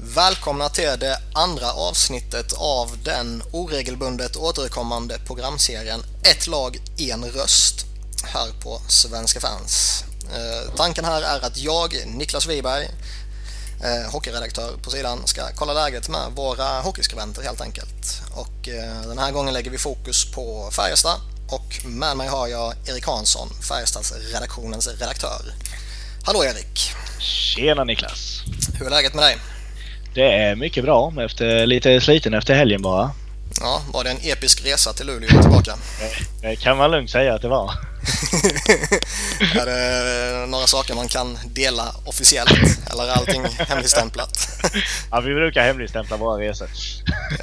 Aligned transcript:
Välkomna 0.00 0.68
till 0.68 0.98
det 1.00 1.18
andra 1.32 1.72
avsnittet 1.72 2.52
av 2.52 2.98
den 3.04 3.42
oregelbundet 3.52 4.36
återkommande 4.36 5.18
programserien 5.26 6.00
Ett 6.22 6.46
lag, 6.46 6.78
en 6.98 7.24
röst 7.24 7.86
här 8.24 8.48
på 8.62 8.80
Svenska 8.88 9.40
fans. 9.40 10.04
Eh, 10.34 10.74
tanken 10.76 11.04
här 11.04 11.22
är 11.22 11.46
att 11.46 11.58
jag, 11.58 11.94
Niklas 12.06 12.46
Wiberg, 12.46 12.84
eh, 13.84 14.12
hockeyredaktör 14.12 14.76
på 14.82 14.90
sidan, 14.90 15.26
ska 15.26 15.42
kolla 15.54 15.72
läget 15.72 16.08
med 16.08 16.32
våra 16.34 16.80
hockeyskribenter 16.80 17.42
helt 17.42 17.60
enkelt. 17.60 18.22
Och 18.34 18.68
eh, 18.68 19.02
den 19.08 19.18
här 19.18 19.32
gången 19.32 19.54
lägger 19.54 19.70
vi 19.70 19.78
fokus 19.78 20.32
på 20.32 20.70
Färjestad 20.72 21.20
och 21.48 21.86
med 21.86 22.16
mig 22.16 22.28
har 22.28 22.48
jag 22.48 22.74
Erik 22.86 23.06
Hansson, 23.06 23.48
Färjestads 23.68 24.12
redaktionens 24.32 24.88
redaktör. 24.88 25.54
Hallå 26.24 26.44
Erik! 26.44 26.92
Tjena 27.20 27.84
Niklas! 27.84 28.42
Hur 28.78 28.86
är 28.86 28.90
läget 28.90 29.14
med 29.14 29.24
dig? 29.24 29.38
Det 30.18 30.32
är 30.32 30.54
mycket 30.56 30.84
bra, 30.84 31.12
efter, 31.24 31.66
lite 31.66 32.00
sliten 32.00 32.34
efter 32.34 32.54
helgen 32.54 32.82
bara. 32.82 33.10
Ja, 33.60 33.82
var 33.92 34.04
det 34.04 34.10
en 34.10 34.18
episk 34.22 34.64
resa 34.64 34.92
till 34.92 35.06
Luleå 35.06 35.36
och 35.36 35.42
tillbaka? 35.42 35.74
Det 36.40 36.56
kan 36.56 36.76
man 36.76 36.90
lugnt 36.90 37.10
säga 37.10 37.34
att 37.34 37.42
det 37.42 37.48
var. 37.48 37.70
är 39.60 39.66
det 39.66 40.46
några 40.46 40.66
saker 40.66 40.94
man 40.94 41.08
kan 41.08 41.38
dela 41.46 41.94
officiellt 42.04 42.50
eller 42.92 43.04
är 43.04 43.10
allting 43.10 43.44
hemligstämplat? 43.58 44.48
ja, 45.10 45.20
vi 45.20 45.34
brukar 45.34 45.62
hemligstämpla 45.62 46.16
våra 46.16 46.40
resor. 46.40 46.68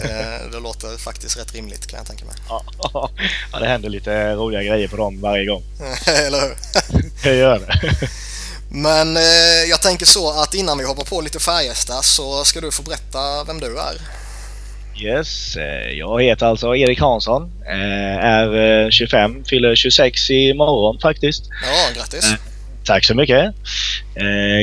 Eh, 0.02 0.52
det 0.52 0.60
låter 0.60 0.98
faktiskt 0.98 1.38
rätt 1.38 1.56
rimligt 1.56 1.88
kan 1.88 1.98
jag 1.98 2.08
tänka 2.08 2.26
mig. 2.26 2.36
Ja, 2.50 3.10
det 3.60 3.68
händer 3.68 3.90
lite 3.90 4.36
roliga 4.36 4.64
grejer 4.64 4.88
på 4.88 4.98
dem 4.98 5.22
varje 5.22 5.46
gång. 5.46 5.64
eller 6.08 6.42
hur? 6.42 6.56
Det 7.24 7.36
gör 7.36 7.60
det. 7.60 8.10
Men 8.70 9.18
eh, 9.18 9.24
jag 9.70 9.82
tänker 9.82 10.06
så 10.06 10.42
att 10.42 10.54
innan 10.54 10.78
vi 10.78 10.86
hoppar 10.86 11.04
på 11.04 11.22
lite 11.22 11.40
Färjestad 11.40 12.06
så 12.06 12.44
ska 12.44 12.62
du 12.62 12.72
få 12.72 12.84
berätta 12.84 13.44
vem 13.48 13.60
du 13.60 13.78
är. 13.80 13.96
Yes, 15.02 15.58
eh, 15.58 15.98
jag 15.98 16.24
heter 16.24 16.46
alltså 16.46 16.76
Erik 16.76 17.00
Hansson. 17.00 17.52
Eh, 17.68 18.26
är 18.26 18.92
25, 18.92 19.44
fyller 19.50 19.76
26 19.76 20.30
imorgon 20.30 21.00
faktiskt. 21.02 21.44
Ja, 21.64 22.00
grattis! 22.00 22.34
Tack 22.86 23.06
så 23.06 23.16
mycket. 23.16 23.56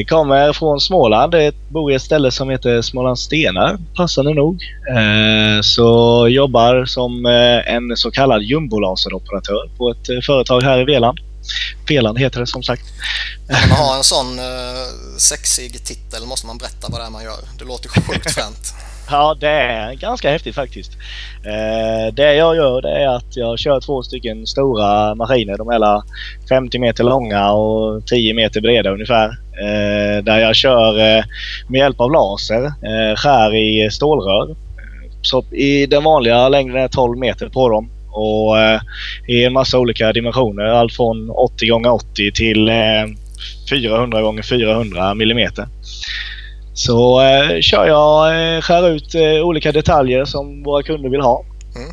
Kommer 0.09 0.53
från 0.53 0.81
Småland, 0.81 1.35
bor 1.69 1.93
i 1.93 1.95
ett 1.95 2.03
ställe 2.03 2.31
som 2.31 2.51
heter 2.51 2.83
Smålandsstenar, 2.83 3.79
passande 3.97 4.35
nog. 4.35 4.63
Så 5.63 6.29
jobbar 6.29 6.85
som 6.85 7.27
en 7.67 7.97
så 7.97 8.11
kallad 8.11 8.43
jumbolaseroperatör 8.43 9.71
på 9.79 9.91
ett 9.91 10.25
företag 10.27 10.63
här 10.63 10.81
i 10.81 10.85
Veland. 10.85 11.19
Veland 11.89 12.19
heter 12.19 12.41
det 12.41 12.47
som 12.47 12.63
sagt. 12.63 12.83
När 13.49 13.69
man 13.69 13.79
har 13.79 13.97
en 13.97 14.05
sån 14.05 14.39
uh, 14.39 15.17
sexig 15.19 15.85
titel 15.85 16.27
måste 16.27 16.47
man 16.47 16.59
berätta 16.59 16.89
vad 16.91 17.01
det 17.01 17.05
är 17.05 17.11
man 17.11 17.25
gör. 17.25 17.41
Det 17.59 17.65
låter 17.65 17.89
sjukt 17.89 18.31
fränt. 18.35 18.75
Ja, 19.11 19.37
det 19.41 19.49
är 19.49 19.95
ganska 19.95 20.31
häftigt 20.31 20.55
faktiskt. 20.55 20.93
Eh, 21.45 22.15
det 22.15 22.35
jag 22.35 22.57
gör 22.57 22.83
det 22.83 23.03
är 23.03 23.09
att 23.09 23.37
jag 23.37 23.59
kör 23.59 23.81
två 23.81 24.03
stycken 24.03 24.47
stora 24.47 25.15
maskiner. 25.15 25.59
De 25.59 25.69
är 25.69 26.03
50 26.49 26.79
meter 26.79 27.05
långa 27.05 27.53
och 27.53 28.07
10 28.07 28.35
meter 28.35 28.61
breda 28.61 28.91
ungefär. 28.91 29.29
Eh, 29.63 30.25
där 30.25 30.39
jag 30.39 30.57
kör 30.57 30.99
eh, 30.99 31.25
med 31.69 31.79
hjälp 31.79 32.01
av 32.01 32.11
laser, 32.11 32.65
eh, 32.65 33.17
skär 33.17 33.55
i 33.55 33.91
stålrör. 33.91 34.57
Så 35.23 35.45
i 35.51 35.87
den 35.87 36.05
vanliga 36.05 36.49
längden 36.49 36.77
är 36.77 36.89
12 36.89 37.19
meter 37.19 37.49
på 37.49 37.69
dem 37.69 37.91
och 38.13 38.61
eh, 38.61 38.81
i 39.29 39.45
en 39.45 39.53
massa 39.53 39.79
olika 39.79 40.13
dimensioner. 40.13 40.65
Allt 40.65 40.93
från 40.93 41.31
80 41.31 41.65
x 41.65 41.89
80 41.89 42.33
till 42.33 42.69
eh, 42.69 42.75
400 43.71 44.35
x 44.39 44.49
400 44.49 45.15
millimeter. 45.15 45.69
Så 46.75 47.21
eh, 47.21 47.61
kör 47.61 47.87
jag, 47.87 48.29
eh, 48.29 48.61
skär 48.61 48.89
ut 48.89 49.15
eh, 49.15 49.47
olika 49.47 49.73
detaljer 49.73 50.25
som 50.25 50.63
våra 50.63 50.83
kunder 50.83 51.09
vill 51.09 51.21
ha. 51.21 51.45
Mm. 51.77 51.91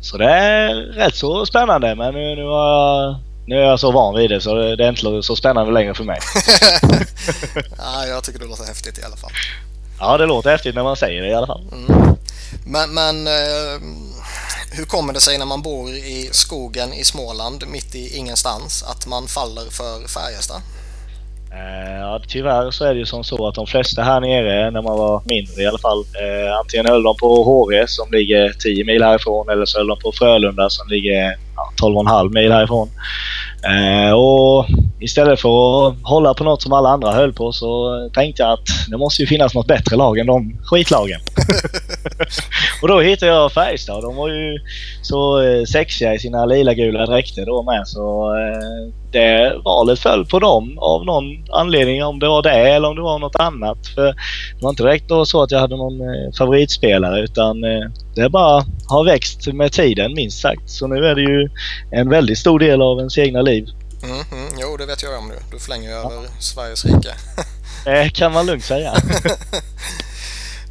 Så 0.00 0.18
det 0.18 0.30
är 0.30 0.74
rätt 0.74 1.14
så 1.14 1.46
spännande 1.46 1.94
men 1.94 2.14
nu, 2.14 2.34
nu, 2.34 2.42
jag, 2.42 3.16
nu 3.46 3.56
är 3.56 3.62
jag 3.62 3.80
så 3.80 3.92
van 3.92 4.14
vid 4.14 4.30
det 4.30 4.40
så 4.40 4.54
det, 4.54 4.76
det 4.76 4.84
är 4.84 4.88
inte 4.88 5.22
så 5.22 5.36
spännande 5.36 5.72
längre 5.72 5.94
för 5.94 6.04
mig. 6.04 6.18
ja, 7.78 8.06
jag 8.06 8.24
tycker 8.24 8.38
det 8.38 8.46
låter 8.46 8.64
häftigt 8.64 8.98
i 8.98 9.02
alla 9.02 9.16
fall. 9.16 9.30
Ja, 10.04 10.18
det 10.18 10.26
låter 10.26 10.50
häftigt 10.50 10.74
när 10.74 10.82
man 10.82 10.96
säger 10.96 11.22
det 11.22 11.28
i 11.28 11.34
alla 11.34 11.46
fall. 11.46 11.62
Mm. 11.72 12.16
Men, 12.66 12.94
men 12.94 13.26
eh, 13.26 13.80
hur 14.72 14.84
kommer 14.84 15.12
det 15.12 15.20
sig 15.20 15.38
när 15.38 15.46
man 15.46 15.62
bor 15.62 15.90
i 15.90 16.28
skogen 16.32 16.92
i 16.92 17.04
Småland 17.04 17.64
mitt 17.68 17.94
i 17.94 18.16
ingenstans 18.16 18.82
att 18.82 19.06
man 19.06 19.26
faller 19.26 19.70
för 19.70 20.08
Färjestad? 20.08 20.60
Eh, 21.52 21.98
ja, 22.00 22.20
tyvärr 22.28 22.70
så 22.70 22.84
är 22.84 22.94
det 22.94 22.98
ju 22.98 23.06
som 23.06 23.24
så 23.24 23.48
att 23.48 23.54
de 23.54 23.66
flesta 23.66 24.02
här 24.02 24.20
nere, 24.20 24.70
när 24.70 24.82
man 24.82 24.98
var 24.98 25.22
mindre 25.24 25.62
i 25.62 25.66
alla 25.66 25.78
fall, 25.78 25.98
eh, 26.00 26.58
antingen 26.58 26.86
höll 26.86 27.02
de 27.02 27.16
på 27.16 27.44
HV 27.44 27.86
som 27.86 28.12
ligger 28.12 28.52
10 28.52 28.84
mil 28.84 29.02
härifrån 29.02 29.48
eller 29.48 29.64
så 29.64 29.78
höll 29.78 29.86
de 29.86 29.98
på 29.98 30.12
Frölunda 30.12 30.70
som 30.70 30.88
ligger 30.88 31.36
ja, 31.56 31.72
12,5 31.82 32.34
mil 32.34 32.52
härifrån. 32.52 32.88
Eh, 33.64 34.12
och 34.12 34.66
istället 35.02 35.40
för 35.40 35.48
att 35.88 35.94
hålla 36.02 36.34
på 36.34 36.44
något 36.44 36.62
som 36.62 36.72
alla 36.72 36.88
andra 36.88 37.12
höll 37.12 37.32
på 37.32 37.52
så 37.52 38.10
tänkte 38.14 38.42
jag 38.42 38.52
att 38.52 38.66
det 38.88 38.96
måste 38.96 39.22
ju 39.22 39.26
finnas 39.26 39.54
något 39.54 39.66
bättre 39.66 39.96
lag 39.96 40.18
än 40.18 40.26
de 40.26 40.58
skitlagen. 40.64 41.20
och 42.82 42.88
då 42.88 43.00
hittade 43.00 43.32
jag 43.32 43.52
Färjestad. 43.52 44.02
De 44.02 44.16
var 44.16 44.28
ju 44.28 44.58
så 45.02 45.42
eh, 45.42 45.64
sexiga 45.64 46.14
i 46.14 46.18
sina 46.18 46.44
lila-gula 46.44 47.06
dräkter 47.06 47.46
då 47.46 47.62
med 47.62 47.88
så 47.88 48.34
eh, 48.36 48.92
det 49.12 49.52
valet 49.64 49.98
föll 49.98 50.26
på 50.26 50.38
dem 50.38 50.78
av 50.78 51.04
någon 51.04 51.24
anledning. 51.50 52.04
Om 52.04 52.18
det 52.18 52.28
var 52.28 52.42
det 52.42 52.74
eller 52.74 52.88
om 52.88 52.96
det 52.96 53.02
var 53.02 53.18
något 53.18 53.36
annat. 53.36 53.86
För 53.94 54.06
det 54.56 54.62
var 54.62 54.70
inte 54.70 54.82
direkt 54.82 55.10
så 55.26 55.42
att 55.42 55.50
jag 55.50 55.58
hade 55.58 55.76
någon 55.76 56.00
eh, 56.00 56.32
favoritspelare 56.38 57.20
utan 57.20 57.60
det 58.14 58.28
bara 58.28 58.64
har 58.88 59.04
växt 59.04 59.46
med 59.46 59.72
tiden 59.72 60.14
minst 60.14 60.40
sagt. 60.40 60.70
Så 60.70 60.86
nu 60.86 61.06
är 61.06 61.14
det 61.14 61.22
ju 61.22 61.48
en 61.90 62.08
väldigt 62.08 62.38
stor 62.38 62.58
del 62.58 62.82
av 62.82 62.98
ens 62.98 63.18
egna 63.18 63.42
liv. 63.42 63.66
Mm, 64.02 64.24
mm, 64.32 64.52
jo, 64.60 64.76
det 64.76 64.86
vet 64.86 65.02
jag 65.02 65.18
om 65.18 65.28
nu. 65.28 65.38
Du 65.50 65.58
flänger 65.58 65.88
ju 65.88 65.94
ja. 65.94 66.12
över 66.12 66.28
Sveriges 66.40 66.84
rike. 66.84 67.14
Det 67.84 68.10
kan 68.14 68.32
man 68.32 68.46
lugnt 68.46 68.64
säga. 68.64 68.92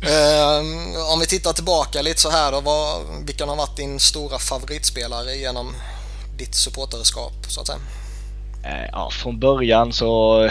um, 0.01 0.95
om 1.13 1.19
vi 1.19 1.25
tittar 1.25 1.53
tillbaka 1.53 2.01
lite 2.01 2.21
så 2.21 2.29
här 2.29 2.51
då. 2.51 2.61
Vad, 2.61 3.01
vilken 3.25 3.49
har 3.49 3.55
varit 3.55 3.77
din 3.77 3.99
stora 3.99 4.39
favoritspelare 4.39 5.35
genom 5.35 5.73
ditt 6.37 6.55
supporterskap 6.55 7.33
så 7.47 7.61
att 7.61 7.67
säga? 7.67 7.79
Eh, 8.63 8.89
ja, 8.91 9.09
från 9.11 9.39
början 9.39 9.93
så 9.93 10.49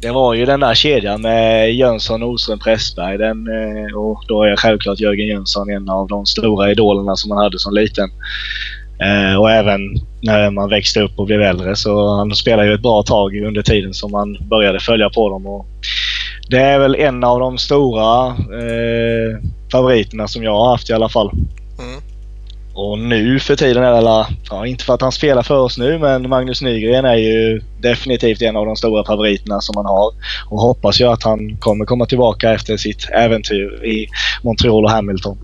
det 0.00 0.10
var 0.10 0.34
ju 0.34 0.44
den 0.44 0.60
där 0.60 0.74
kedjan 0.74 1.22
med 1.22 1.74
Jönsson, 1.74 2.22
Oström, 2.22 2.58
Pressberg. 2.58 3.18
Den, 3.18 3.46
eh, 3.48 3.96
och 3.96 4.24
då 4.28 4.42
är 4.42 4.56
självklart 4.56 5.00
Jörgen 5.00 5.26
Jönsson 5.26 5.70
en 5.70 5.88
av 5.88 6.08
de 6.08 6.26
stora 6.26 6.70
idolerna 6.70 7.16
som 7.16 7.28
man 7.28 7.38
hade 7.38 7.58
som 7.58 7.74
liten. 7.74 8.10
Eh, 9.00 9.40
och 9.40 9.50
även 9.50 9.80
när 10.22 10.50
man 10.50 10.70
växte 10.70 11.00
upp 11.00 11.18
och 11.18 11.26
blev 11.26 11.42
äldre 11.42 11.76
så 11.76 12.16
han 12.16 12.34
spelade 12.34 12.68
ju 12.68 12.74
ett 12.74 12.82
bra 12.82 13.02
tag 13.02 13.36
under 13.36 13.62
tiden 13.62 13.94
som 13.94 14.10
man 14.10 14.48
började 14.48 14.80
följa 14.80 15.10
på 15.10 15.28
dem. 15.28 15.46
Och 15.46 15.66
det 16.50 16.60
är 16.60 16.78
väl 16.78 16.94
en 16.94 17.24
av 17.24 17.40
de 17.40 17.58
stora 17.58 18.26
eh, 18.28 19.42
favoriterna 19.72 20.28
som 20.28 20.42
jag 20.42 20.54
har 20.54 20.70
haft 20.70 20.90
i 20.90 20.92
alla 20.92 21.08
fall. 21.08 21.30
Mm. 21.78 22.00
Och 22.74 22.98
nu 22.98 23.40
för 23.40 23.56
tiden 23.56 23.82
är 23.82 24.02
det, 24.02 24.26
ja, 24.50 24.66
inte 24.66 24.84
för 24.84 24.94
att 24.94 25.00
han 25.00 25.12
spelar 25.12 25.42
för 25.42 25.58
oss 25.58 25.78
nu, 25.78 25.98
men 25.98 26.28
Magnus 26.28 26.62
Nygren 26.62 27.04
är 27.04 27.16
ju 27.16 27.60
definitivt 27.80 28.42
en 28.42 28.56
av 28.56 28.66
de 28.66 28.76
stora 28.76 29.04
favoriterna 29.04 29.60
som 29.60 29.74
man 29.74 29.86
har. 29.86 30.12
Och 30.50 30.60
hoppas 30.60 31.00
ju 31.00 31.04
att 31.04 31.22
han 31.22 31.56
kommer 31.56 31.84
komma 31.84 32.06
tillbaka 32.06 32.52
efter 32.52 32.76
sitt 32.76 33.10
äventyr 33.10 33.84
i 33.84 34.08
Montreal 34.42 34.84
och 34.84 34.90
Hamilton. 34.90 35.38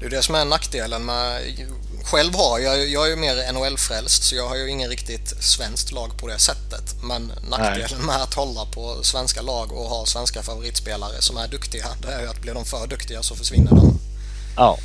Det 0.00 0.06
är 0.06 0.10
det 0.10 0.22
som 0.22 0.34
är 0.34 0.44
nackdelen 0.44 1.04
med... 1.04 1.40
Själv 2.06 2.34
har 2.34 2.58
jag, 2.58 2.88
jag 2.88 3.06
är 3.06 3.10
ju 3.10 3.16
mer 3.16 3.52
NHL-frälst 3.52 4.22
så 4.22 4.36
jag 4.36 4.48
har 4.48 4.56
ju 4.56 4.70
ingen 4.70 4.90
riktigt 4.90 5.34
svenskt 5.40 5.92
lag 5.92 6.18
på 6.18 6.28
det 6.28 6.38
sättet. 6.38 6.94
Men 7.02 7.32
nackdelen 7.50 8.06
med 8.06 8.22
att 8.22 8.34
hålla 8.34 8.64
på 8.64 8.98
svenska 9.02 9.42
lag 9.42 9.72
och 9.72 9.88
ha 9.88 10.06
svenska 10.06 10.42
favoritspelare 10.42 11.22
som 11.22 11.36
är 11.36 11.48
duktiga, 11.48 11.86
det 12.02 12.08
är 12.08 12.20
ju 12.20 12.28
att 12.28 12.40
blir 12.40 12.54
de 12.54 12.64
för 12.64 12.86
duktiga 12.86 13.22
så 13.22 13.34
försvinner 13.34 13.70
de. 13.70 13.98
Ja. 14.56 14.78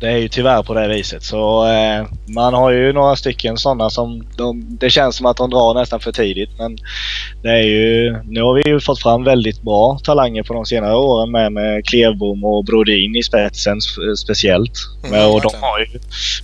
Det 0.00 0.08
är 0.08 0.16
ju 0.16 0.28
tyvärr 0.28 0.62
på 0.62 0.74
det 0.74 0.88
viset. 0.88 1.22
Så 1.22 1.66
eh, 1.66 2.06
man 2.26 2.54
har 2.54 2.70
ju 2.70 2.92
några 2.92 3.16
stycken 3.16 3.56
sådana 3.56 3.90
som 3.90 4.26
de, 4.36 4.76
det 4.80 4.90
känns 4.90 5.16
som 5.16 5.26
att 5.26 5.36
de 5.36 5.50
drar 5.50 5.74
nästan 5.74 6.00
för 6.00 6.12
tidigt. 6.12 6.50
Men 6.58 6.78
det 7.42 7.50
är 7.50 7.62
ju, 7.62 8.16
nu 8.24 8.42
har 8.42 8.54
vi 8.54 8.68
ju 8.68 8.80
fått 8.80 9.02
fram 9.02 9.24
väldigt 9.24 9.62
bra 9.62 9.98
talanger 10.04 10.42
på 10.42 10.54
de 10.54 10.66
senare 10.66 10.96
åren 10.96 11.30
med, 11.30 11.52
med 11.52 11.86
Klevbom 11.86 12.44
och 12.44 12.64
Brodin 12.64 13.16
i 13.16 13.22
spetsen 13.22 13.80
speciellt. 14.24 14.72
Mm, 15.04 15.30
och 15.30 15.40
de 15.40 15.50
har, 15.60 15.78
ju, 15.78 15.86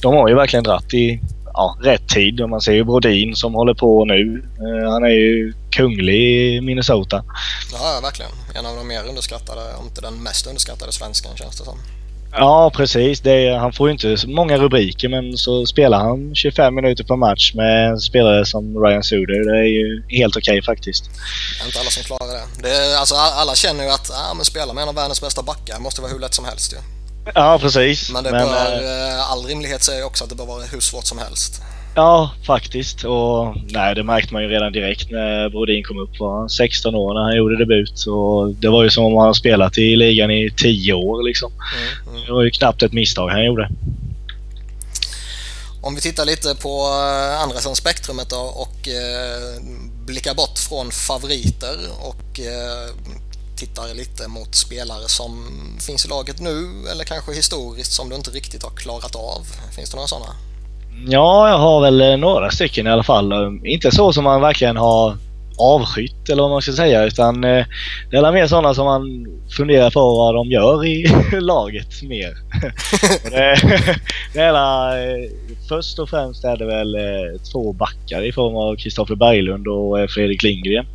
de 0.03 0.15
har 0.15 0.29
ju 0.29 0.35
verkligen 0.35 0.65
dratt 0.65 0.95
i 0.95 1.21
ja, 1.53 1.77
rätt 1.83 2.09
tid. 2.09 2.49
Man 2.49 2.61
ser 2.61 2.73
ju 2.73 2.85
Brodin 2.85 3.37
som 3.37 3.55
håller 3.55 3.75
på 3.75 4.05
nu. 4.05 4.45
Eh, 4.59 4.91
han 4.93 5.05
är 5.05 5.09
ju 5.09 5.53
kunglig 5.71 6.21
i 6.57 6.61
Minnesota. 6.61 7.25
Ja, 7.73 8.01
verkligen. 8.03 8.31
En 8.55 8.67
av 8.67 8.77
de 8.77 8.89
mer 8.89 9.09
underskattade, 9.09 9.61
om 9.81 9.87
inte 9.87 10.01
den 10.01 10.23
mest 10.23 10.47
underskattade 10.47 10.93
svensken 10.93 11.37
känns 11.37 11.59
det 11.59 11.65
som. 11.65 11.79
Ja, 12.33 12.71
precis. 12.75 13.27
Är, 13.27 13.57
han 13.57 13.73
får 13.73 13.89
ju 13.89 13.93
inte 13.93 14.17
så 14.17 14.29
många 14.29 14.59
rubriker 14.59 15.09
men 15.09 15.37
så 15.37 15.67
spelar 15.67 15.99
han 15.99 16.35
25 16.35 16.75
minuter 16.75 17.05
per 17.05 17.17
match 17.17 17.55
med 17.55 17.89
en 17.89 18.01
spelare 18.01 18.47
som 18.47 18.85
Ryan 18.85 19.03
Suder. 19.03 19.53
Det 19.53 19.59
är 19.59 19.65
ju 19.65 20.03
helt 20.09 20.37
okej 20.37 20.53
okay, 20.53 20.63
faktiskt. 20.63 21.05
Det 21.05 21.63
är 21.63 21.67
inte 21.67 21.81
alla 21.81 21.91
som 21.91 22.03
klarar 22.03 22.33
det. 22.33 22.69
det 22.69 22.77
är, 22.77 22.97
alltså, 22.97 23.15
alla 23.15 23.55
känner 23.55 23.85
ju 23.85 23.91
att 23.91 24.11
ah, 24.11 24.35
men 24.35 24.45
spela 24.45 24.73
med 24.73 24.83
en 24.83 24.89
av 24.89 24.95
världens 24.95 25.21
bästa 25.21 25.43
backar 25.43 25.79
måste 25.79 26.01
vara 26.01 26.13
hur 26.13 26.19
lätt 26.19 26.35
som 26.35 26.45
helst 26.45 26.73
ju. 26.73 26.77
Ja, 27.35 27.59
precis. 27.59 28.11
Men, 28.11 28.25
det 28.25 28.31
men 28.31 28.49
bör, 28.49 28.75
äh, 29.09 29.31
all 29.33 29.45
rimlighet 29.45 29.83
säger 29.83 30.05
också 30.05 30.25
att 30.25 30.31
det 30.31 30.37
bör 30.37 30.47
vara 30.47 30.63
hur 30.63 30.81
svårt 30.81 31.05
som 31.05 31.19
helst. 31.19 31.63
Ja, 31.95 32.31
faktiskt. 32.47 33.05
Och 33.05 33.57
nej, 33.71 33.95
det 33.95 34.03
märkte 34.03 34.33
man 34.33 34.43
ju 34.43 34.49
redan 34.49 34.73
direkt 34.73 35.11
när 35.11 35.49
Brodin 35.49 35.85
kom 35.85 35.99
upp. 35.99 36.21
Var 36.21 36.49
16 36.49 36.95
år 36.95 37.15
när 37.15 37.21
han 37.21 37.37
gjorde 37.37 37.59
debut. 37.59 38.07
Och 38.07 38.55
det 38.55 38.69
var 38.69 38.85
ju 38.85 38.91
som 38.91 39.05
om 39.05 39.17
han 39.17 39.35
spelat 39.35 39.79
i 39.79 39.97
ligan 39.97 40.31
i 40.31 40.51
10 40.57 40.93
år 40.93 41.23
liksom. 41.23 41.53
Mm, 41.53 42.09
mm. 42.15 42.27
Det 42.27 42.33
var 42.33 42.43
ju 42.43 42.51
knappt 42.51 42.83
ett 42.83 42.93
misstag 42.93 43.29
han 43.29 43.45
gjorde. 43.45 43.69
Om 45.83 45.95
vi 45.95 46.01
tittar 46.01 46.25
lite 46.25 46.55
på 46.55 46.69
eh, 46.69 47.43
andra 47.43 47.59
sidan 47.59 47.77
spektrumet 47.77 48.31
då 48.31 48.37
och 48.37 48.89
eh, 48.89 49.63
blickar 50.07 50.35
bort 50.35 50.59
från 50.59 50.91
favoriter 50.91 51.77
och 52.01 52.41
eh, 52.41 52.95
tittar 53.57 53.95
lite 53.95 54.29
mot 54.29 54.55
spelare 54.55 55.09
som 55.09 55.47
finns 55.81 56.05
i 56.05 56.09
laget 56.09 56.41
nu 56.41 56.69
eller 56.91 57.05
kanske 57.05 57.33
historiskt 57.33 57.93
som 57.93 58.09
du 58.09 58.17
inte 58.17 58.31
riktigt 58.31 58.63
har 58.63 58.71
klarat 58.71 59.17
av. 59.17 59.47
Finns 59.77 59.91
det 59.91 59.97
några 59.97 60.09
sådana? 60.09 60.35
Ja, 61.07 61.49
jag 61.49 61.59
har 61.59 61.81
väl 61.81 62.01
eh, 62.01 62.17
några 62.17 62.51
stycken 62.51 62.87
i 62.87 62.91
alla 62.91 63.03
fall. 63.03 63.33
Eh, 63.33 63.51
inte 63.65 63.91
så 63.91 64.13
som 64.13 64.25
man 64.25 64.41
verkligen 64.41 64.77
har 64.77 65.17
avskytt 65.59 66.29
eller 66.29 66.43
vad 66.43 66.51
man 66.51 66.63
ska 66.63 66.73
säga 66.73 67.05
utan 67.05 67.45
eh, 67.45 67.65
det 68.11 68.17
är 68.17 68.33
mer 68.33 68.47
sådana 68.47 68.75
som 68.75 68.85
man 68.85 69.27
funderar 69.57 69.91
på 69.91 70.01
vad 70.01 70.35
de 70.35 70.51
gör 70.51 70.87
i 70.87 71.07
laget 71.41 72.03
mer. 72.03 72.31
det, 73.31 73.57
det 74.35 74.41
är 74.41 75.29
först 75.69 75.99
och 75.99 76.09
främst 76.09 76.45
är 76.45 76.57
det 76.57 76.67
väl 76.67 76.97
två 77.53 77.73
backar 77.73 78.23
i 78.23 78.33
form 78.33 78.57
av 78.57 78.77
Kristoffer 78.77 79.15
Berglund 79.15 79.69
och 79.69 80.11
Fredrik 80.11 80.43
Lindgren. 80.43 80.87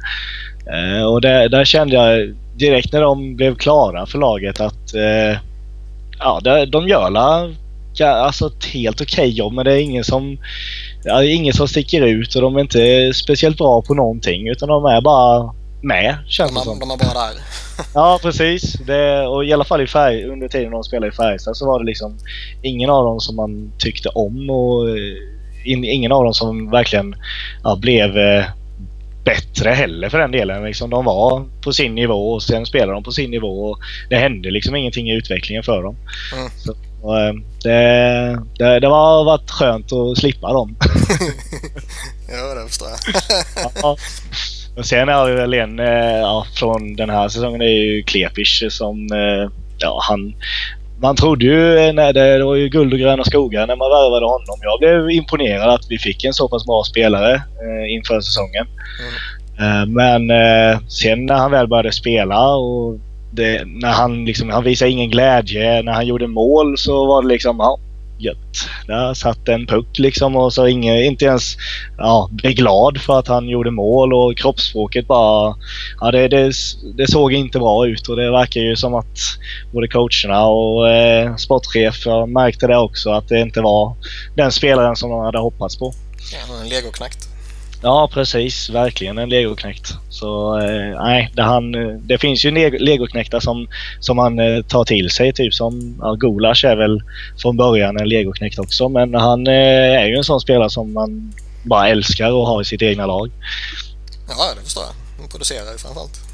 Och 1.09 1.21
där, 1.21 1.49
där 1.49 1.65
kände 1.65 1.95
jag 1.95 2.35
direkt 2.55 2.93
när 2.93 3.01
de 3.01 3.35
blev 3.35 3.55
klara 3.55 4.05
för 4.05 4.19
laget 4.19 4.59
att 4.59 4.93
ja, 6.19 6.39
de 6.67 6.87
gör 6.87 7.09
alltså 8.01 8.47
ett 8.47 8.65
helt 8.65 9.01
okej 9.01 9.27
okay 9.27 9.38
jobb 9.38 9.53
men 9.53 9.65
det 9.65 9.74
är 9.74 9.77
ingen 9.77 10.03
som 10.03 10.38
ja, 11.03 11.24
ingen 11.24 11.53
som 11.53 11.68
sticker 11.68 12.01
ut 12.01 12.36
och 12.36 12.42
de 12.42 12.56
är 12.56 12.62
inte 12.62 13.13
speciellt 13.13 13.57
bra 13.57 13.81
på 13.81 13.94
någonting 13.94 14.47
utan 14.47 14.69
de 14.69 14.86
är 14.86 15.01
bara 15.01 15.53
med 15.81 16.15
känns 16.27 16.51
de, 16.51 16.56
det 16.56 16.65
som. 16.65 16.80
De 16.80 16.92
är 16.92 16.97
bara 16.97 17.13
där. 17.27 17.42
ja 17.94 18.19
precis. 18.21 18.74
Det, 18.74 19.27
och 19.27 19.45
i 19.45 19.53
alla 19.53 19.63
fall 19.63 19.81
i 19.81 19.88
färg, 19.88 20.24
under 20.24 20.47
tiden 20.47 20.71
de 20.71 20.83
spelade 20.83 21.07
i 21.07 21.15
Färjestad 21.15 21.57
så 21.57 21.65
var 21.65 21.80
det 21.80 21.86
liksom 21.86 22.18
ingen 22.62 22.89
av 22.89 23.06
dem 23.06 23.19
som 23.19 23.36
man 23.36 23.71
tyckte 23.77 24.09
om 24.09 24.50
och 24.50 24.88
in, 25.65 25.83
ingen 25.83 26.12
av 26.12 26.24
dem 26.24 26.33
som 26.33 26.71
verkligen 26.71 27.15
ja, 27.63 27.75
blev 27.75 28.18
eh, 28.18 28.45
bättre 29.25 29.69
heller 29.69 30.09
för 30.09 30.19
den 30.19 30.31
delen. 30.31 30.63
Liksom, 30.63 30.89
de 30.89 31.06
var 31.06 31.45
på 31.63 31.74
sin 31.74 31.95
nivå 31.95 32.33
och 32.33 32.44
sen 32.44 32.65
spelade 32.65 32.94
de 32.94 33.03
på 33.03 33.12
sin 33.12 33.31
nivå 33.31 33.65
och 33.65 33.80
det 34.09 34.15
hände 34.15 34.51
liksom 34.51 34.75
ingenting 34.75 35.09
i 35.09 35.15
utvecklingen 35.15 35.63
för 35.63 35.83
dem. 35.83 35.95
Mm. 36.33 36.50
Eh, 37.13 37.33
det, 37.63 38.39
det, 38.57 38.79
det 38.79 38.87
var 38.87 39.25
varit 39.25 39.51
skönt 39.51 39.93
att 39.93 40.17
slippa 40.17 40.53
dem. 40.53 40.75
ja, 42.29 42.55
det 42.55 42.67
förstår 42.67 42.87
jag. 42.87 43.21
ja. 43.81 43.97
Och 44.77 44.85
sen 44.85 45.07
har 45.07 45.29
vi 45.29 45.35
väl 45.35 45.53
en 45.53 45.79
eh, 45.79 46.19
ja, 46.19 46.45
från 46.53 46.95
den 46.95 47.09
här 47.09 47.29
säsongen, 47.29 47.61
är 47.61 47.65
ju 47.65 48.03
Klepic 48.03 48.63
som 48.69 49.07
eh, 49.11 49.51
ja, 49.77 49.99
han 50.09 50.35
man 51.01 51.15
trodde 51.15 51.45
ju, 51.45 51.91
när 51.93 52.13
det, 52.13 52.37
det 52.37 52.45
var 52.45 52.55
ju 52.55 52.69
guld 52.69 52.93
och 52.93 52.99
gröna 52.99 53.23
skogar 53.23 53.67
när 53.67 53.75
man 53.75 53.89
värvade 53.89 54.25
honom. 54.25 54.57
Jag 54.61 54.79
blev 54.79 55.09
imponerad 55.11 55.69
att 55.69 55.85
vi 55.89 55.97
fick 55.97 56.23
en 56.23 56.33
så 56.33 56.49
pass 56.49 56.65
bra 56.65 56.83
spelare 56.83 57.33
eh, 57.35 57.93
inför 57.93 58.21
säsongen. 58.21 58.67
Mm. 58.99 59.11
Eh, 59.59 59.85
men 59.85 60.31
eh, 60.31 60.79
sen 60.87 61.25
när 61.25 61.35
han 61.35 61.51
väl 61.51 61.67
började 61.67 61.91
spela 61.91 62.55
och 62.55 62.99
det, 63.35 63.63
när 63.65 63.91
han 63.91 64.25
liksom, 64.25 64.49
han 64.49 64.63
visade 64.63 64.91
ingen 64.91 65.09
glädje. 65.09 65.81
När 65.81 65.91
han 65.91 66.07
gjorde 66.07 66.27
mål 66.27 66.77
så 66.77 67.05
var 67.05 67.21
det 67.21 67.27
liksom, 67.27 67.57
ja, 67.59 67.79
gött. 68.17 68.69
Där 68.87 69.13
satt 69.13 69.47
en 69.47 69.67
puck 69.67 69.99
liksom 69.99 70.35
och 70.35 70.53
så 70.53 70.67
ingen, 70.67 71.03
inte 71.03 71.25
ens 71.25 71.55
ja, 71.97 72.29
blev 72.31 72.53
glad 72.53 73.01
för 73.01 73.19
att 73.19 73.27
han 73.27 73.49
gjorde 73.49 73.71
mål 73.71 74.13
och 74.13 74.37
kroppsspråket 74.37 75.07
bara... 75.07 75.55
Ja, 75.99 76.11
det, 76.11 76.27
det, 76.27 76.53
det 76.97 77.11
såg 77.11 77.33
inte 77.33 77.59
bra 77.59 77.87
ut 77.87 78.07
och 78.07 78.15
det 78.15 78.31
verkar 78.31 78.61
ju 78.61 78.75
som 78.75 78.95
att 78.95 79.17
både 79.73 79.88
coacherna 79.88 80.45
och 80.45 80.89
eh, 80.89 81.35
sportchef 81.35 82.05
märkte 82.27 82.67
det 82.67 82.77
också 82.77 83.09
att 83.09 83.27
det 83.27 83.39
inte 83.39 83.61
var 83.61 83.95
den 84.35 84.51
spelaren 84.51 84.95
som 84.95 85.09
de 85.09 85.19
hade 85.19 85.39
hoppats 85.39 85.77
på. 85.77 85.93
Ja, 86.33 86.61
en 86.61 86.69
legoknakt. 86.69 87.25
Ja, 87.85 88.09
precis. 88.13 88.69
Verkligen 88.69 89.17
en 89.17 89.29
legoknäckt. 89.29 89.93
Så 90.09 90.59
eh, 90.59 91.03
nej, 91.03 91.31
det, 91.33 91.43
han, 91.43 91.75
eh, 91.75 91.87
det 91.87 92.17
finns 92.17 92.45
ju 92.45 92.51
legoknäktar 92.79 93.39
som, 93.39 93.67
som 93.99 94.17
han 94.17 94.39
eh, 94.39 94.61
tar 94.61 94.85
till 94.85 95.09
sig. 95.09 95.33
Typ 95.33 95.53
som 95.53 95.97
ja, 96.01 96.13
Gulasch 96.13 96.65
är 96.65 96.75
väl 96.75 97.01
från 97.41 97.57
början 97.57 97.97
en 97.97 98.09
legoknäckt 98.09 98.59
också. 98.59 98.89
Men 98.89 99.13
han 99.13 99.47
eh, 99.47 100.01
är 100.01 100.05
ju 100.05 100.15
en 100.15 100.23
sån 100.23 100.41
spelare 100.41 100.69
som 100.69 100.93
man 100.93 101.33
bara 101.63 101.89
älskar 101.89 102.31
och 102.31 102.47
har 102.47 102.61
i 102.61 102.65
sitt 102.65 102.81
egna 102.81 103.05
lag. 103.05 103.31
Ja, 104.27 104.53
det 104.55 104.61
förstår 104.61 104.83
jag. 104.83 105.21
Han 105.21 105.29
producerar 105.29 105.71
ju 105.71 105.77
framförallt. 105.77 106.25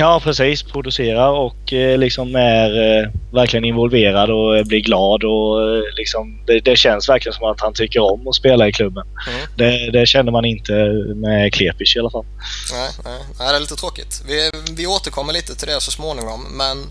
Ja, 0.00 0.20
precis. 0.24 0.62
Producerar 0.62 1.30
och 1.30 1.72
eh, 1.72 1.98
liksom 1.98 2.36
är 2.36 2.70
eh, 2.70 3.10
verkligen 3.32 3.64
involverad 3.64 4.30
och 4.30 4.66
blir 4.66 4.80
glad 4.80 5.24
och 5.24 5.62
eh, 5.62 5.82
liksom 5.96 6.44
det, 6.46 6.60
det, 6.60 6.76
känns 6.76 7.08
verkligen 7.08 7.34
som 7.34 7.50
att 7.50 7.60
han 7.60 7.74
tycker 7.74 8.00
om 8.00 8.28
att 8.28 8.34
spela 8.34 8.68
i 8.68 8.72
klubben. 8.72 9.06
Mm. 9.28 9.40
Det, 9.56 9.90
det 9.90 10.06
känner 10.06 10.32
man 10.32 10.44
inte 10.44 10.72
med 11.14 11.54
Klepic 11.54 11.96
i 11.96 11.98
alla 11.98 12.10
fall. 12.10 12.24
Nej, 12.72 12.90
nej. 13.04 13.20
nej, 13.38 13.48
det 13.48 13.56
är 13.56 13.60
lite 13.60 13.76
tråkigt. 13.76 14.22
Vi, 14.28 14.50
vi 14.76 14.86
återkommer 14.86 15.32
lite 15.32 15.54
till 15.54 15.68
det 15.68 15.80
så 15.80 15.90
småningom, 15.90 16.56
men 16.56 16.86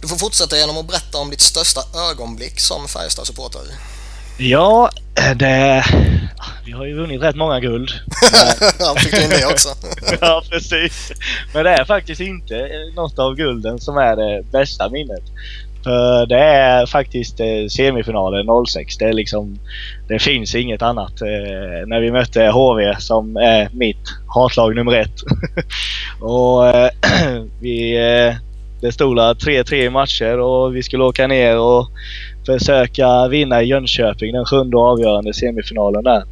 du 0.00 0.08
får 0.08 0.16
fortsätta 0.16 0.56
genom 0.56 0.78
att 0.78 0.86
berätta 0.86 1.18
om 1.18 1.30
ditt 1.30 1.40
största 1.40 1.80
ögonblick 2.10 2.60
som 2.60 2.88
Färjestad-supporter. 2.88 3.62
Ja, 4.38 4.90
det... 5.36 5.84
Vi 6.66 6.72
har 6.72 6.86
ju 6.86 6.94
vunnit 6.94 7.22
rätt 7.22 7.36
många 7.36 7.60
guld. 7.60 7.90
Han 8.86 8.96
fick 8.96 9.22
in 9.22 9.30
det 9.30 9.46
också. 9.46 9.68
ja, 10.20 10.42
precis. 10.50 11.12
Men 11.54 11.64
det 11.64 11.70
är 11.70 11.84
faktiskt 11.84 12.20
inte 12.20 12.68
något 12.96 13.18
av 13.18 13.34
gulden 13.34 13.78
som 13.78 13.96
är 13.96 14.16
det 14.16 14.42
bästa 14.52 14.88
minnet. 14.88 15.22
För 15.84 16.26
det 16.26 16.38
är 16.38 16.86
faktiskt 16.86 17.40
eh, 17.40 17.66
semifinalen 17.70 18.46
06. 18.66 18.96
Det, 18.96 19.04
är 19.04 19.12
liksom, 19.12 19.58
det 20.08 20.18
finns 20.18 20.54
inget 20.54 20.82
annat. 20.82 21.20
Eh, 21.20 21.86
när 21.86 22.00
vi 22.00 22.12
mötte 22.12 22.46
HV 22.46 22.96
som 22.98 23.36
är 23.36 23.68
mitt 23.72 24.08
hatlag 24.26 24.74
nummer 24.74 24.92
ett. 24.92 25.20
och 26.20 26.66
eh, 26.66 26.90
vi, 27.60 27.96
det 28.80 28.92
stod 28.92 29.18
3-3 29.18 29.90
matcher 29.90 30.38
och 30.38 30.76
vi 30.76 30.82
skulle 30.82 31.04
åka 31.04 31.26
ner 31.26 31.58
och 31.58 31.88
försöka 32.46 33.28
vinna 33.28 33.62
i 33.62 33.66
Jönköping 33.66 34.32
den 34.32 34.44
sjunde 34.44 34.76
avgörande 34.76 35.34
semifinalen 35.34 36.04
där. 36.04 36.22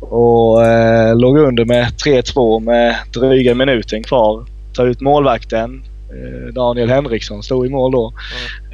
Och 0.00 0.66
eh, 0.66 1.16
låg 1.16 1.38
under 1.38 1.64
med 1.64 1.86
3-2 2.04 2.60
med 2.60 2.96
dryga 3.14 3.54
minuten 3.54 4.02
kvar. 4.02 4.44
Ta 4.74 4.82
ut 4.82 5.00
målvakten. 5.00 5.82
Eh, 6.10 6.52
Daniel 6.54 6.90
Henriksson 6.90 7.42
stod 7.42 7.66
i 7.66 7.70
mål 7.70 7.92
då. 7.92 8.12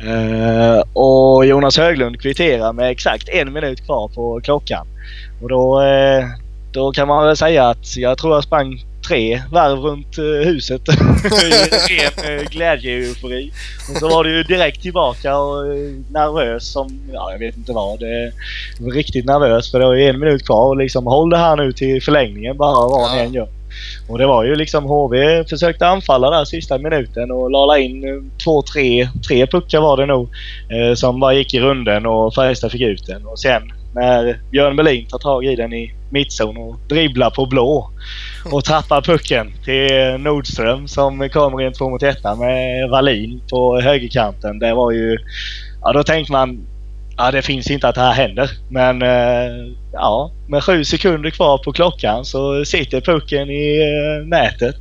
Mm. 0.02 0.74
Eh, 0.74 0.82
och 0.92 1.46
Jonas 1.46 1.78
Höglund 1.78 2.20
kvitterar 2.20 2.72
med 2.72 2.90
exakt 2.90 3.28
en 3.28 3.52
minut 3.52 3.84
kvar 3.84 4.08
på 4.08 4.40
klockan. 4.44 4.86
Och 5.42 5.48
då, 5.48 5.82
eh, 5.82 6.24
då 6.72 6.92
kan 6.92 7.08
man 7.08 7.26
väl 7.26 7.36
säga 7.36 7.68
att 7.68 7.96
jag 7.96 8.18
tror 8.18 8.34
jag 8.34 8.44
sprang 8.44 8.84
tre 9.08 9.42
varv 9.50 9.78
runt 9.78 10.18
uh, 10.18 10.44
huset 10.44 10.88
i 10.88 10.92
ren 11.94 12.38
uh, 12.38 12.46
glädje-eufori. 12.46 13.52
Och 13.90 13.96
så 13.96 14.08
var 14.08 14.24
det 14.24 14.30
ju 14.30 14.42
direkt 14.42 14.82
tillbaka 14.82 15.38
och 15.38 15.64
uh, 15.64 16.00
nervös 16.10 16.72
som, 16.72 17.00
ja 17.12 17.32
jag 17.32 17.38
vet 17.38 17.56
inte 17.56 17.72
vad. 17.72 18.00
Det 18.00 18.32
var 18.80 18.92
riktigt 18.92 19.24
nervös 19.24 19.70
för 19.70 19.78
det 19.78 19.86
var 19.86 19.94
ju 19.94 20.08
en 20.08 20.20
minut 20.20 20.46
kvar 20.46 20.68
och 20.68 20.76
liksom 20.76 21.06
håll 21.06 21.30
det 21.30 21.38
här 21.38 21.56
nu 21.56 21.72
till 21.72 22.02
förlängningen 22.02 22.56
bara 22.56 22.88
vad 22.88 23.10
ja. 23.10 23.14
ni 23.14 23.20
än 23.20 23.32
gör. 23.32 23.48
Och 24.08 24.18
det 24.18 24.26
var 24.26 24.44
ju 24.44 24.54
liksom 24.54 24.84
HV 24.84 25.44
försökte 25.44 25.86
anfalla 25.86 26.30
där 26.30 26.44
sista 26.44 26.78
minuten 26.78 27.30
och 27.30 27.50
lala 27.50 27.78
in 27.78 28.30
två, 28.44 28.62
tre, 28.62 29.08
tre 29.28 29.46
puckar 29.46 29.80
var 29.80 29.96
det 29.96 30.06
nog. 30.06 30.28
Eh, 30.70 30.94
som 30.94 31.20
bara 31.20 31.34
gick 31.34 31.54
i 31.54 31.60
runden 31.60 32.06
och 32.06 32.34
Färjestad 32.34 32.72
fick 32.72 32.80
ut 32.80 33.06
den. 33.06 33.26
Och 33.26 33.38
sen 33.38 33.72
när 33.94 34.40
Björn 34.50 34.76
Melin 34.76 35.06
tar 35.06 35.18
tag 35.18 35.44
i 35.44 35.56
den 35.56 35.72
i 35.72 35.94
mittzon 36.10 36.56
och 36.56 36.76
dribblar 36.88 37.30
på 37.30 37.46
blå 37.46 37.90
och 38.52 38.64
tappar 38.64 39.02
pucken 39.02 39.52
till 39.64 40.16
Nordström 40.18 40.88
som 40.88 41.28
kommer 41.28 41.62
i 41.62 41.66
en 41.66 41.72
2 41.72 41.90
mot 41.90 42.02
1 42.02 42.18
med 42.38 42.90
Wallin 42.90 43.42
på 43.50 43.80
högerkanten. 43.80 44.58
Det 44.58 44.74
var 44.74 44.90
ju... 44.90 45.18
Ja, 45.82 45.92
då 45.92 46.02
tänkte 46.02 46.32
man 46.32 46.66
Ja, 47.16 47.30
det 47.30 47.42
finns 47.42 47.70
inte 47.70 47.88
att 47.88 47.94
det 47.94 48.00
här 48.00 48.12
händer. 48.12 48.50
Men 48.68 49.02
eh, 49.02 49.74
ja, 49.92 50.32
med 50.48 50.64
sju 50.64 50.84
sekunder 50.84 51.30
kvar 51.30 51.58
på 51.58 51.72
klockan 51.72 52.24
så 52.24 52.64
sitter 52.64 53.00
pucken 53.00 53.50
i 53.50 53.80
eh, 53.80 54.26
nätet. 54.26 54.76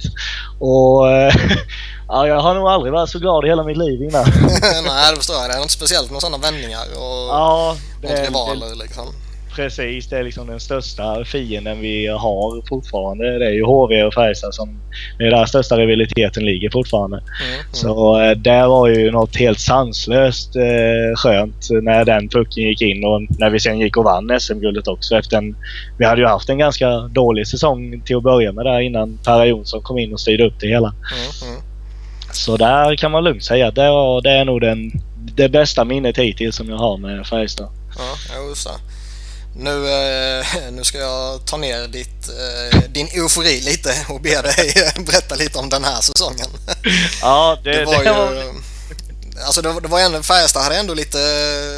Och 0.60 1.06
Ja, 2.14 2.28
jag 2.28 2.40
har 2.40 2.56
nog 2.56 2.68
aldrig 2.68 2.94
varit 2.94 3.10
så 3.10 3.20
glad 3.20 3.46
i 3.46 3.48
hela 3.48 3.64
mitt 3.64 3.78
liv 3.78 4.02
innan. 4.02 4.26
Nej, 4.86 5.12
det 5.12 5.18
förstår 5.18 5.36
jag. 5.36 5.50
Det 5.50 5.54
är 5.54 5.60
något 5.60 5.72
speciellt 5.72 6.12
med 6.12 6.22
sådana 6.22 6.38
vändningar 6.38 6.86
och 6.96 7.28
ja, 7.30 7.78
det 8.02 8.08
är, 8.08 8.26
rivaler 8.26 8.76
liksom. 8.76 9.06
Precis. 9.56 10.10
Det 10.10 10.18
är 10.18 10.24
liksom 10.24 10.48
den 10.48 10.60
största 10.60 11.26
fienden 11.26 11.80
vi 11.80 12.08
har 12.08 12.68
fortfarande. 12.68 13.40
Det 13.40 13.46
är 13.46 13.52
ju 13.52 13.64
HV 13.64 14.04
och 14.04 14.14
Färjestad 14.14 14.54
som... 14.54 14.80
Det 15.18 15.28
är 15.28 15.32
där 15.32 15.46
största 15.46 15.78
rivaliteten 15.78 16.46
ligger 16.46 16.70
fortfarande. 16.70 17.18
Mm, 17.18 17.54
mm. 17.54 17.66
Så 17.72 18.22
eh, 18.22 18.32
det 18.32 18.68
var 18.68 18.88
ju 18.88 19.12
något 19.12 19.36
helt 19.36 19.60
sanslöst 19.60 20.56
eh, 20.56 21.16
skönt 21.16 21.68
när 21.82 22.06
den 22.06 22.30
pucken 22.30 22.64
gick 22.64 22.82
in 22.82 23.06
och 23.06 23.22
när 23.40 23.50
vi 23.50 23.60
sen 23.60 23.80
gick 23.80 23.98
och 23.98 24.04
vann 24.04 24.40
SM-guldet 24.40 24.88
också. 24.88 25.16
Efter 25.16 25.38
en, 25.38 25.56
vi 25.98 26.06
hade 26.06 26.22
ju 26.22 26.28
haft 26.28 26.50
en 26.50 26.58
ganska 26.58 26.90
dålig 27.00 27.48
säsong 27.48 28.02
till 28.06 28.18
att 28.18 28.24
börja 28.24 28.52
med 28.52 28.66
där 28.66 28.80
innan 28.80 29.20
Per 29.26 29.46
Jonsson 29.46 29.82
kom 29.82 29.98
in 29.98 30.14
och 30.14 30.20
styrde 30.20 30.46
upp 30.46 30.60
det 30.60 30.68
hela. 30.68 30.88
Mm, 30.88 31.54
mm. 31.54 31.64
Så 32.34 32.58
där 32.58 32.96
kan 32.96 33.12
man 33.12 33.24
lugnt 33.24 33.44
säga 33.44 33.68
att 33.68 33.76
det, 33.76 34.22
det 34.24 34.32
är 34.32 34.46
nog 34.46 34.62
den, 34.62 34.92
det 35.36 35.50
bästa 35.50 35.86
minnet 35.86 36.18
hittills 36.18 36.56
som 36.56 36.70
jag 36.70 36.78
har 36.78 36.98
med 36.98 37.28
Färjestad. 37.28 37.68
Ja, 37.98 38.56
så. 38.56 38.70
Nu, 39.56 39.90
eh, 39.90 40.46
nu 40.72 40.84
ska 40.84 40.98
jag 40.98 41.46
ta 41.46 41.58
ner 41.58 41.88
ditt, 41.88 42.30
eh, 42.30 42.80
din 42.90 43.08
eufori 43.08 43.62
lite 43.62 44.06
och 44.10 44.22
be 44.22 44.42
dig 44.42 44.74
berätta 45.06 45.36
lite 45.36 45.58
om 45.60 45.70
den 45.70 45.84
här 45.84 46.02
säsongen. 46.02 46.48
Ja, 47.22 47.58
det, 47.64 47.72
Det 47.80 47.86
var 47.86 48.04
ju... 48.04 48.10
var, 48.10 48.54
Alltså 49.46 49.62
det, 49.62 49.70
var- 49.72 50.00
ändå, 50.00 50.24
Färjestad 50.24 50.64
hade 50.64 50.76
ändå 50.78 50.94
lite 50.94 51.18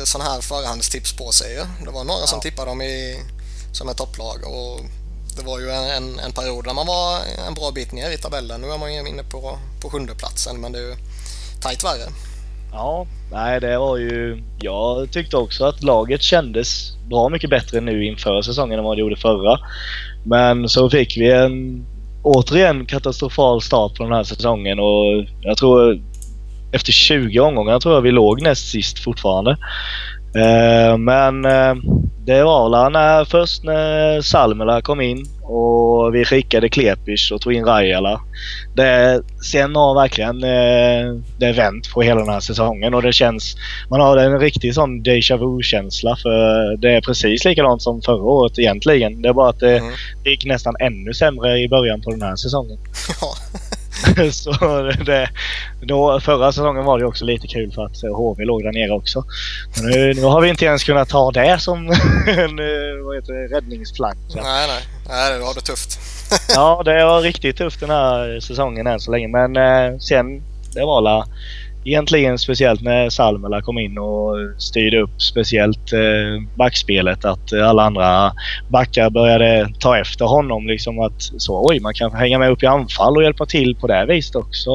sådana 0.06 0.32
här 0.32 0.42
förhandstips 0.42 1.13
på 1.13 1.32
sig 1.32 1.51
ju. 1.53 1.65
Det 1.86 1.92
var 1.92 2.03
några 2.03 2.27
som 2.27 2.38
Ja. 2.38 2.42
tippade 2.42 2.70
dem 2.72 2.82
i, 2.82 3.20
som 3.74 3.89
ett 3.89 3.98
topplag 3.98 4.44
och 4.44 4.82
det 5.38 5.44
var 5.44 5.60
ju 5.60 5.72
en, 5.72 5.84
en, 5.84 6.20
en 6.20 6.32
period 6.32 6.65
där 6.65 6.74
man 6.74 6.88
var 6.88 7.20
en 7.48 7.53
bra 7.53 7.72
bit 7.72 7.92
ner 7.92 8.10
i 8.10 8.18
tabellen. 8.18 8.62
Nu 8.62 8.72
är 8.72 8.77
man 8.77 8.94
ju 8.94 9.00
inne 9.10 9.24
på, 9.24 9.60
på 9.82 9.89
sjunde 9.89 10.15
platsen 10.15 10.62
men 10.62 10.72
det 10.72 10.80
är 10.80 10.84
ju 10.84 10.96
tajt 11.62 11.84
värre. 11.84 12.10
Ja, 12.74 13.08
nej 13.32 13.60
det 13.60 13.77
var 13.77 13.98
ju... 13.98 14.44
Jag 14.60 15.12
tyckte 15.12 15.38
också 15.38 15.65
att 15.65 15.84
laget 15.84 16.22
kändes 16.22 16.98
bra 17.10 17.30
mycket 17.30 17.50
bättre 17.50 17.82
nu 17.82 18.06
inför 18.06 18.42
säsongen 18.42 18.80
än 18.80 18.86
vad 18.86 18.98
det 18.98 19.01
gjorde 19.01 19.15
förra. 19.15 19.60
Men 20.25 20.70
så 20.70 20.89
fick 20.89 21.18
vi 21.18 21.32
en 21.32 21.86
återigen 22.24 22.86
katastrofal 22.86 23.62
start 23.62 23.96
på 23.98 24.03
den 24.03 24.13
här 24.13 24.24
säsongen 24.24 24.80
och 24.80 25.25
jag 25.42 25.58
tror 25.58 26.01
efter 26.72 26.92
20 26.92 27.39
omgångar 27.39 27.80
tror 27.80 27.96
jag 27.96 28.01
vi 28.01 28.12
låg 28.12 28.42
näst 28.42 28.72
sist 28.72 29.00
fortfarande. 29.00 29.58
Eh, 30.36 30.98
men 30.98 31.46
eh, 31.46 31.75
det 32.25 32.44
var 32.44 32.90
när, 32.90 33.25
först 33.25 33.63
när 33.63 34.22
Salmela 34.22 34.82
kom 34.82 35.02
in 35.02 35.25
och 35.44 36.16
vi 36.16 36.25
skickade 36.25 36.70
Klepis 36.70 37.32
och 37.32 37.42
tog 37.42 37.54
in 37.54 37.66
Rajala. 37.66 38.22
Det, 38.75 39.22
sen 39.52 39.75
har 39.75 39.96
verkligen 40.02 40.44
eh, 40.44 41.22
det 41.38 41.52
vänt 41.52 41.94
på 41.94 42.02
hela 42.02 42.20
den 42.20 42.30
här 42.30 42.40
säsongen 42.40 42.94
och 42.94 43.02
det 43.02 43.13
känns... 43.13 43.56
Man 43.90 44.02
har 44.02 44.18
en 44.18 44.40
riktig 44.40 44.74
sån 44.75 45.04
déjà 45.04 45.38
vu-känsla 45.38 46.16
för 46.16 46.78
det 46.78 46.92
är 46.96 47.02
precis 47.02 47.46
likadant 47.46 47.82
som 47.82 48.02
förra 48.02 48.24
året 48.24 48.60
egentligen. 48.60 49.22
Det 49.22 49.30
är 49.30 49.34
bara 49.34 49.50
att 49.50 49.60
det, 49.60 49.78
Mm. 49.78 49.94
det 50.24 50.30
gick 50.30 50.46
nästan 50.46 50.75
ännu 50.80 51.13
sämre 51.13 51.60
i 51.60 51.70
början 51.70 52.02
på 52.02 52.12
den 52.12 52.22
här 52.22 52.36
säsongen. 52.36 52.78
Så 54.31 54.51
det, 55.05 55.29
då, 55.81 56.19
förra 56.19 56.51
säsongen 56.51 56.86
var 56.86 57.00
det 57.00 57.05
också 57.05 57.25
lite 57.25 57.48
kul 57.48 57.72
för 57.72 57.86
att 57.86 58.01
HV 58.01 58.45
låg 58.45 58.63
där 58.63 58.72
nere 58.72 58.91
också. 58.91 59.24
Men 59.75 59.91
nu, 59.91 60.13
nu 60.13 60.24
har 60.24 60.41
vi 60.41 60.50
inte 60.50 60.65
ens 60.65 60.83
kunnat 60.83 61.10
ta 61.10 61.31
det 61.31 61.60
som 61.60 61.77
en 62.27 62.60
eh, 62.60 63.05
vad 63.05 63.15
heter 63.15 63.33
det, 63.33 63.55
räddningsplanka. 63.55 64.19
Nej, 64.36 64.67
nej. 64.67 64.83
Nej, 65.07 65.39
det 65.39 65.45
har 65.45 65.53
det 65.53 65.62
tufft. 65.62 66.00
Ja, 66.55 66.81
det 66.86 67.05
var 67.05 67.22
riktigt 67.22 67.57
tufft 67.57 67.79
den 67.79 67.89
här 67.89 68.39
säsongen 68.39 68.88
än 68.88 69.00
så 69.00 69.12
länge. 69.12 69.27
Men 69.27 69.57
eh, 69.57 69.98
sen, 70.00 70.41
det 70.74 70.86
var 70.86 71.01
la, 71.01 71.27
egentligen 71.86 72.38
speciellt 72.38 72.82
när 72.82 73.10
Salmela 73.10 73.62
kom 73.62 73.80
in 73.80 73.98
och 73.98 74.36
styrde 74.58 75.02
upp 75.02 75.22
speciellt 75.22 75.94
eh, 75.94 76.48
backspelet. 76.56 77.25
Att 77.25 77.54
alla 77.54 77.84
andra 77.84 78.32
backar 78.70 79.10
började 79.10 79.70
ta 79.80 79.98
efter 79.98 80.25
honom. 80.25 80.68
Liksom 80.68 81.00
att 81.00 81.22
så, 81.38 81.70
oj, 81.70 81.80
man 81.80 81.94
kan 81.94 82.12
hänga 82.12 82.40
med 82.40 82.52
upp 82.52 82.63
i 82.63 82.66
anfall 82.66 83.18
och 83.18 83.24
hjälpa 83.24 83.46
till 83.46 83.75
på 83.75 83.88
det 83.88 84.06
viset 84.06 84.36
också. 84.36 84.72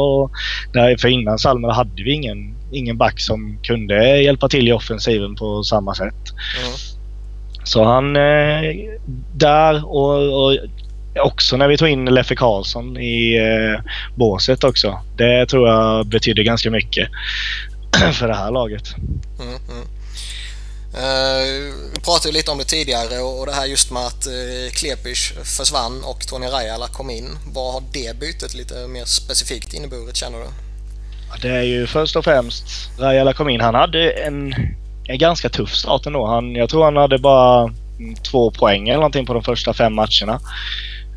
Där, 0.73 0.97
för 0.97 1.09
innan 1.09 1.39
Salmela 1.39 1.73
hade 1.73 2.03
vi 2.03 2.13
ingen, 2.13 2.55
ingen 2.73 2.97
back 2.97 3.21
som 3.21 3.59
kunde 3.63 4.23
hjälpa 4.23 4.49
till 4.49 4.69
i 4.69 4.73
offensiven 4.73 5.35
på 5.35 5.63
samma 5.63 5.95
sätt. 5.95 6.15
Mm. 6.65 6.73
Så 7.65 7.85
han 7.85 8.17
eh, 8.17 8.63
där 9.35 9.85
och, 9.85 10.45
och 10.45 10.57
också 11.15 11.57
när 11.57 11.69
vi 11.69 11.77
tog 11.77 11.89
in 11.89 12.05
Leffe 12.05 12.37
Karlsson 12.37 12.97
i 12.97 13.37
eh, 13.37 13.83
båset 14.15 14.65
också. 14.65 15.01
Det 15.17 15.47
tror 15.47 15.69
jag 15.69 16.07
betyder 16.07 16.43
ganska 16.43 16.71
mycket 16.71 17.09
för 18.13 18.29
det 18.29 18.35
här 18.35 18.51
laget. 18.51 18.95
Mm, 19.41 19.55
mm. 19.69 19.87
Eh, 20.95 21.75
vi 21.95 22.01
pratade 22.01 22.29
ju 22.29 22.33
lite 22.33 22.51
om 22.51 22.59
det 22.59 22.65
tidigare 22.65 23.19
och 23.19 23.41
och 23.41 23.47
det 23.47 23.53
här 23.53 23.67
just 23.67 23.91
med 23.91 24.07
att 24.07 24.27
uh, 24.27 24.71
Klepic 24.73 25.33
försvann 25.57 26.05
och 26.05 26.27
Tony 26.27 26.47
Rajala 26.47 26.87
kom 26.87 27.11
in. 27.11 27.29
Vad 27.55 27.73
har 27.73 27.83
det 27.93 28.19
bytet 28.21 28.55
lite 28.55 28.89
mer 28.89 29.05
specifikt 29.05 29.75
inneburit 29.75 30.17
känner 30.17 30.39
du? 30.39 30.47
Det 31.43 31.57
är 31.57 31.63
ju 31.63 31.87
först 31.87 32.17
och 32.17 32.25
främst 32.25 32.65
Rajala 32.99 33.33
kom 33.33 33.49
in. 33.49 33.61
Han 33.61 33.75
hade 33.75 34.11
en, 34.11 34.55
en 35.09 35.19
ganska 35.19 35.49
tuff 35.49 35.75
start 35.75 36.07
ändå. 36.07 36.27
Han, 36.27 36.55
jag 36.55 36.69
tror 36.69 36.85
han 36.85 36.97
hade 36.97 37.19
bara 37.19 37.63
mm, 37.99 38.15
två 38.15 38.51
poäng 38.51 38.89
eller 38.89 38.99
någonting 38.99 39.27
på 39.27 39.35
de 39.35 39.43
första 39.43 39.75
fem 39.75 39.95
matcherna. 39.95 40.41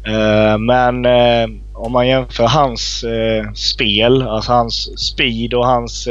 Eh, 0.07 0.57
men 0.57 1.05
eh, 1.05 1.47
om 1.73 1.91
man 1.91 2.07
jämför 2.07 2.47
hans 2.47 3.03
eh, 3.03 3.51
spel, 3.53 4.21
alltså 4.21 4.51
hans 4.51 4.99
speed 5.09 5.53
och 5.53 5.65
hans 5.65 6.07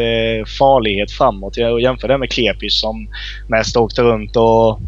farlighet 0.59 1.13
framåt 1.13 1.57
och 1.57 1.81
jämför 1.81 2.09
det 2.09 2.19
med 2.19 2.33
Klepis 2.33 2.81
som 2.81 3.09
mest 3.49 3.77
åkte 3.77 4.03
runt 4.03 4.37
och 4.37 4.81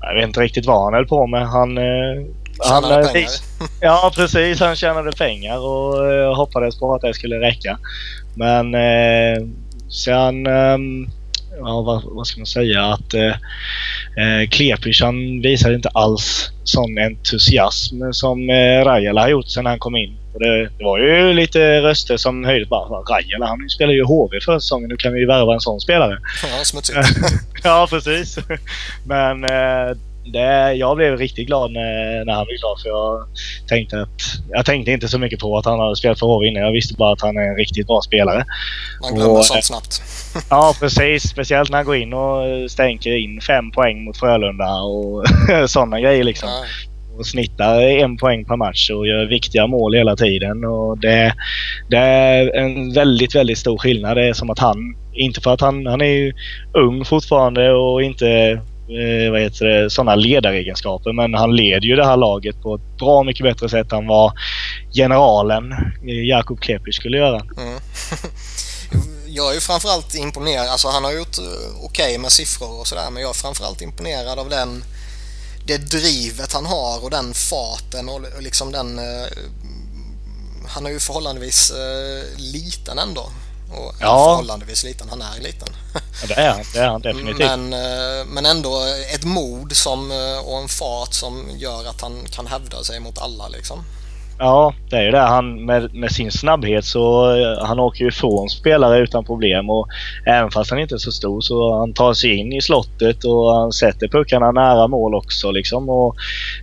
jag 0.00 0.14
vet 0.14 0.24
inte 0.24 0.40
riktigt 0.40 0.66
vad 0.66 0.84
han 0.84 0.94
höll 0.94 1.06
på 1.06 1.26
med. 1.26 1.48
Han, 1.48 1.78
han, 2.58 2.82
Tjänade 2.82 3.00
eh, 3.00 3.12
pengar. 3.12 3.30
Ja, 3.80 4.12
precis. 4.14 4.60
Han 4.60 4.76
tjänade 4.76 5.12
pengar 5.12 5.58
och 5.58 6.12
eh, 6.12 6.36
hoppades 6.36 6.78
på 6.78 6.94
att 6.94 7.00
det 7.00 7.14
skulle 7.14 7.40
räcka. 7.40 7.78
Men 8.34 8.74
eh, 8.74 9.48
sen... 9.88 10.46
ehm, 10.46 11.06
ja, 11.58 11.82
vad, 11.82 12.02
vad 12.04 12.26
ska 12.26 12.40
man 12.40 12.46
säga? 12.46 12.84
Att 12.84 13.14
eh, 13.14 13.34
eh, 14.22 14.48
Klepic 14.50 15.00
han 15.02 15.40
visade 15.42 15.74
inte 15.74 15.88
alls 15.88 16.50
sån 16.64 16.98
entusiasm 16.98 18.12
som 18.12 18.50
eh, 18.50 18.84
Rajala 18.84 19.20
har 19.20 19.28
gjort 19.28 19.48
sedan 19.48 19.66
han 19.66 19.78
kom 19.78 19.96
in. 19.96 20.16
Och 20.34 20.40
det, 20.40 20.62
det 20.78 20.84
var 20.84 20.98
ju 20.98 21.32
lite 21.32 21.80
röster 21.82 22.16
som 22.16 22.44
höjdes 22.44 22.68
bara. 22.68 23.00
Rajala 23.00 23.46
han 23.46 23.68
spelar 23.68 23.92
ju 23.92 24.04
HV 24.04 24.40
förra 24.40 24.60
säsongen. 24.60 24.88
Nu 24.88 24.96
kan 24.96 25.12
vi 25.12 25.20
ju 25.20 25.26
värva 25.26 25.54
en 25.54 25.60
sån 25.60 25.80
spelare. 25.80 26.18
Ja, 26.42 26.64
smutsigt. 26.64 26.98
ja, 27.62 27.86
precis. 27.90 28.38
Men 29.04 29.44
eh, 29.44 29.96
det, 30.26 30.72
jag 30.72 30.96
blev 30.96 31.16
riktigt 31.16 31.46
glad 31.46 31.72
när, 31.72 32.24
när 32.24 32.32
han 32.32 32.46
blev 32.46 32.58
klar 32.58 32.76
för 32.82 32.88
jag 32.88 33.26
tänkte 33.68 34.00
att... 34.02 34.08
Jag 34.50 34.64
tänkte 34.64 34.92
inte 34.92 35.08
så 35.08 35.18
mycket 35.18 35.40
på 35.40 35.58
att 35.58 35.64
han 35.64 35.80
hade 35.80 35.96
spelat 35.96 36.18
för 36.18 36.26
HV 36.26 36.46
innan. 36.46 36.62
Jag 36.62 36.72
visste 36.72 36.94
bara 36.94 37.12
att 37.12 37.20
han 37.20 37.36
är 37.36 37.42
en 37.42 37.56
riktigt 37.56 37.86
bra 37.86 38.00
spelare. 38.02 38.44
Man 39.02 39.14
glömmer 39.14 39.38
Och, 39.38 39.44
sånt 39.44 39.64
snabbt. 39.64 40.02
Ja, 40.50 40.74
precis. 40.80 41.22
Speciellt 41.22 41.70
när 41.70 41.78
han 41.78 41.86
går 41.86 41.96
in 41.96 42.12
och 42.12 42.70
stänker 42.70 43.16
in 43.16 43.40
fem 43.40 43.70
poäng 43.70 44.04
mot 44.04 44.16
Frölunda 44.16 44.74
och 44.74 45.24
sådana 45.70 46.00
grejer 46.00 46.24
liksom. 46.24 46.48
Och 47.18 47.26
snittar 47.26 47.80
en 47.80 48.16
poäng 48.16 48.44
per 48.44 48.56
match 48.56 48.90
och 48.90 49.06
gör 49.06 49.26
viktiga 49.26 49.66
mål 49.66 49.94
hela 49.94 50.16
tiden. 50.16 50.64
Och 50.64 50.98
det, 50.98 51.34
det 51.90 51.96
är 51.96 52.56
en 52.56 52.92
väldigt, 52.92 53.34
väldigt 53.34 53.58
stor 53.58 53.78
skillnad. 53.78 54.16
Det 54.16 54.28
är 54.28 54.32
som 54.32 54.50
att 54.50 54.58
han, 54.58 54.96
inte 55.14 55.40
för 55.40 55.54
att 55.54 55.60
han, 55.60 55.86
han 55.86 56.00
är 56.00 56.06
ju 56.06 56.32
ung 56.72 57.04
fortfarande 57.04 57.72
och 57.72 58.02
inte 58.02 58.60
eh, 58.88 59.30
vad 59.30 59.40
heter 59.40 59.64
det, 59.64 59.90
sådana 59.90 60.14
ledaregenskaper. 60.14 61.12
Men 61.12 61.34
han 61.34 61.56
leder 61.56 61.86
ju 61.86 61.96
det 61.96 62.06
här 62.06 62.16
laget 62.16 62.62
på 62.62 62.74
ett 62.74 62.98
bra 62.98 63.22
mycket 63.22 63.44
bättre 63.44 63.68
sätt 63.68 63.92
än 63.92 64.06
vad 64.06 64.32
generalen 64.94 65.72
eh, 65.72 66.28
Jakub 66.28 66.60
Klepic 66.60 66.96
skulle 66.96 67.16
göra. 67.16 67.40
Mm. 67.58 67.78
Jag 69.28 69.50
är 69.50 69.54
ju 69.54 69.60
framförallt 69.60 70.14
imponerad, 70.14 70.68
alltså 70.68 70.88
han 70.88 71.04
har 71.04 71.12
gjort 71.12 71.38
okej 71.82 72.06
okej 72.06 72.18
med 72.18 72.32
siffror 72.32 72.80
och 72.80 72.86
sådär 72.86 73.10
men 73.10 73.22
jag 73.22 73.30
är 73.30 73.34
framförallt 73.34 73.82
imponerad 73.82 74.38
av 74.38 74.48
den 74.48 74.84
det 75.66 75.78
drivet 75.78 76.52
han 76.52 76.66
har 76.66 77.04
och 77.04 77.10
den 77.10 77.34
farten 77.34 78.08
och 78.08 78.20
och 78.36 78.42
liksom 78.42 78.72
den 78.72 78.98
eh, 78.98 79.26
han 80.68 80.86
är 80.86 80.90
ju 80.90 81.00
förhållandevis 81.00 81.70
eh, 81.70 82.38
liten 82.38 82.98
ändå. 82.98 83.30
Och, 83.70 83.94
Ja. 84.00 84.24
förhållandevis 84.30 84.84
liten, 84.84 85.08
han 85.08 85.22
är 85.22 85.40
liten. 85.40 85.68
Ja, 85.94 86.26
det 86.28 86.34
är 86.34 86.50
han. 86.50 86.64
Det 86.72 86.78
är 86.78 86.88
han 86.88 87.02
definitivt. 87.02 87.38
Men, 87.38 87.72
eh, 87.72 88.26
men 88.26 88.46
ändå 88.46 88.84
ett 89.14 89.24
mod 89.24 89.76
som, 89.76 90.10
eh, 90.10 90.38
och 90.38 90.58
en 90.58 90.68
fart 90.68 91.14
som 91.14 91.50
gör 91.56 91.84
att 91.88 92.00
han 92.00 92.26
kan 92.30 92.46
hävda 92.46 92.84
sig 92.84 93.00
mot 93.00 93.18
alla 93.18 93.48
liksom. 93.48 93.84
Ja, 94.38 94.74
det 94.90 94.96
är 94.96 95.02
ju 95.02 95.10
det. 95.10 95.18
Han, 95.18 95.64
med, 95.64 95.94
med 95.94 96.12
sin 96.12 96.30
snabbhet 96.30 96.84
så 96.84 97.36
eh, 97.36 97.66
han 97.66 97.78
åker 97.78 98.04
ju 98.04 98.08
ifrån 98.08 98.48
spelare 98.48 98.98
utan 98.98 99.24
problem. 99.24 99.70
Och 99.70 99.88
även 100.26 100.50
fast 100.50 100.70
han 100.70 100.80
inte 100.80 100.94
är 100.94 100.98
så 100.98 101.12
stor 101.12 101.40
så 101.40 101.78
han 101.78 101.92
tar 101.92 102.14
sig 102.14 102.36
in 102.36 102.52
i 102.52 102.60
slottet 102.60 103.24
och 103.24 103.56
han 103.56 103.72
sätter 103.72 104.08
puckarna 104.08 104.52
nära 104.52 104.88
mål 104.88 105.14
också. 105.14 105.50
Liksom. 105.50 105.88
Och, 105.88 106.16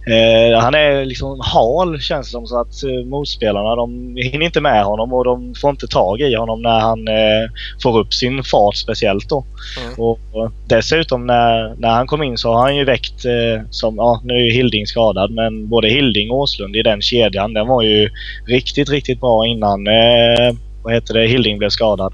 eh, 0.07 0.59
han 0.59 0.75
är 0.75 1.05
liksom 1.05 1.39
hal 1.53 1.99
känns 2.01 2.27
det 2.27 2.31
som. 2.31 2.47
Så 2.47 2.61
att 2.61 2.83
eh, 2.83 3.05
motspelarna 3.05 3.75
de 3.75 4.15
hinner 4.15 4.45
inte 4.45 4.61
med 4.61 4.83
honom 4.83 5.13
och 5.13 5.25
de 5.25 5.53
får 5.61 5.69
inte 5.69 5.87
tag 5.87 6.21
i 6.21 6.35
honom 6.35 6.61
när 6.61 6.79
han 6.79 7.07
eh, 7.07 7.49
får 7.83 7.99
upp 7.99 8.13
sin 8.13 8.43
fart 8.43 8.75
speciellt 8.75 9.29
då. 9.29 9.45
Mm. 9.81 9.93
Och, 9.99 10.19
och, 10.31 10.51
dessutom 10.67 11.25
när, 11.27 11.75
när 11.77 11.89
han 11.89 12.07
kom 12.07 12.23
in 12.23 12.37
så 12.37 12.53
har 12.53 12.61
han 12.61 12.75
ju 12.75 12.85
väckt, 12.85 13.25
eh, 13.25 13.65
som, 13.69 13.95
ja 13.95 14.21
nu 14.23 14.33
är 14.33 14.51
Hilding 14.51 14.87
skadad, 14.87 15.31
men 15.31 15.69
både 15.69 15.89
Hilding 15.89 16.31
och 16.31 16.37
Åslund 16.37 16.75
i 16.75 16.81
den 16.81 17.01
kedjan 17.01 17.53
den 17.63 17.69
var 17.69 17.81
ju 17.81 18.09
riktigt, 18.47 18.89
riktigt 18.89 19.19
bra 19.19 19.47
innan 19.47 19.87
eh, 19.87 20.55
vad 20.83 20.93
heter 20.93 21.13
det, 21.13 21.27
Hilding 21.27 21.57
blev 21.57 21.69
skadad. 21.69 22.13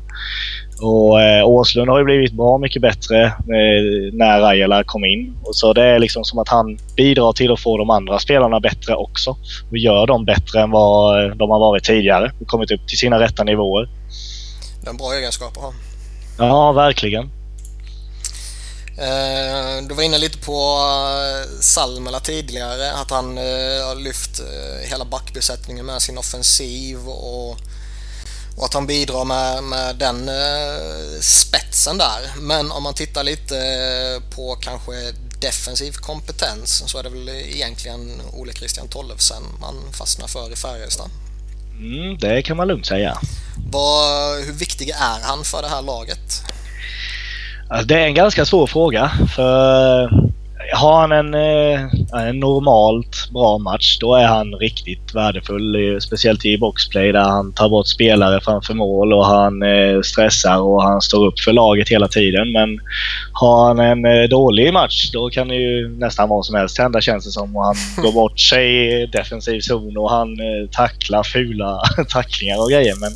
Och 0.82 1.22
eh, 1.22 1.48
Åslund 1.48 1.90
har 1.90 2.00
ju 2.00 2.06
blivit 2.06 2.34
bra 2.34 2.58
mycket 2.58 2.82
bättre 2.82 3.26
eh, 3.26 4.14
när 4.14 4.40
Rajala 4.42 4.84
kom 4.84 5.06
in. 5.06 5.36
Och 5.44 5.56
så 5.56 5.74
det 5.74 5.84
är 5.84 6.00
liksom 6.00 6.24
som 6.24 6.40
att 6.40 6.50
han 6.50 6.78
bidrar 6.96 7.34
till 7.34 7.52
att 7.52 7.60
få 7.60 7.78
de 7.78 7.90
andra 7.90 8.20
spelarna 8.20 8.60
bättre 8.60 8.96
också. 8.96 9.38
Och 9.72 9.78
gör 9.78 10.08
dem 10.08 10.26
bättre 10.26 10.62
än 10.62 10.72
vad 10.72 11.26
eh, 11.26 11.36
de 11.36 11.50
har 11.50 11.60
varit 11.60 11.84
tidigare 11.84 12.32
och 12.42 12.48
kommit 12.48 12.72
upp 12.72 12.88
till 12.88 12.98
sina 12.98 13.20
rätta 13.20 13.44
nivåer. 13.44 13.90
Det 14.82 14.88
är 14.88 14.92
en 14.92 14.98
bra 14.98 15.14
egenskap 15.14 15.58
att 15.58 15.64
ha. 15.64 15.74
Ja, 16.38 16.72
verkligen. 16.72 17.30
Eh, 19.02 19.84
du 19.88 19.96
var 19.96 20.04
inne 20.04 20.18
lite 20.18 20.38
på 20.38 20.80
eh, 20.82 21.60
Salmela 21.62 22.20
tidigare, 22.20 22.92
att 22.92 23.12
han 23.12 23.38
eh, 23.38 23.88
har 23.88 23.96
lyft 23.96 24.42
hela 24.82 25.06
backbesättningen 25.06 25.86
med 25.86 26.02
sin 26.02 26.18
offensiv 26.18 27.10
och, 27.10 27.52
och 28.58 28.66
att 28.66 28.74
han 28.74 28.88
bidrar 28.88 29.26
med, 29.26 29.64
med 29.64 29.96
den 29.96 30.30
spetsen 31.22 31.98
där. 31.98 32.20
Men 32.38 32.72
om 32.72 32.84
man 32.84 32.94
tittar 32.94 33.24
lite 33.24 33.56
på 34.36 34.56
kanske 34.56 34.92
defensiv 35.42 35.92
kompetens 35.92 36.84
så 36.88 36.98
är 36.98 37.04
det 37.04 37.10
väl 37.10 37.30
egentligen 37.30 38.22
Ole 38.34 38.54
Christian 38.54 38.88
Tollefsen 38.88 39.44
man 39.62 39.76
fastnar 39.94 40.28
för 40.28 40.54
i 40.54 40.56
Färjestad. 40.56 41.10
Mm, 41.80 42.18
det 42.18 42.42
kan 42.42 42.58
man 42.58 42.68
lugnt 42.68 42.86
säga. 42.86 43.20
Vad, 43.72 44.40
hur 44.40 44.54
viktig 44.54 44.90
är 44.90 45.22
han 45.22 45.44
för 45.44 45.62
det 45.62 45.68
här 45.68 45.82
laget? 45.82 46.44
Alltså, 47.70 47.88
det 47.88 47.96
är 47.96 48.06
en 48.06 48.14
ganska 48.14 48.46
svår 48.46 48.68
fråga. 48.68 49.12
För 49.36 50.10
har 50.74 51.02
han 51.02 51.12
en, 51.12 51.34
eh, 51.34 52.28
en 52.28 52.40
normalt 52.40 53.30
bra 53.34 53.58
match 53.58 53.98
då 54.00 54.16
är 54.16 54.28
han 54.28 54.54
riktigt 54.54 55.16
värdefull. 55.16 56.02
Speciellt 56.02 56.46
i 56.46 56.58
boxplay 56.58 57.12
där 57.12 57.24
han 57.24 57.54
tar 57.54 57.70
bort 57.70 57.88
spelare 57.88 58.42
framför 58.42 58.74
mål 58.74 59.14
och 59.14 59.26
han 59.26 59.64
eh, 59.64 60.02
stressar 60.02 60.62
och 60.62 60.84
han 60.84 61.02
står 61.02 61.28
upp 61.28 61.40
för 61.40 61.54
laget 61.54 61.90
hela 61.90 62.08
tiden. 62.08 62.52
Men 62.52 62.80
har 63.34 63.68
han 63.68 63.80
en 63.80 64.06
eh, 64.06 64.30
dålig 64.30 64.74
match 64.74 65.12
då 65.14 65.30
kan 65.30 65.48
det 65.48 65.56
ju 65.56 65.98
nästan 65.98 66.30
vad 66.30 66.46
som 66.46 66.56
helst 66.56 66.78
hända 66.78 67.02
känns 67.02 67.26
det 67.26 67.32
som. 67.32 67.56
Och 67.56 67.64
han 67.66 67.76
går 68.04 68.12
bort 68.12 68.40
sig 68.40 69.02
i 69.02 69.06
defensiv 69.06 69.60
zon 69.60 69.98
och 69.98 70.12
han 70.12 70.38
tacklar 70.72 71.24
fula 71.24 71.82
tacklingar 72.10 72.62
och 72.62 72.70
grejer. 72.70 72.96
Men 73.00 73.12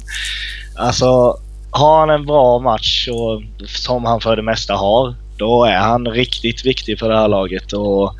alltså 0.86 1.38
har 1.74 2.00
han 2.00 2.10
en 2.10 2.26
bra 2.26 2.60
match, 2.60 3.08
och, 3.12 3.42
som 3.68 4.06
han 4.06 4.22
för 4.22 4.36
det 4.36 4.42
mesta 4.42 4.74
har, 4.74 5.16
då 5.38 5.64
är 5.66 5.78
han 5.78 6.08
riktigt 6.08 6.66
viktig 6.66 7.00
för 7.00 7.10
det 7.10 7.18
här 7.18 7.28
laget. 7.28 7.74
Och, 7.74 8.14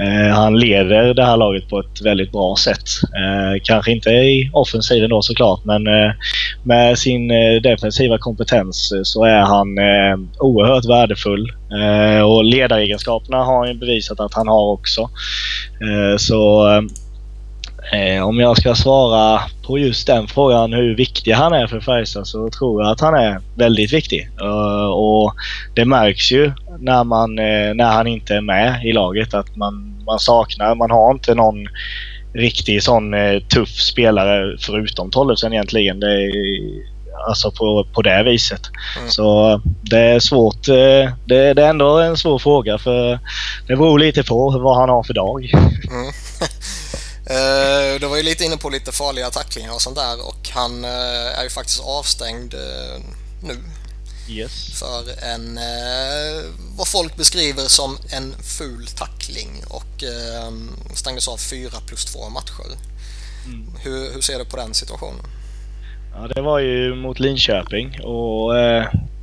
eh, 0.00 0.34
han 0.34 0.58
leder 0.58 1.14
det 1.14 1.24
här 1.24 1.36
laget 1.36 1.68
på 1.68 1.80
ett 1.80 2.02
väldigt 2.04 2.32
bra 2.32 2.56
sätt. 2.56 2.88
Eh, 3.02 3.60
kanske 3.64 3.92
inte 3.92 4.10
i 4.10 4.50
offensiven 4.52 5.10
då 5.10 5.22
såklart, 5.22 5.64
men 5.64 5.86
eh, 5.86 6.12
med 6.62 6.98
sin 6.98 7.30
eh, 7.30 7.60
defensiva 7.62 8.18
kompetens 8.18 8.92
eh, 8.92 9.00
så 9.02 9.24
är 9.24 9.40
han 9.40 9.78
eh, 9.78 10.28
oerhört 10.38 10.84
värdefull. 10.84 11.52
Eh, 11.80 12.22
och 12.22 12.44
ledaregenskaperna 12.44 13.36
har 13.36 13.66
han 13.66 13.78
bevisat 13.78 14.20
att 14.20 14.34
han 14.34 14.48
har 14.48 14.72
också. 14.72 15.00
Eh, 15.80 16.16
så 16.16 16.66
Eh, 16.68 16.82
om 18.24 18.40
jag 18.40 18.56
ska 18.56 18.74
svara 18.74 19.40
på 19.66 19.78
just 19.78 20.06
den 20.06 20.28
frågan 20.28 20.72
hur 20.72 20.96
viktig 20.96 21.32
han 21.32 21.52
är 21.52 21.66
för 21.66 21.80
Färjestad 21.80 22.26
så 22.26 22.50
tror 22.50 22.82
jag 22.82 22.92
att 22.92 23.00
han 23.00 23.14
är 23.14 23.40
väldigt 23.54 23.92
viktig. 23.92 24.30
Uh, 24.42 24.86
och 24.86 25.34
det 25.74 25.84
märks 25.84 26.32
ju 26.32 26.52
när, 26.80 27.04
man, 27.04 27.38
eh, 27.38 27.74
när 27.74 27.92
han 27.92 28.06
inte 28.06 28.34
är 28.34 28.40
med 28.40 28.84
i 28.84 28.92
laget 28.92 29.34
att 29.34 29.56
man, 29.56 30.02
man 30.06 30.18
saknar, 30.18 30.74
man 30.74 30.90
har 30.90 31.10
inte 31.10 31.34
någon 31.34 31.68
riktig 32.34 32.82
sån 32.82 33.14
eh, 33.14 33.40
tuff 33.40 33.68
spelare 33.68 34.56
förutom 34.60 35.10
Tollefsen 35.10 35.52
egentligen. 35.52 36.00
Det 36.00 36.12
är, 36.12 36.30
alltså 37.28 37.50
på, 37.50 37.86
på 37.94 38.02
det 38.02 38.22
viset. 38.22 38.60
Mm. 38.98 39.10
Så 39.10 39.60
det 39.82 39.98
är 39.98 40.20
svårt. 40.20 40.68
Eh, 40.68 41.12
det, 41.26 41.54
det, 41.54 41.62
är 41.62 41.70
ändå 41.70 41.98
en 41.98 42.16
svår 42.16 42.38
fråga 42.38 42.78
för 42.78 43.18
det 43.66 43.76
beror 43.76 43.98
lite 43.98 44.22
på 44.22 44.50
vad 44.50 44.76
han 44.76 44.88
har 44.88 45.02
för 45.02 45.14
dag. 45.14 45.44
Mm. 45.44 46.12
Uh, 47.30 48.00
du 48.00 48.06
var 48.06 48.16
ju 48.16 48.22
lite 48.22 48.44
inne 48.44 48.56
på 48.56 48.70
lite 48.70 48.92
farliga 48.92 49.30
tacklingar 49.30 49.72
och 49.74 49.82
sånt 49.82 49.96
där 49.96 50.26
och 50.28 50.48
han 50.52 50.84
uh, 50.84 51.38
är 51.38 51.42
ju 51.42 51.50
faktiskt 51.50 51.82
avstängd 51.84 52.54
uh, 52.54 53.00
nu. 53.42 53.56
Yes. 54.28 54.80
För 54.80 55.24
en, 55.34 55.58
vad 56.76 56.88
folk 56.88 57.16
beskriver 57.16 57.62
som 57.62 57.98
en 58.10 58.34
ful 58.58 58.86
tackling 58.86 59.48
och 59.68 60.04
stängdes 60.94 61.28
av 61.28 61.36
fyra 61.36 61.78
plus 61.86 62.04
två 62.04 62.28
matcher. 62.28 62.70
Mm. 63.46 63.66
Hur, 63.82 64.14
hur, 64.14 64.20
ser 64.20 64.38
du 64.38 64.44
på 64.44 64.56
den 64.56 64.74
situationen? 64.74 65.24
Ja, 66.14 66.28
det 66.34 66.42
var 66.42 66.58
ju 66.58 66.94
mot 66.94 67.20
Linköping 67.20 68.00
och 68.00 68.52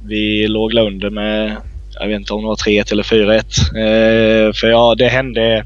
vi 0.06 0.48
låg 0.48 0.74
under 0.74 1.10
med, 1.10 1.58
jag 2.00 2.08
vet 2.08 2.20
inte 2.20 2.34
om 2.34 2.42
det 2.42 2.48
var 2.48 2.56
3-1 2.56 2.92
eller 2.92 3.04
4-1. 3.04 4.54
för 4.54 4.68
ja, 4.68 4.96
det 4.96 5.08
hände 5.08 5.66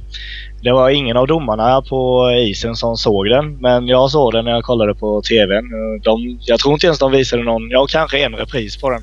det 0.67 0.73
var 0.73 0.89
ingen 0.89 1.17
av 1.17 1.27
domarna 1.27 1.81
på 1.81 2.31
isen 2.31 2.75
som 2.75 2.97
såg 2.97 3.29
den, 3.29 3.57
men 3.57 3.87
jag 3.87 4.11
såg 4.11 4.33
den 4.33 4.45
när 4.45 4.51
jag 4.51 4.63
kollade 4.63 4.95
på 4.95 5.21
TVn. 5.21 5.65
De, 6.03 6.39
jag 6.41 6.59
tror 6.59 6.73
inte 6.73 6.85
ens 6.85 6.99
de 6.99 7.11
visade 7.11 7.43
någon, 7.43 7.69
ja 7.69 7.87
kanske 7.89 8.25
en 8.25 8.35
repris 8.35 8.77
på 8.77 8.89
den. 8.89 9.01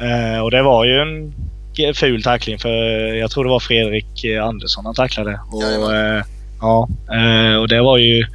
Mm. 0.00 0.34
Uh, 0.34 0.40
och 0.40 0.50
det 0.50 0.62
var 0.62 0.84
ju 0.84 1.00
en 1.00 1.94
ful 1.94 2.22
tackling 2.22 2.58
för 2.58 2.68
jag 3.14 3.30
tror 3.30 3.44
det 3.44 3.50
var 3.50 3.60
Fredrik 3.60 4.24
Andersson 4.42 4.84
han 4.84 4.94
tacklade. 4.94 5.40
Och, 5.52 5.62
uh, 5.62 6.22
ja, 6.60 6.88
uh, 7.14 7.56
och 7.56 7.68
det 7.68 7.82
var 7.82 7.98
ju... 7.98 8.26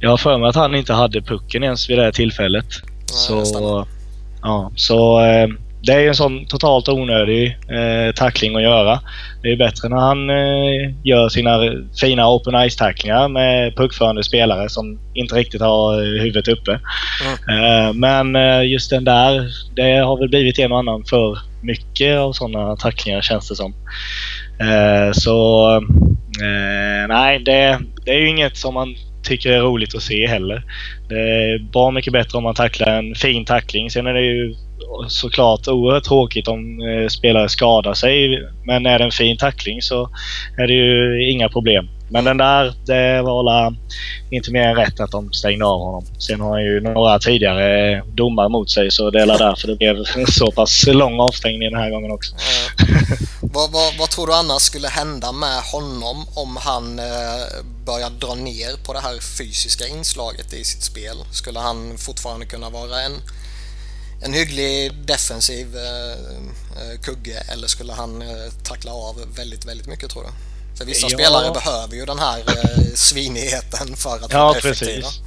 Jag 0.00 0.10
har 0.10 0.16
för 0.16 0.38
mig 0.38 0.48
att 0.48 0.56
han 0.56 0.74
inte 0.74 0.92
hade 0.92 1.22
pucken 1.22 1.62
ens 1.62 1.90
vid 1.90 1.98
det 1.98 2.12
tillfället. 2.12 2.66
Ja, 3.28 3.44
så, 3.44 3.86
ja, 4.42 4.70
så 4.76 5.20
det 5.82 5.92
är 5.92 6.08
en 6.08 6.14
sån 6.14 6.46
totalt 6.46 6.88
onödig 6.88 7.46
eh, 7.46 8.14
tackling 8.14 8.56
att 8.56 8.62
göra. 8.62 9.00
Det 9.42 9.52
är 9.52 9.56
bättre 9.56 9.88
när 9.88 9.96
han 9.96 10.30
eh, 10.30 10.94
gör 11.04 11.28
sina 11.28 11.60
fina 12.00 12.28
open 12.28 12.54
ice-tacklingar 12.54 13.28
med 13.28 13.76
puckförande 13.76 14.24
spelare 14.24 14.68
som 14.68 15.00
inte 15.14 15.34
riktigt 15.34 15.60
har 15.60 15.94
eh, 15.94 16.22
huvudet 16.22 16.48
uppe. 16.48 16.80
Mm. 17.48 17.64
Eh, 17.64 17.92
men 17.92 18.36
eh, 18.36 18.70
just 18.70 18.90
den 18.90 19.04
där, 19.04 19.48
det 19.74 19.98
har 19.98 20.18
väl 20.18 20.28
blivit 20.28 20.58
en 20.58 20.72
och 20.72 20.78
annan 20.78 21.04
för 21.04 21.38
mycket 21.62 22.18
av 22.18 22.32
sådana 22.32 22.76
tacklingar 22.76 23.20
känns 23.20 23.48
det 23.48 23.56
som. 23.56 23.74
Eh, 24.60 25.12
så 25.12 25.66
nej, 27.08 27.38
det, 27.38 27.78
det 28.04 28.10
är 28.10 28.18
ju 28.18 28.28
inget 28.28 28.56
som 28.56 28.74
man 28.74 28.94
tycker 29.22 29.50
är 29.50 29.60
roligt 29.60 29.94
att 29.94 30.02
se 30.02 30.26
heller. 30.26 30.62
Det 31.08 31.20
är 31.20 31.58
bra 31.58 31.90
mycket 31.90 32.12
bättre 32.12 32.38
om 32.38 32.44
man 32.44 32.54
tacklar 32.54 32.98
en 32.98 33.14
fin 33.14 33.44
tackling. 33.44 33.90
Sen 33.90 34.06
är 34.06 34.14
det 34.14 34.22
ju 34.22 34.54
såklart 35.08 35.68
oerhört 35.68 36.04
tråkigt 36.04 36.48
om 36.48 36.80
eh, 36.80 37.08
spelare 37.08 37.48
skadar 37.48 37.94
sig. 37.94 38.28
Men 38.64 38.86
är 38.86 38.98
det 38.98 39.04
en 39.04 39.10
fin 39.10 39.36
tackling 39.36 39.82
så 39.82 40.10
är 40.58 40.66
det 40.66 40.72
ju 40.72 41.30
inga 41.30 41.48
problem. 41.48 41.88
Men 42.12 42.24
den 42.24 42.36
där, 42.36 42.74
det 42.86 43.22
var 43.22 43.74
inte 44.30 44.50
mer 44.50 44.62
än 44.62 44.76
rätt 44.76 45.00
att 45.00 45.10
de 45.10 45.32
stängde 45.32 45.64
av 45.64 45.80
honom. 45.80 46.04
Sen 46.18 46.40
har 46.40 46.50
han 46.50 46.64
ju 46.64 46.80
några 46.80 47.18
tidigare 47.18 48.02
domar 48.14 48.48
mot 48.48 48.70
sig 48.70 48.90
så 48.90 49.10
det 49.10 49.22
är 49.22 49.26
därför 49.26 49.68
det 49.68 49.76
blev 49.76 50.04
så 50.28 50.52
pass 50.52 50.86
lång 50.86 51.20
avstängning 51.20 51.70
den 51.70 51.80
här 51.80 51.90
gången 51.90 52.10
också. 52.10 52.34
Mm. 52.34 53.18
vad, 53.40 53.72
vad, 53.72 53.98
vad, 53.98 54.10
tror 54.10 54.26
du 54.26 54.34
annars 54.34 54.62
skulle 54.62 54.88
hända 54.88 55.32
med 55.32 55.60
honom 55.72 56.26
om 56.34 56.56
han 56.56 56.98
eh, 56.98 57.64
börjar 57.86 58.10
dra 58.10 58.34
ner 58.34 58.86
på 58.86 58.92
det 58.92 59.00
här 59.00 59.38
fysiska 59.38 59.86
inslaget 59.86 60.52
i 60.52 60.64
sitt 60.64 60.82
spel? 60.82 61.16
Skulle 61.32 61.58
han 61.58 61.98
fortfarande 61.98 62.46
kunna 62.46 62.70
vara 62.70 63.00
en 63.02 63.12
en 64.22 64.32
hygglig 64.32 64.92
defensiv 65.04 65.76
eh, 65.76 66.12
eh, 66.12 67.00
kugge 67.02 67.42
eller 67.52 67.68
skulle 67.68 67.92
han 67.92 68.22
eh, 68.22 68.28
tackla 68.64 68.92
av 68.92 69.16
väldigt, 69.36 69.66
väldigt 69.68 69.86
mycket 69.86 70.10
tror 70.10 70.22
du? 70.22 70.28
För 70.78 70.84
vissa 70.84 71.06
ja. 71.10 71.18
spelare 71.18 71.52
behöver 71.52 71.94
ju 71.94 72.04
den 72.04 72.18
här 72.18 72.42
svinigheten 72.94 73.96
för 73.96 74.16
att 74.16 74.32
ja, 74.32 74.44
vara 74.44 74.58
effektiva. 74.58 74.92
Precis. 74.92 75.20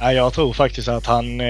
Ja, 0.00 0.12
jag 0.12 0.32
tror 0.32 0.52
faktiskt 0.52 0.88
att 0.88 1.06
han, 1.06 1.40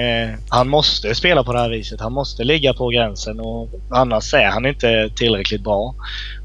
han 0.49 0.69
måste 0.69 1.15
spela 1.15 1.43
på 1.43 1.53
det 1.53 1.59
här 1.59 1.69
viset. 1.69 1.99
Han 1.99 2.13
måste 2.13 2.43
ligga 2.43 2.73
på 2.73 2.89
gränsen 2.89 3.39
och 3.39 3.69
annars 3.91 4.33
är 4.33 4.45
han 4.45 4.65
inte 4.65 5.09
tillräckligt 5.15 5.63
bra. 5.63 5.95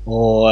Och 0.04 0.50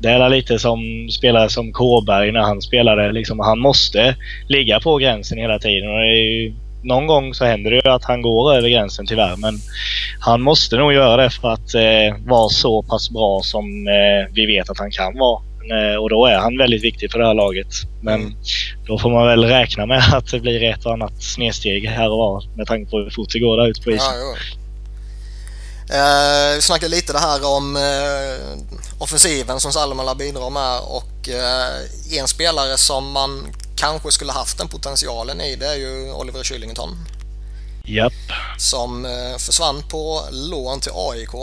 Det 0.00 0.08
är 0.08 0.28
lite 0.28 0.58
som 0.58 1.08
spelare 1.10 1.48
som 1.48 1.72
Kåberg 1.72 2.32
när 2.32 2.40
han 2.40 2.62
spelade. 2.62 3.12
Liksom, 3.12 3.40
han 3.40 3.58
måste 3.58 4.16
ligga 4.48 4.80
på 4.80 4.96
gränsen 4.96 5.38
hela 5.38 5.58
tiden. 5.58 5.90
Och 5.90 6.06
ju, 6.06 6.54
någon 6.82 7.06
gång 7.06 7.34
så 7.34 7.44
händer 7.44 7.70
det 7.70 7.80
ju 7.84 7.90
att 7.90 8.04
han 8.04 8.22
går 8.22 8.54
över 8.54 8.68
gränsen 8.68 9.06
tyvärr. 9.06 9.36
Men 9.36 9.58
han 10.20 10.42
måste 10.42 10.76
nog 10.76 10.92
göra 10.92 11.22
det 11.22 11.30
för 11.30 11.48
att 11.48 11.74
eh, 11.74 12.26
vara 12.26 12.48
så 12.48 12.82
pass 12.82 13.10
bra 13.10 13.40
som 13.42 13.64
eh, 13.88 14.32
vi 14.34 14.46
vet 14.46 14.70
att 14.70 14.78
han 14.78 14.90
kan 14.90 15.18
vara. 15.18 15.42
Eh, 15.70 15.96
och 15.96 16.10
då 16.10 16.26
är 16.26 16.38
han 16.38 16.58
väldigt 16.58 16.84
viktig 16.84 17.12
för 17.12 17.18
det 17.18 17.26
här 17.26 17.34
laget. 17.34 17.66
Men 18.00 18.20
mm. 18.20 18.34
då 18.86 18.98
får 18.98 19.10
man 19.10 19.26
väl 19.26 19.44
räkna 19.44 19.86
med 19.86 20.02
att 20.14 20.30
det 20.30 20.40
blir 20.40 20.64
ett 20.64 20.86
och 20.86 20.92
annat 20.92 21.22
snedsteg 21.22 21.88
här 21.88 22.10
och 22.10 22.18
var 22.18 22.44
med 22.56 22.66
tanke 22.66 22.90
på 22.90 22.98
hur 22.98 23.10
fort 23.10 23.32
det 23.32 23.38
går 23.38 23.56
där 23.56 23.68
ute 23.68 23.80
på 23.80 23.90
isen. 23.90 24.06
Ja, 25.88 25.96
eh, 25.96 26.54
vi 26.54 26.62
snackade 26.62 26.90
lite 26.90 27.12
det 27.12 27.18
här 27.18 27.56
om 27.56 27.76
eh, 27.76 28.62
offensiven 28.98 29.60
som 29.60 29.72
Salmela 29.72 30.14
bidrar 30.14 30.50
med 30.50 30.80
och 30.80 31.28
eh, 31.28 32.18
en 32.20 32.28
spelare 32.28 32.76
som 32.76 33.12
man 33.12 33.46
kanske 33.78 34.10
skulle 34.10 34.32
haft 34.32 34.58
den 34.58 34.68
potentialen 34.68 35.40
i 35.40 35.56
det 35.56 35.66
är 35.66 35.76
ju 35.76 36.12
Oliver 36.12 36.42
Kylington. 36.42 36.90
Japp. 37.84 38.12
Som 38.58 39.04
eh, 39.04 39.38
försvann 39.38 39.82
på 39.90 40.20
lån 40.32 40.80
till 40.80 40.92
AIK. 40.94 41.34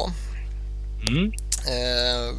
Mm. 1.09 1.31
Eh, 1.67 2.35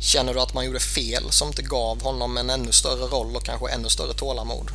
Känner 0.00 0.34
du 0.34 0.40
att 0.40 0.54
man 0.54 0.64
gjorde 0.66 0.80
fel 0.80 1.22
som 1.30 1.48
inte 1.48 1.62
gav 1.62 2.02
honom 2.02 2.36
en 2.36 2.50
ännu 2.50 2.72
större 2.72 3.06
roll 3.16 3.36
och 3.36 3.44
kanske 3.44 3.74
ännu 3.74 3.88
större 3.88 4.12
tålamod? 4.12 4.70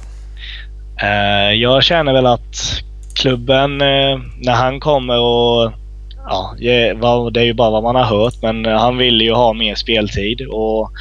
Uh, 1.03 1.53
jag 1.53 1.83
känner 1.83 2.13
väl 2.13 2.25
att 2.25 2.57
klubben, 3.13 3.77
när 3.77 4.51
han 4.53 4.79
kommer 4.79 5.19
och 5.19 5.71
ja, 6.25 6.55
det 6.57 7.39
är 7.39 7.45
ju 7.45 7.53
bara 7.53 7.69
vad 7.69 7.83
man 7.83 7.95
har 7.95 8.03
hört, 8.03 8.33
men 8.41 8.65
han 8.65 8.97
vill 8.97 9.21
ju 9.21 9.33
ha 9.33 9.53
mer 9.53 9.75
speltid. 9.75 10.41
Och 10.41 10.91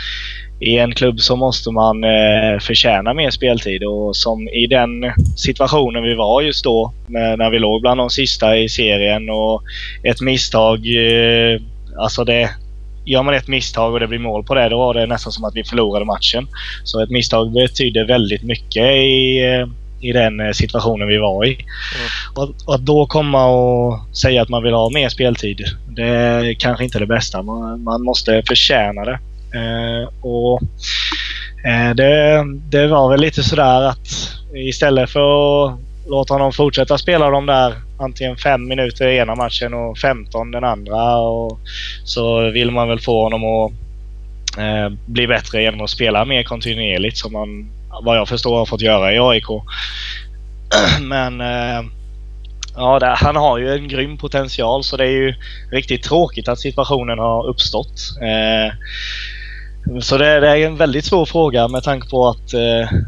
i 0.61 0.79
en 0.79 0.94
klubb 0.94 1.20
så 1.20 1.37
måste 1.37 1.70
man 1.70 2.05
eh, 2.05 2.59
förtjäna 2.61 3.14
mer 3.14 3.31
speltid 3.31 3.85
och 3.85 4.16
som 4.16 4.49
i 4.49 4.66
den 4.66 4.90
situationen 5.37 6.03
vi 6.03 6.14
var 6.14 6.42
just 6.42 6.64
då 6.64 6.92
när 7.09 7.51
vi 7.51 7.59
låg 7.59 7.81
bland 7.81 8.01
de 8.01 8.11
sista 8.11 8.57
i 8.57 8.68
serien 8.68 9.31
och 9.31 9.62
ett 10.03 10.20
misstag, 10.20 10.79
eh, 10.79 11.61
alltså 11.96 12.25
det, 12.25 12.51
gör 13.05 13.23
man 13.23 13.35
ett 13.35 13.49
misstag 13.49 13.92
och 13.92 14.01
det 14.01 14.07
blir 14.07 14.18
mål 14.18 14.44
på 14.44 14.55
det, 14.55 14.68
då 14.68 14.79
var 14.79 14.94
det 14.94 15.07
nästan 15.07 15.33
som 15.33 15.44
att 15.44 15.57
vi 15.57 15.64
förlorade 15.64 16.05
matchen. 16.05 16.49
Så 16.85 17.03
ett 17.03 17.11
misstag 17.11 17.53
betyder 17.53 18.05
väldigt 18.05 18.42
mycket 18.42 18.85
i, 18.85 19.38
eh, 19.44 19.66
i 20.01 20.12
den 20.12 20.40
eh, 20.40 20.53
situationen 20.53 21.09
vi 21.09 21.18
var 21.18 21.44
i. 21.44 21.53
Mm. 21.55 21.66
Och, 22.35 22.75
att 22.75 22.81
då 22.81 23.07
komma 23.07 23.46
och 23.46 24.16
säga 24.16 24.42
att 24.42 24.49
man 24.49 24.62
vill 24.62 24.75
ha 24.75 24.90
mer 24.90 25.09
speltid, 25.09 25.64
det 25.88 26.07
är 26.07 26.55
kanske 26.55 26.85
inte 26.85 26.99
det 26.99 27.07
bästa. 27.07 27.42
Man, 27.42 27.83
man 27.83 28.03
måste 28.03 28.42
förtjäna 28.49 29.05
det. 29.05 29.18
Eh, 29.55 30.09
och 30.23 30.63
eh, 31.65 31.95
det, 31.95 32.45
det 32.71 32.87
var 32.87 33.11
väl 33.11 33.21
lite 33.21 33.43
sådär 33.43 33.83
att 33.83 34.09
istället 34.55 35.11
för 35.11 35.21
att 35.67 35.79
låta 36.07 36.35
honom 36.35 36.53
fortsätta 36.53 36.99
spela 36.99 37.31
de 37.31 37.47
där 37.47 37.75
antingen 37.99 38.37
fem 38.37 38.69
minuter 38.69 39.09
i 39.09 39.17
ena 39.17 39.35
matchen 39.35 39.75
och 39.75 39.99
15 39.99 40.51
den 40.51 40.65
andra. 40.65 41.19
Och 41.19 41.59
så 42.05 42.51
vill 42.51 42.71
man 42.71 42.89
väl 42.89 43.01
få 43.01 43.23
honom 43.23 43.45
att 43.45 43.73
eh, 44.59 44.99
bli 45.07 45.27
bättre 45.27 45.63
genom 45.63 45.81
att 45.81 45.91
spela 45.91 46.25
mer 46.25 46.43
kontinuerligt 46.43 47.19
som 47.19 47.33
man 47.33 47.71
vad 48.03 48.17
jag 48.17 48.29
förstår 48.29 48.59
har 48.59 48.67
fått 48.67 48.81
göra 48.81 49.13
i 49.15 49.19
AIK. 49.19 49.47
Men 51.01 51.41
eh, 51.41 51.83
ja, 52.77 52.99
det, 52.99 53.07
han 53.07 53.37
har 53.37 53.59
ju 53.59 53.73
en 53.73 53.89
grym 53.89 54.19
potential 54.19 54.85
så 54.85 54.97
det 54.97 55.05
är 55.05 55.11
ju 55.11 55.35
riktigt 55.71 56.03
tråkigt 56.03 56.49
att 56.49 56.61
situationen 56.61 57.19
har 57.19 57.47
uppstått. 57.47 58.01
Eh, 58.23 58.75
så 60.01 60.16
det, 60.16 60.40
det, 60.40 60.49
är 60.49 60.57
en 60.57 60.77
väldigt 60.77 61.05
svår 61.05 61.27
fråga 61.27 61.69
med 61.69 61.83
tanke 61.83 62.09
på 62.09 62.29
att 62.29 62.55
eh, 62.55 62.99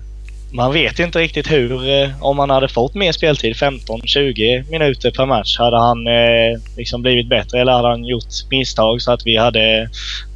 man 0.52 0.72
vet 0.72 0.98
inte 0.98 1.18
riktigt 1.18 1.50
hur, 1.50 1.88
eh, 1.88 2.10
om 2.20 2.38
han 2.38 2.50
hade 2.50 2.68
fått 2.68 2.94
mer 2.94 3.12
speltid, 3.12 3.56
15-20 3.56 4.70
minuter 4.70 5.10
per 5.10 5.26
match, 5.26 5.58
hade 5.58 5.78
han 5.78 6.06
eh, 6.06 6.60
liksom 6.76 7.02
blivit 7.02 7.28
bättre 7.28 7.60
eller 7.60 7.72
hade 7.72 7.88
han 7.88 8.04
gjort 8.04 8.50
misstag 8.50 9.02
så 9.02 9.12
att 9.12 9.26
vi 9.26 9.36
hade 9.36 9.90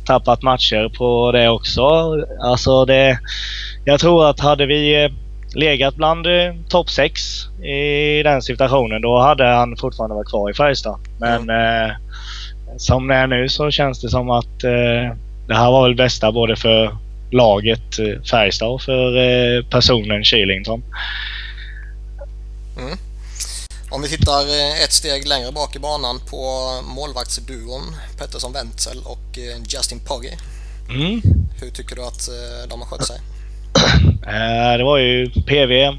tappat 0.07 0.43
matcher 0.43 0.89
på 0.99 1.33
det 1.33 1.49
också. 1.49 2.15
Alltså 2.43 2.85
det, 2.85 3.19
jag 3.85 4.01
tror 4.01 4.31
att 4.31 4.41
hade 4.41 4.67
vi 4.67 5.05
eh, 5.05 5.11
legat 5.55 5.95
bland 5.95 6.27
eh, 6.27 6.55
topp 6.69 6.91
6 6.91 7.21
i 7.63 8.23
den 8.23 8.43
situationen 8.43 9.03
då 9.03 9.19
hade 9.19 9.45
han 9.45 9.77
fortfarande 9.77 10.17
varit 10.17 10.29
kvar 10.29 10.51
i 10.51 10.55
Färjestad. 10.55 10.99
Men 11.21 11.43
mm. 11.43 11.91
som 12.77 13.09
det 13.09 13.15
är 13.15 13.27
nu 13.27 13.49
så 13.49 13.71
känns 13.71 14.01
det 14.01 14.09
som 14.09 14.31
att 14.31 14.65
eh, 14.65 15.17
det 15.49 15.55
här 15.55 15.71
var 15.71 15.83
väl 15.83 15.95
bästa 15.95 16.33
både 16.33 16.57
för 16.57 16.97
laget 17.31 17.99
eh, 17.99 18.23
Färjestad 18.23 18.69
och 18.69 18.83
för 18.83 19.17
eh, 19.17 19.65
personen 19.65 20.25
Kylington. 20.25 20.83
Mm. 22.79 22.99
Om 23.91 24.03
vi 24.03 24.09
tittar 24.09 24.41
eh, 24.41 24.85
ett 24.85 24.93
steg 24.93 25.29
längre 25.29 25.53
bak 25.53 25.77
i 25.77 25.79
banan 25.79 26.21
på 26.31 26.71
målvaktsduon 26.83 27.83
Pettersson 28.19 28.53
Wenzel 28.53 28.99
och 29.05 29.39
Justin 29.69 30.01
Pogge. 30.01 30.39
Mm. 30.89 31.23
Hur 31.61 31.71
tycker 31.71 31.97
du 31.97 32.03
att 32.03 32.29
de 32.69 32.81
har 32.81 32.89
skött 32.89 33.07
sig? 33.07 33.21
Det 34.79 34.85
var 34.85 34.99
ju 34.99 35.31
PV 35.31 35.97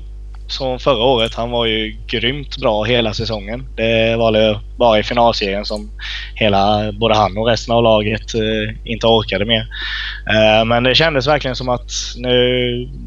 som 0.47 0.79
förra 0.79 1.03
året. 1.03 1.33
Han 1.33 1.51
var 1.51 1.65
ju 1.65 1.95
grymt 2.07 2.57
bra 2.57 2.83
hela 2.83 3.13
säsongen. 3.13 3.67
Det 3.75 4.15
var 4.15 4.31
det 4.31 4.59
bara 4.77 4.99
i 4.99 5.03
finalserien 5.03 5.65
som 5.65 5.89
hela, 6.35 6.91
både 6.91 7.15
han 7.15 7.37
och 7.37 7.47
resten 7.47 7.75
av 7.75 7.83
laget 7.83 8.35
eh, 8.35 8.91
inte 8.91 9.07
orkade 9.07 9.45
mer. 9.45 9.67
Eh, 10.29 10.65
men 10.65 10.83
det 10.83 10.95
kändes 10.95 11.27
verkligen 11.27 11.55
som 11.55 11.69
att 11.69 11.91
nu, 12.17 12.37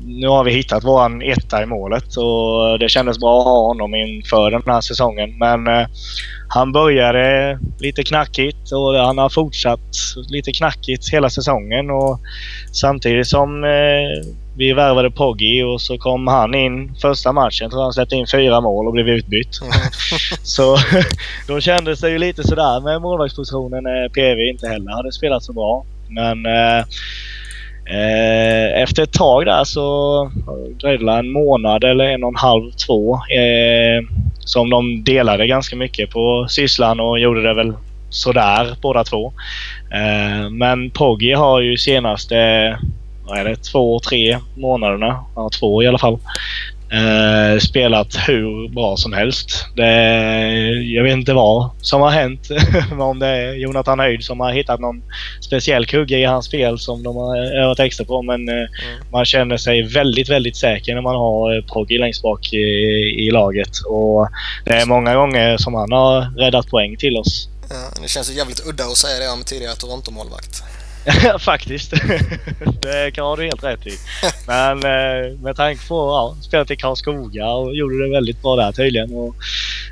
nu 0.05 0.29
har 0.29 0.45
vi 0.45 0.53
hittat 0.53 0.85
våran 0.85 1.23
etta 1.23 1.63
i 1.63 1.67
målet 1.67 2.17
och 2.17 2.79
det 2.79 2.89
kändes 2.89 3.19
bra 3.19 3.39
att 3.39 3.45
ha 3.45 3.67
honom 3.67 3.95
inför 3.95 4.51
den 4.51 4.63
här 4.67 4.81
säsongen. 4.81 5.39
Men 5.39 5.67
eh, 5.67 5.87
han 6.49 6.73
började 6.73 7.59
lite 7.81 8.03
knackigt 8.03 8.73
och 8.73 8.95
han 8.95 9.19
har 9.19 9.29
fortsatt 9.29 9.97
lite 10.29 10.53
knackigt 10.53 11.13
hela 11.13 11.31
säsongen. 11.31 11.91
Och 11.91 12.21
samtidigt 12.73 13.27
som 13.27 13.65
eh, 13.65 14.35
vi 14.61 14.73
värvade 14.73 15.11
Poggi 15.11 15.63
och 15.63 15.81
så 15.81 15.99
kom 15.99 16.27
han 16.27 16.55
in 16.55 16.95
första 17.03 17.33
matchen. 17.33 17.71
tror 17.71 17.83
han 17.83 17.93
släppte 17.93 18.17
in 18.17 18.27
fyra 18.27 18.61
mål 18.61 18.87
och 18.87 18.93
blev 18.93 19.09
utbytt. 19.09 19.61
Så 20.43 20.77
då 21.49 21.61
kändes 21.61 22.01
det 22.01 22.11
ju 22.11 22.19
lite 22.19 22.43
sådär 22.43 22.81
med 22.81 23.03
målvaktspositionen 23.03 23.83
när 23.85 24.09
PV 24.09 24.49
inte 24.51 24.69
heller 24.69 24.93
hade 24.93 25.13
spelat 25.13 25.43
så 25.43 25.53
bra. 25.53 25.85
Men 26.09 26.47
eh, 26.47 26.79
eh, 27.97 28.83
efter 28.83 29.03
ett 29.03 29.13
tag 29.13 29.47
där 29.47 29.65
så 29.65 30.31
dröjde 30.81 31.05
det 31.05 31.13
en 31.13 31.33
månad 31.33 31.85
eller 31.85 32.05
en 32.05 32.25
och 32.25 32.31
en 32.31 32.37
halv, 32.37 32.71
två. 32.87 33.15
Eh, 33.15 34.05
som 34.39 34.71
de 34.71 35.05
delade 35.05 35.47
ganska 35.47 35.77
mycket 35.77 36.11
på 36.11 36.47
sysslan 36.49 37.01
och 37.01 37.21
gjorde 37.21 37.43
det 37.43 37.55
väl 37.55 37.73
sådär 38.11 38.75
båda 38.83 39.05
två. 39.05 39.33
Eh, 39.93 40.51
men 40.51 40.91
Poggi 40.91 41.33
har 41.33 41.61
ju 41.61 41.77
senaste 41.77 42.37
är 43.31 43.45
det, 43.45 43.57
två, 43.57 44.01
tre 44.01 44.39
månaderna, 44.57 45.25
ja, 45.37 45.51
två 45.61 45.83
i 45.83 45.87
alla 45.87 45.99
fall, 45.99 46.19
eh, 46.93 47.59
spelat 47.59 48.17
hur 48.29 48.69
bra 48.69 48.97
som 48.97 49.13
helst. 49.13 49.67
Det, 49.77 49.93
jag 50.83 51.03
vet 51.03 51.13
inte 51.13 51.33
vad 51.33 51.71
som 51.81 52.01
har 52.01 52.11
hänt. 52.11 52.49
om 53.01 53.19
det 53.19 53.27
är 53.27 53.55
Jonathan 53.55 53.99
Höjd 53.99 54.25
som 54.25 54.41
har 54.41 54.53
hittat 54.53 54.81
någon 54.81 55.03
speciell 55.41 55.87
kugge 55.87 56.19
i 56.19 56.25
hans 56.25 56.47
spel 56.47 56.79
som 56.79 57.03
de 57.03 57.17
har 57.17 57.37
övat 57.63 57.81
extra 57.81 58.05
på. 58.05 58.23
Men 58.23 58.49
eh, 58.49 58.55
mm. 58.55 58.69
man 59.13 59.25
känner 59.25 59.57
sig 59.57 59.83
väldigt, 59.83 60.29
väldigt 60.29 60.57
säker 60.57 60.95
när 60.95 61.03
man 61.03 61.17
har 61.17 61.63
Poggi 61.63 61.99
längst 61.99 62.23
bak 62.23 62.53
i, 62.53 62.57
i 63.27 63.31
laget. 63.31 63.79
Och 63.89 64.29
det 64.65 64.75
är 64.75 64.87
många 64.87 65.15
gånger 65.15 65.57
som 65.57 65.75
han 65.75 65.93
har 65.93 66.39
räddat 66.39 66.67
poäng 66.67 66.97
till 66.97 67.17
oss. 67.17 67.49
Ja, 67.71 68.03
det 68.03 68.09
känns 68.09 68.31
jävligt 68.31 68.67
udda 68.67 68.85
att 68.85 68.97
säga 68.97 69.19
det 69.19 69.33
om 69.33 69.45
tidigare 69.45 69.75
Toronto-målvakt. 69.75 70.63
Faktiskt. 71.39 71.91
det 72.83 73.15
kan 73.15 73.39
du 73.39 73.45
helt 73.45 73.65
rätt 73.65 73.87
i. 73.87 73.97
Men 74.47 74.77
eh, 74.77 75.39
med 75.39 75.57
tanke 75.57 75.89
på 75.89 75.95
ja, 75.95 76.37
spelat 76.43 76.71
i 76.71 76.77
Karlskoga 76.77 77.51
och 77.51 77.77
gjorde 77.77 78.05
det 78.05 78.11
väldigt 78.11 78.43
bra 78.43 78.57
där 78.57 78.73
tydligen. 78.73 79.15
Och 79.15 79.35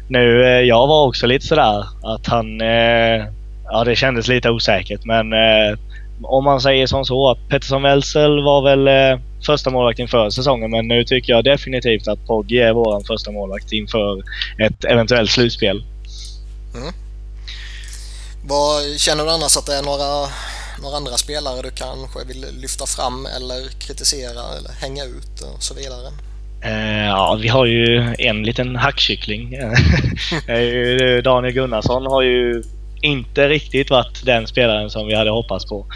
nu, 0.08 0.44
eh, 0.44 0.60
jag 0.60 0.86
var 0.86 1.06
också 1.06 1.26
lite 1.26 1.46
sådär 1.46 1.84
att 2.02 2.26
han... 2.26 2.60
Eh, 2.60 3.26
ja, 3.70 3.84
det 3.84 3.96
kändes 3.96 4.28
lite 4.28 4.50
osäkert 4.50 5.04
men 5.04 5.32
eh, 5.32 5.78
om 6.22 6.44
man 6.44 6.60
säger 6.60 6.86
som 6.86 7.04
så 7.04 7.30
att 7.30 7.48
Pettersson 7.48 7.82
Welzel 7.82 8.42
var 8.42 8.62
väl 8.62 8.88
eh, 8.88 9.20
första 9.46 9.70
målvakt 9.70 9.98
inför 9.98 10.30
säsongen 10.30 10.70
men 10.70 10.88
nu 10.88 11.04
tycker 11.04 11.32
jag 11.32 11.44
definitivt 11.44 12.08
att 12.08 12.26
Poggi 12.26 12.58
är 12.58 12.72
vår 12.72 13.06
första 13.06 13.30
målvakt 13.30 13.72
inför 13.72 14.22
ett 14.58 14.84
eventuellt 14.84 15.30
slutspel. 15.30 15.84
Mm. 16.74 16.92
Vad 18.44 19.00
Känner 19.00 19.24
du 19.24 19.30
annars 19.30 19.56
att 19.56 19.66
det 19.66 19.74
är 19.74 19.82
några 19.82 20.28
några 20.82 20.96
andra 20.96 21.16
spelare 21.16 21.62
du 21.62 21.70
kanske 21.70 22.24
vill 22.24 22.46
lyfta 22.60 22.86
fram 22.86 23.26
eller 23.26 23.68
kritisera 23.68 24.56
eller 24.58 24.70
hänga 24.80 25.04
ut 25.04 25.40
och 25.40 25.62
så 25.62 25.74
vidare? 25.74 26.08
Eh, 26.64 27.06
ja, 27.06 27.38
vi 27.42 27.48
har 27.48 27.66
ju 27.66 28.14
en 28.18 28.42
liten 28.42 28.76
hackkyckling. 28.76 29.54
Eh, 30.48 31.22
Daniel 31.22 31.54
Gunnarsson 31.54 32.06
har 32.06 32.22
ju 32.22 32.62
inte 33.00 33.48
riktigt 33.48 33.90
varit 33.90 34.24
den 34.24 34.46
spelaren 34.46 34.90
som 34.90 35.06
vi 35.06 35.14
hade 35.14 35.30
hoppats 35.30 35.66
på 35.66 35.86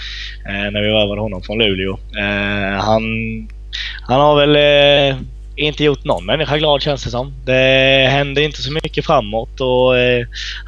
eh, 0.46 0.70
när 0.70 0.82
vi 0.82 0.88
värvade 0.88 1.20
honom 1.20 1.42
från 1.42 1.58
Luleå. 1.58 1.98
Han, 2.80 3.02
han 4.02 4.20
har 4.20 4.46
väl 4.46 4.56
inte 5.56 5.84
gjort 5.84 6.04
någon 6.04 6.26
människa 6.26 6.58
glad 6.58 6.82
känns 6.82 7.04
det 7.04 7.10
som. 7.10 7.32
Det 7.44 8.08
händer 8.10 8.42
inte 8.42 8.62
så 8.62 8.72
mycket 8.72 9.06
framåt 9.06 9.60
och 9.60 9.92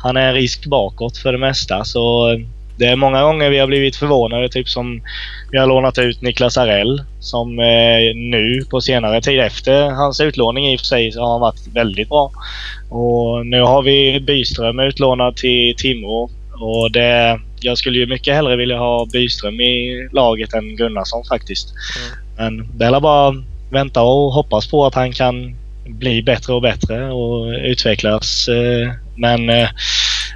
han 0.02 0.16
är 0.16 0.28
en 0.28 0.34
risk 0.34 0.66
bakåt 0.66 1.18
för 1.18 1.32
det 1.32 1.38
mesta. 1.38 1.84
Så 1.84 2.36
det 2.76 2.84
är 2.84 2.96
många 2.96 3.22
gånger 3.22 3.50
vi 3.50 3.58
har 3.58 3.66
blivit 3.66 3.96
förvånade. 3.96 4.48
Typ 4.48 4.68
som 4.68 5.02
vi 5.50 5.58
har 5.58 5.66
lånat 5.66 5.98
ut 5.98 6.22
Niklas 6.22 6.58
Arell 6.58 7.02
som 7.20 7.58
eh, 7.58 8.14
nu 8.14 8.60
på 8.70 8.80
senare 8.80 9.20
tid 9.20 9.40
efter 9.40 9.90
hans 9.90 10.20
utlåning 10.20 10.72
i 10.72 10.76
och 10.76 10.80
för 10.80 10.86
sig 10.86 11.12
så 11.12 11.20
har 11.20 11.30
han 11.30 11.40
varit 11.40 11.66
väldigt 11.72 12.08
bra. 12.08 12.32
Och 12.90 13.46
nu 13.46 13.60
har 13.60 13.82
vi 13.82 14.20
Byström 14.20 14.80
utlånad 14.80 15.36
till 15.36 15.74
Timrå. 15.76 16.30
Och 16.60 16.92
det, 16.92 17.40
jag 17.60 17.78
skulle 17.78 17.98
ju 17.98 18.06
mycket 18.06 18.34
hellre 18.34 18.56
vilja 18.56 18.78
ha 18.78 19.06
Byström 19.06 19.60
i 19.60 20.08
laget 20.12 20.54
än 20.54 20.76
Gunnarsson 20.76 21.24
faktiskt. 21.24 21.68
Mm. 21.98 22.56
Men 22.56 22.78
det 22.78 22.84
är 22.84 23.00
bara 23.00 23.34
vänta 23.70 24.02
och 24.02 24.32
hoppas 24.32 24.70
på 24.70 24.86
att 24.86 24.94
han 24.94 25.12
kan 25.12 25.56
bli 25.86 26.22
bättre 26.22 26.52
och 26.52 26.62
bättre 26.62 27.12
och 27.12 27.46
utvecklas. 27.46 28.48
Eh, 28.48 28.92
men 29.16 29.50
eh, 29.50 29.68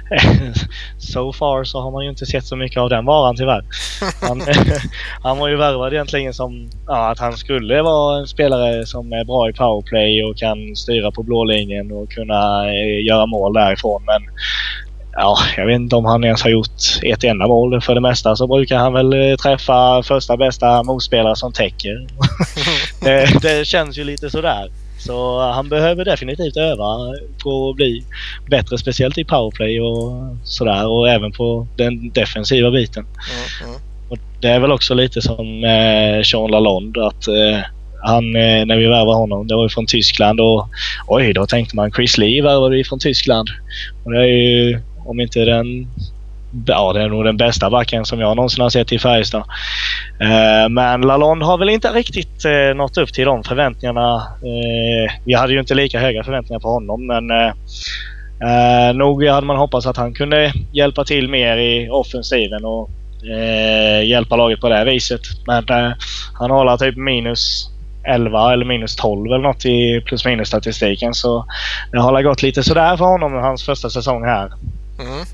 so 0.97 1.33
far 1.33 1.63
så 1.63 1.81
har 1.81 1.91
man 1.91 2.03
ju 2.03 2.09
inte 2.09 2.25
sett 2.25 2.45
så 2.45 2.55
mycket 2.55 2.77
av 2.77 2.89
den 2.89 3.05
varan 3.05 3.35
tyvärr. 3.35 3.63
Han, 4.21 4.41
han 5.23 5.37
var 5.37 5.47
ju 5.47 5.55
värvad 5.55 5.93
egentligen 5.93 6.33
som 6.33 6.69
ja, 6.87 7.11
att 7.11 7.19
han 7.19 7.37
skulle 7.37 7.81
vara 7.81 8.19
en 8.19 8.27
spelare 8.27 8.85
som 8.85 9.13
är 9.13 9.23
bra 9.23 9.49
i 9.49 9.53
powerplay 9.53 10.23
och 10.23 10.37
kan 10.37 10.75
styra 10.75 11.11
på 11.11 11.23
blålinjen 11.23 11.91
och 11.91 12.11
kunna 12.11 12.65
eh, 12.67 13.05
göra 13.05 13.25
mål 13.25 13.53
därifrån. 13.53 14.03
Men 14.05 14.21
ja, 15.13 15.37
jag 15.57 15.65
vet 15.65 15.75
inte 15.75 15.95
om 15.95 16.05
han 16.05 16.23
ens 16.23 16.43
har 16.43 16.49
gjort 16.49 17.03
ett 17.03 17.23
enda 17.23 17.47
mål. 17.47 17.81
För 17.81 17.95
det 17.95 18.01
mesta 18.01 18.35
så 18.35 18.47
brukar 18.47 18.77
han 18.77 18.93
väl 18.93 19.13
eh, 19.13 19.35
träffa 19.35 20.03
första 20.03 20.37
bästa 20.37 20.83
motspelare 20.83 21.35
som 21.35 21.53
täcker. 21.53 22.07
det, 23.01 23.41
det 23.41 23.67
känns 23.67 23.97
ju 23.97 24.03
lite 24.03 24.29
sådär. 24.29 24.69
Så 24.99 25.39
han 25.39 25.69
behöver 25.69 26.05
definitivt 26.05 26.57
öva 26.57 26.97
på 27.43 27.69
att 27.69 27.75
bli 27.75 28.03
bättre, 28.49 28.77
speciellt 28.77 29.17
i 29.17 29.23
powerplay 29.23 29.81
och 29.81 30.37
sådär 30.43 30.87
och 30.87 31.09
även 31.09 31.31
på 31.31 31.67
den 31.75 32.09
defensiva 32.09 32.71
biten. 32.71 33.05
Mm, 33.05 33.69
mm. 33.69 33.81
Och 34.09 34.17
det 34.41 34.47
är 34.47 34.59
väl 34.59 34.71
också 34.71 34.93
lite 34.93 35.21
som 35.21 35.63
eh, 35.63 36.23
Sean 36.23 36.51
Lalonde 36.51 37.07
att 37.07 37.27
eh, 37.27 37.59
han, 38.01 38.35
eh, 38.35 38.65
när 38.65 38.77
vi 38.77 38.85
värvade 38.85 39.17
honom, 39.17 39.47
det 39.47 39.55
var 39.55 39.63
ju 39.63 39.69
från 39.69 39.85
Tyskland 39.85 40.39
och 40.39 40.67
oj, 41.07 41.33
då 41.33 41.45
tänkte 41.45 41.75
man 41.75 41.91
Chris 41.91 42.17
Lee 42.17 42.43
värvade 42.43 42.75
vi 42.75 42.83
från 42.83 42.99
Tyskland. 42.99 43.49
Och 44.03 44.11
det 44.11 44.19
är 44.19 44.25
ju, 44.25 44.79
om 45.05 45.19
inte 45.19 45.39
den 45.39 45.87
ja, 46.65 46.93
det 46.93 47.01
är 47.01 47.09
nog 47.09 47.25
den 47.25 47.37
bästa 47.37 47.69
backen 47.69 48.05
som 48.05 48.19
jag 48.19 48.35
någonsin 48.35 48.61
har 48.61 48.69
sett 48.69 48.91
i 48.91 48.99
Färjestad. 48.99 49.43
Eh, 50.19 50.69
men 50.69 51.01
Lalonde 51.01 51.45
har 51.45 51.57
väl 51.57 51.69
inte 51.69 51.93
riktigt 51.93 52.45
eh, 52.45 52.75
nått 52.75 52.97
upp 52.97 53.13
till 53.13 53.25
de 53.25 53.43
förväntningarna. 53.43 54.15
Eh, 54.15 55.13
vi 55.25 55.33
hade 55.33 55.53
ju 55.53 55.59
inte 55.59 55.75
lika 55.75 55.99
höga 55.99 56.23
förväntningar 56.23 56.59
på 56.59 56.69
honom 56.69 57.07
men 57.07 57.31
eh, 57.31 57.53
eh 58.41 58.93
nog 58.93 59.25
hade 59.25 59.47
man 59.47 59.57
hoppats 59.57 59.87
att 59.87 59.97
han 59.97 60.13
kunde 60.13 60.53
hjälpa 60.73 61.05
till 61.05 61.29
mer 61.29 61.57
i 61.57 61.89
offensiven 61.89 62.65
och 62.65 62.89
eh, 63.23 64.07
hjälpa 64.07 64.35
laget 64.35 64.61
på 64.61 64.69
det 64.69 64.85
viset. 64.85 65.21
Men 65.47 65.69
eh, 65.69 65.91
han 66.33 66.51
håller 66.51 66.77
typ 66.77 66.97
minus 66.97 67.69
11 68.03 68.53
eller 68.53 68.65
minus 68.65 68.95
12 68.95 69.25
eller 69.25 69.43
något 69.43 69.65
i 69.65 70.01
plus 70.05 70.25
minus 70.25 70.47
statistiken. 70.47 71.13
Så 71.13 71.45
det 71.91 71.99
har 71.99 72.21
gått 72.21 72.41
lite 72.41 72.63
sådär 72.63 72.97
för 72.97 73.05
honom 73.05 73.33
hans 73.33 73.63
första 73.63 73.89
säsong 73.89 74.23
här. 74.23 74.45
Mm. 74.99 75.25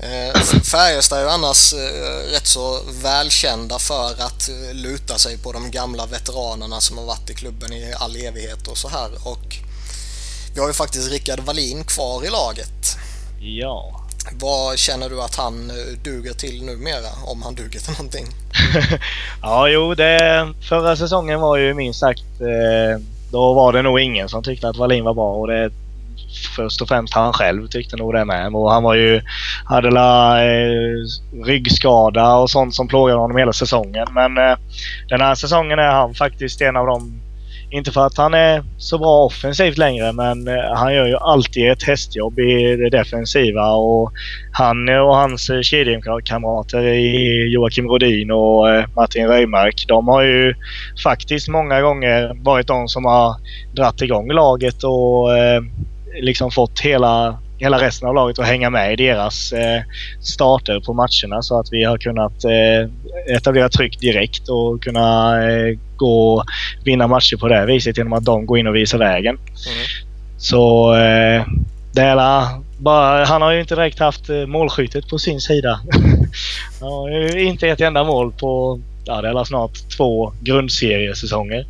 Eh, 0.00 0.40
Färjestad 0.72 1.18
är 1.18 1.22
ju 1.22 1.28
annars 1.28 1.72
eh, 1.72 2.32
rätt 2.32 2.46
så 2.46 2.80
välkända 3.02 3.78
för 3.78 4.10
att 4.10 4.48
eh, 4.48 4.74
luta 4.74 5.18
sig 5.18 5.38
på 5.38 5.52
de 5.52 5.70
gamla 5.70 6.06
veteranerna 6.06 6.80
som 6.80 6.98
har 6.98 7.04
varit 7.04 7.30
i 7.30 7.34
klubben 7.34 7.72
i 7.72 7.94
all 7.98 8.16
evighet 8.16 8.68
och 8.68 8.76
så 8.76 8.88
här. 8.88 9.10
Och 9.24 9.56
vi 10.54 10.60
har 10.60 10.68
ju 10.68 10.74
faktiskt 10.74 11.10
Rickard 11.10 11.40
Wallin 11.40 11.84
kvar 11.84 12.24
i 12.24 12.30
laget. 12.30 12.96
Ja. 13.40 14.00
Vad 14.40 14.78
känner 14.78 15.08
du 15.08 15.22
att 15.22 15.36
han 15.36 15.72
duger 16.04 16.32
till 16.32 16.64
numera? 16.64 17.10
Om 17.26 17.42
han 17.42 17.54
duger 17.54 17.80
till 17.80 17.92
någonting? 17.92 18.26
ja, 19.42 19.68
jo, 19.68 19.94
det, 19.94 20.54
förra 20.68 20.96
säsongen 20.96 21.40
var 21.40 21.56
ju 21.56 21.74
minst 21.74 22.00
sagt... 22.00 22.22
Då 23.30 23.54
var 23.54 23.72
det 23.72 23.82
nog 23.82 24.00
ingen 24.00 24.28
som 24.28 24.42
tyckte 24.42 24.68
att 24.68 24.76
Wallin 24.76 25.04
var 25.04 25.14
bra 25.14 25.34
och 25.34 25.46
det 25.46 25.70
först 26.56 26.82
och 26.82 26.88
främst 26.88 27.14
han 27.14 27.32
själv 27.32 27.66
tyckte 27.66 27.96
nog 27.96 28.14
det 28.14 28.24
med. 28.24 28.54
Och 28.54 28.72
han 28.72 28.82
var 28.82 28.94
ju, 28.94 29.20
hade 29.64 29.90
la 29.90 30.42
eh, 30.44 30.94
ryggskada 31.44 32.34
och 32.34 32.50
sånt 32.50 32.74
som 32.74 32.88
plågade 32.88 33.18
honom 33.18 33.36
hela 33.36 33.52
säsongen. 33.52 34.06
Men 34.12 34.38
eh, 34.38 34.56
den 35.08 35.20
här 35.20 35.34
säsongen 35.34 35.78
är 35.78 35.90
han 35.90 36.14
faktiskt 36.14 36.60
en 36.60 36.76
av 36.76 36.86
de 36.86 37.20
inte 37.70 37.92
för 37.92 38.06
att 38.06 38.16
han 38.16 38.34
är 38.34 38.64
så 38.78 38.98
bra 38.98 39.24
offensivt 39.24 39.78
längre 39.78 40.12
men 40.12 40.48
eh, 40.48 40.74
han 40.74 40.94
gör 40.94 41.06
ju 41.06 41.16
alltid 41.16 41.70
ett 41.70 41.82
hästjobb 41.82 42.38
i 42.38 42.76
det 42.76 42.90
defensiva 42.90 43.70
och 43.72 44.12
han 44.52 44.88
och 44.88 45.16
hans 45.16 45.50
eh, 45.50 45.60
kedjekamrater 45.60 46.82
i 46.82 47.52
Joakim 47.52 47.88
Rodin 47.88 48.30
och 48.30 48.70
eh, 48.70 48.84
Martin 48.96 49.26
Röjmark 49.26 49.84
de 49.88 50.08
har 50.08 50.22
ju 50.22 50.54
faktiskt 51.02 51.48
många 51.48 51.80
gånger 51.80 52.44
varit 52.44 52.66
de 52.66 52.88
som 52.88 53.04
har 53.04 53.34
dratt 53.76 54.02
igång 54.02 54.32
laget 54.32 54.84
och 54.84 55.28
liksom 56.20 56.50
fått 56.50 56.80
hela, 56.80 57.38
hela 57.58 57.80
resten 57.80 58.08
av 58.08 58.14
laget 58.14 58.38
att 58.38 58.46
hänga 58.46 58.70
med 58.70 58.92
i 58.92 58.96
deras 58.96 59.52
eh, 59.52 59.82
starter 60.20 60.80
på 60.80 60.92
matcherna 60.92 61.42
så 61.42 61.60
att 61.60 61.66
vi 61.72 61.84
har 61.84 61.98
kunnat 61.98 62.44
eh, 62.44 62.90
etablera 63.36 63.68
tryck 63.68 64.00
direkt 64.00 64.48
och 64.48 64.82
kunna 64.82 65.36
eh, 65.48 65.78
gå 65.96 66.34
och 66.34 66.44
vinna 66.84 67.06
matcher 67.06 67.36
på 67.36 67.48
det 67.48 67.66
viset 67.66 67.96
genom 67.96 68.12
att 68.12 68.24
de 68.24 68.46
går 68.46 68.58
in 68.58 68.66
och 68.66 68.74
visar 68.74 68.98
vägen. 68.98 69.34
Mm. 69.34 70.08
Så 70.38 70.94
eh, 70.94 71.44
det 71.92 72.02
är 72.02 72.16
bara, 72.78 73.24
han 73.24 73.42
har 73.42 73.52
ju 73.52 73.60
inte 73.60 73.74
direkt 73.74 73.98
haft 73.98 74.30
eh, 74.30 74.46
målskyttet 74.46 75.08
på 75.08 75.18
sin 75.18 75.40
sida. 75.40 75.80
han 76.80 76.92
har 76.92 77.10
ju 77.10 77.42
inte 77.42 77.68
ett 77.68 77.80
enda 77.80 78.04
mål 78.04 78.32
på 78.32 78.80
ja, 79.08 79.22
det 79.22 79.28
är 79.28 79.44
snart 79.44 79.88
två 79.96 80.32
grundseriesäsonger. 80.40 81.60
Mm. 81.60 81.66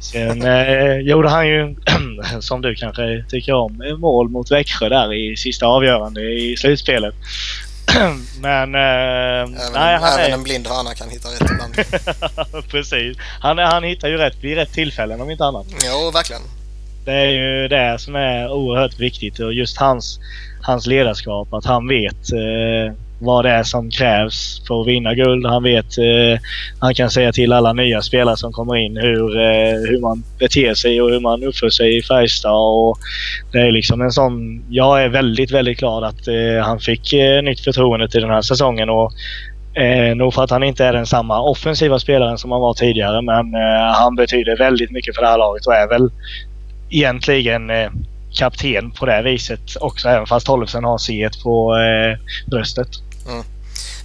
Sen 0.00 0.42
eh, 0.42 0.98
gjorde 0.98 1.28
han 1.28 1.48
ju, 1.48 1.74
som 2.40 2.62
du 2.62 2.74
kanske 2.74 3.24
tycker 3.28 3.52
om, 3.52 3.96
mål 3.98 4.28
mot 4.28 4.50
Växjö 4.50 4.88
där 4.88 5.14
i 5.14 5.36
sista 5.36 5.66
avgörande 5.66 6.20
i 6.20 6.56
slutspelet. 6.56 7.14
Men... 8.40 8.74
Eh, 8.74 8.80
även, 8.80 9.52
nej, 9.74 9.98
han 9.98 10.20
även 10.20 10.30
är... 10.30 10.34
en 10.34 10.42
blind 10.42 10.66
hörna 10.66 10.94
kan 10.94 11.08
hitta 11.08 11.28
rätt 11.28 11.50
ibland. 11.50 11.74
Precis. 12.70 13.16
Han, 13.40 13.58
han 13.58 13.84
hittar 13.84 14.08
ju 14.08 14.16
rätt 14.16 14.36
vid 14.40 14.56
rätt 14.56 14.72
tillfällen 14.72 15.20
om 15.20 15.30
inte 15.30 15.44
annat. 15.44 15.66
Jo, 15.84 16.10
verkligen. 16.14 16.42
Det 17.04 17.12
är 17.12 17.30
ju 17.30 17.68
det 17.68 17.98
som 17.98 18.14
är 18.16 18.52
oerhört 18.52 18.98
viktigt 18.98 19.38
och 19.38 19.52
just 19.52 19.78
hans, 19.78 20.20
hans 20.62 20.86
ledarskap. 20.86 21.52
Att 21.52 21.64
han 21.64 21.88
vet 21.88 22.32
eh, 22.32 22.94
vad 23.24 23.44
det 23.44 23.50
är 23.50 23.62
som 23.62 23.90
krävs 23.90 24.62
för 24.66 24.80
att 24.80 24.86
vinna 24.86 25.14
guld. 25.14 25.46
Han 25.46 25.62
vet, 25.62 25.98
eh, 25.98 26.40
han 26.78 26.94
kan 26.94 27.10
säga 27.10 27.32
till 27.32 27.52
alla 27.52 27.72
nya 27.72 28.02
spelare 28.02 28.36
som 28.36 28.52
kommer 28.52 28.76
in 28.76 28.96
hur, 28.96 29.36
eh, 29.36 29.90
hur 29.90 30.00
man 30.00 30.24
beter 30.38 30.74
sig 30.74 31.02
och 31.02 31.10
hur 31.10 31.20
man 31.20 31.44
uppför 31.44 31.70
sig 31.70 31.98
i 31.98 32.02
Färjestad. 32.02 32.52
Och 32.52 32.98
det 33.52 33.58
är 33.58 33.72
liksom 33.72 34.00
en 34.00 34.10
sån, 34.10 34.64
jag 34.70 35.02
är 35.04 35.08
väldigt, 35.08 35.50
väldigt 35.50 35.78
glad 35.78 36.04
att 36.04 36.28
eh, 36.28 36.64
han 36.64 36.80
fick 36.80 37.12
eh, 37.12 37.42
nytt 37.42 37.60
förtroende 37.60 38.08
till 38.08 38.20
den 38.20 38.30
här 38.30 38.42
säsongen. 38.42 38.90
Och, 38.90 39.12
Eh, 39.76 40.16
nog 40.16 40.34
för 40.34 40.44
att 40.44 40.50
han 40.50 40.62
inte 40.62 40.84
är 40.84 40.92
den 40.92 41.06
samma 41.06 41.40
offensiva 41.40 41.98
spelaren 41.98 42.38
som 42.38 42.52
han 42.52 42.60
var 42.60 42.74
tidigare 42.74 43.22
men 43.22 43.54
eh, 43.54 43.94
han 43.94 44.16
betyder 44.16 44.56
väldigt 44.56 44.90
mycket 44.90 45.14
för 45.14 45.22
det 45.22 45.28
här 45.28 45.38
laget 45.38 45.66
och 45.66 45.74
är 45.74 45.88
väl 45.88 46.10
egentligen 46.90 47.70
eh, 47.70 47.90
kapten 48.34 48.90
på 48.90 49.06
det 49.06 49.22
viset 49.22 49.60
också 49.80 50.08
även 50.08 50.26
fast 50.26 50.46
Tollefsen 50.46 50.84
har 50.84 50.98
C 50.98 51.28
på 51.42 51.76
eh, 51.76 52.18
bröstet. 52.50 52.88
Mm. 53.26 53.44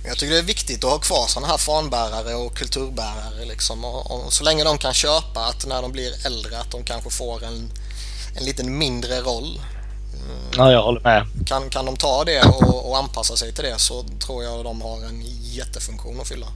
Jag 0.05 0.17
tycker 0.17 0.34
det 0.34 0.39
är 0.39 0.43
viktigt 0.43 0.84
att 0.84 0.91
ha 0.91 0.99
kvar 0.99 1.27
sådana 1.27 1.47
här 1.47 1.58
fanbärare 1.58 2.36
och 2.36 2.58
kulturbärare 2.58 3.45
liksom. 3.47 3.86
Och, 3.86 4.12
och, 4.12 4.34
så 4.34 4.43
länge 4.43 4.63
de 4.63 4.77
kan 4.77 4.93
köpa 4.93 5.39
att 5.39 5.67
när 5.67 5.82
de 5.82 5.91
blir 5.91 6.25
äldre 6.25 6.60
att 6.60 6.71
de 6.71 6.84
kanske 6.84 7.10
får 7.10 7.43
en, 7.43 7.69
en 8.38 8.45
liten 8.45 8.77
mindre 8.77 9.21
roll. 9.21 9.60
Mm. 10.25 10.38
Ja, 10.58 10.71
jag 10.71 10.84
håller 10.84 11.01
med. 11.01 11.25
Kan, 11.45 11.69
kan 11.69 11.86
de 11.86 11.97
ta 11.97 12.23
det 12.23 12.41
och, 12.41 12.89
och 12.89 12.97
anpassa 12.97 13.36
sig 13.36 13.53
till 13.53 13.63
det 13.63 13.79
så 13.79 14.03
tror 14.03 14.43
jag 14.43 14.63
de 14.63 14.82
har 14.82 14.97
en 14.97 15.21
jättefunktion 15.41 16.21
att 16.21 16.27
fylla. 16.27 16.47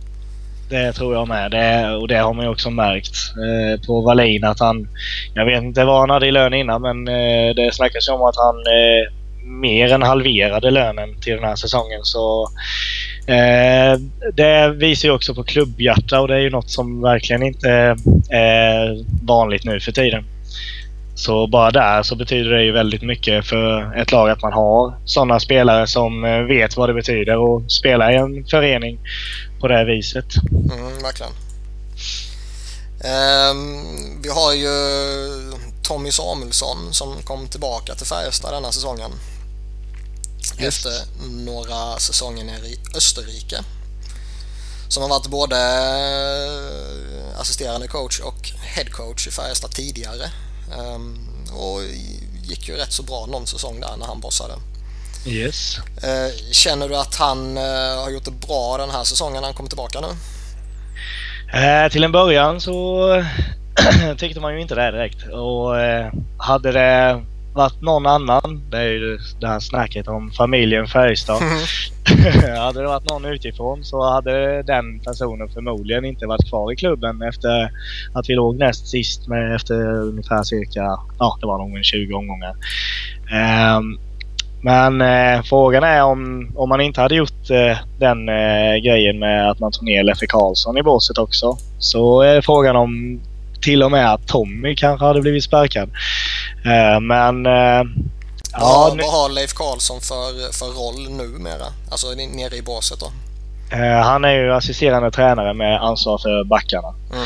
Det 0.70 0.94
tror 0.94 1.14
jag 1.14 1.28
med. 1.28 1.52
Det, 1.52 1.96
och 1.96 2.08
det 2.08 2.18
har 2.18 2.34
man 2.34 2.46
ju 2.46 2.52
också 2.52 2.70
märkt 2.70 3.16
eh, 3.46 3.86
på 3.86 4.02
Wallin 4.02 4.44
att 4.44 4.60
han... 4.60 4.88
Jag 5.34 5.46
vet 5.46 5.64
inte 5.64 5.86
vad 5.86 6.00
han 6.00 6.10
hade 6.10 6.28
i 6.28 6.32
lön 6.32 6.54
innan 6.54 6.82
men 6.82 7.08
eh, 7.08 7.56
det 7.56 7.74
snackas 7.74 8.08
om 8.08 8.22
att 8.22 8.36
han 8.36 8.56
eh, 8.56 9.23
mer 9.44 9.94
än 9.94 10.02
halverade 10.02 10.72
lönen 10.72 11.22
till 11.22 11.36
den 11.36 11.44
här 11.44 11.56
säsongen. 11.56 12.00
Så 12.04 12.50
Eh, 13.28 14.00
det 14.34 14.70
visar 14.70 15.08
ju 15.08 15.16
också 15.16 15.36
på 15.36 15.44
klubbhjärta 15.44 16.22
och 16.22 16.28
det 16.28 16.36
är 16.36 16.40
ju 16.40 16.50
något 16.50 16.70
som 16.70 17.02
verkligen 17.02 17.44
inte 17.44 17.70
är 18.30 19.06
vanligt 19.26 19.64
nu 19.64 19.80
för 19.80 19.92
tiden. 19.92 20.26
Så 21.16 21.48
bara 21.48 21.72
där 21.72 22.04
så 22.04 22.16
betyder 22.16 22.52
det 22.52 22.64
ju 22.64 22.72
väldigt 22.72 23.02
mycket 23.02 23.46
för 23.46 23.98
ett 23.98 24.12
lag 24.12 24.30
att 24.30 24.42
man 24.42 24.54
har 24.54 24.94
sådana 25.06 25.40
spelare 25.40 25.88
som 25.88 26.26
eh, 26.26 26.40
vet 26.40 26.78
vad 26.78 26.90
det 26.90 26.94
betyder 26.94 27.58
att 27.58 27.72
spela 27.72 28.12
i 28.12 28.16
en 28.16 28.46
förening 28.46 29.00
på 29.60 29.68
det 29.68 29.86
viset. 29.86 30.26
Mm, 30.52 31.04
verkligen. 31.04 31.32
Um, 33.04 34.22
vi 34.24 34.30
har 34.30 34.54
ju 34.54 34.70
Tommy 35.84 36.12
Samuelsson 36.12 36.78
som 36.94 37.22
kom 37.24 37.48
tillbaka 37.48 37.96
till 37.96 38.08
Färjestad 38.08 38.54
denna 38.54 38.72
säsongen. 38.72 39.12
Just. 40.58 40.86
Efter 40.86 40.92
några 41.28 42.00
säsonger 42.00 42.44
nere 42.44 42.68
i 42.68 42.80
Österrike. 42.96 43.64
Som 44.88 45.04
har 45.04 45.10
varit 45.10 45.28
både 45.28 45.58
eh, 45.58 47.40
assisterande 47.40 47.88
coach 47.88 48.20
och 48.20 48.50
headcoach 48.62 49.28
i 49.28 49.32
Färjestad 49.32 49.72
tidigare. 49.72 50.32
Um, 50.78 51.30
och 51.52 51.82
gick 52.44 52.68
ju 52.68 52.76
rätt 52.76 52.92
så 52.92 53.04
bra 53.04 53.26
någon 53.26 53.48
säsong 53.48 53.80
där 53.80 53.98
när 54.00 54.06
han 54.06 54.20
bossade. 54.20 54.54
Yes. 55.26 55.78
Uh, 55.78 56.52
känner 56.52 56.90
du 56.90 56.96
att 56.98 57.16
han 57.16 57.58
uh, 57.58 58.04
har 58.04 58.10
gjort 58.10 58.26
det 58.26 58.48
bra 58.48 58.78
den 58.78 58.90
här 58.90 59.04
säsongen 59.04 59.42
när 59.42 59.48
han 59.48 59.54
kommer 59.54 59.70
tillbaka 59.70 60.00
nu? 60.02 60.08
Uh, 61.60 61.92
till 61.92 62.04
en 62.04 62.12
början 62.12 62.62
så 62.62 63.26
tyckte 64.18 64.40
man 64.40 64.54
ju 64.54 64.62
inte 64.62 64.76
det 64.76 64.92
direkt. 64.92 65.24
Och 65.32 65.76
hade 66.38 66.72
det 66.72 67.24
varit 67.54 67.82
någon 67.82 68.06
annan, 68.06 68.62
det 68.70 68.78
är 68.78 68.90
ju 68.90 69.20
det 69.40 69.48
här 69.48 69.60
snacket 69.60 70.08
om 70.08 70.32
familjen 70.32 70.88
Färjestad. 70.88 71.42
hade 72.58 72.82
det 72.82 72.88
varit 72.88 73.10
någon 73.10 73.26
utifrån 73.26 73.84
så 73.84 74.10
hade 74.10 74.64
den 74.64 75.00
personen 75.00 75.50
förmodligen 75.50 76.06
inte 76.06 76.26
varit 76.26 76.50
kvar 76.50 76.72
i 76.72 76.76
klubben 76.76 77.22
efter 77.22 77.72
att 78.14 78.30
vi 78.30 78.36
låg 78.36 78.58
näst 78.58 78.88
sist 78.88 79.28
med 79.28 79.56
efter 79.56 79.76
ungefär 80.02 80.44
cirka, 80.44 80.98
ja 81.20 81.38
det 81.42 81.48
var 81.48 81.58
nog 81.58 81.86
20 81.86 82.14
omgångar. 82.14 82.56
Um, 83.78 84.00
men 84.62 85.02
eh, 85.02 85.44
frågan 85.44 85.84
är 85.84 86.04
om, 86.04 86.52
om 86.56 86.70
man 86.70 86.82
inte 86.82 87.02
hade 87.02 87.16
gjort 87.16 87.50
eh, 87.50 87.78
den 88.00 88.30
eh, 88.30 88.76
grejen 88.84 89.20
med 89.20 89.52
att 89.52 89.60
man 89.60 89.72
tog 89.72 89.84
ner 89.84 90.04
Leffe 90.04 90.28
Karlsson 90.28 90.78
i 90.78 90.84
båset 90.84 91.18
också. 91.18 91.58
Så 91.80 92.22
är 92.22 92.42
frågan 92.42 92.76
om 92.76 93.22
till 93.62 93.84
och 93.84 93.92
med 93.92 94.14
att 94.14 94.28
Tommy 94.28 94.76
kanske 94.76 95.06
hade 95.06 95.22
blivit 95.22 95.44
sparkad. 95.44 95.90
Eh, 96.66 97.00
men... 97.00 97.46
Eh, 97.46 97.84
ja, 98.52 98.88
vad, 98.90 99.02
vad 99.02 99.12
har 99.12 99.30
Leif 99.30 99.54
Karlsson 99.54 100.02
för, 100.02 100.54
för 100.54 100.66
roll 100.66 101.12
numera? 101.18 101.66
Alltså 101.92 102.08
nere 102.08 102.56
i 102.56 102.62
båset 102.62 103.00
då? 103.00 103.12
Eh, 103.78 104.02
han 104.04 104.26
är 104.26 104.32
ju 104.34 104.54
assisterande 104.54 105.12
tränare 105.12 105.54
med 105.54 105.82
ansvar 105.82 106.18
för 106.18 106.44
backarna. 106.44 106.94
Mm. 107.14 107.26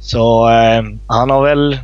Så 0.00 0.48
han 1.06 1.30
har 1.30 1.42
väl 1.42 1.78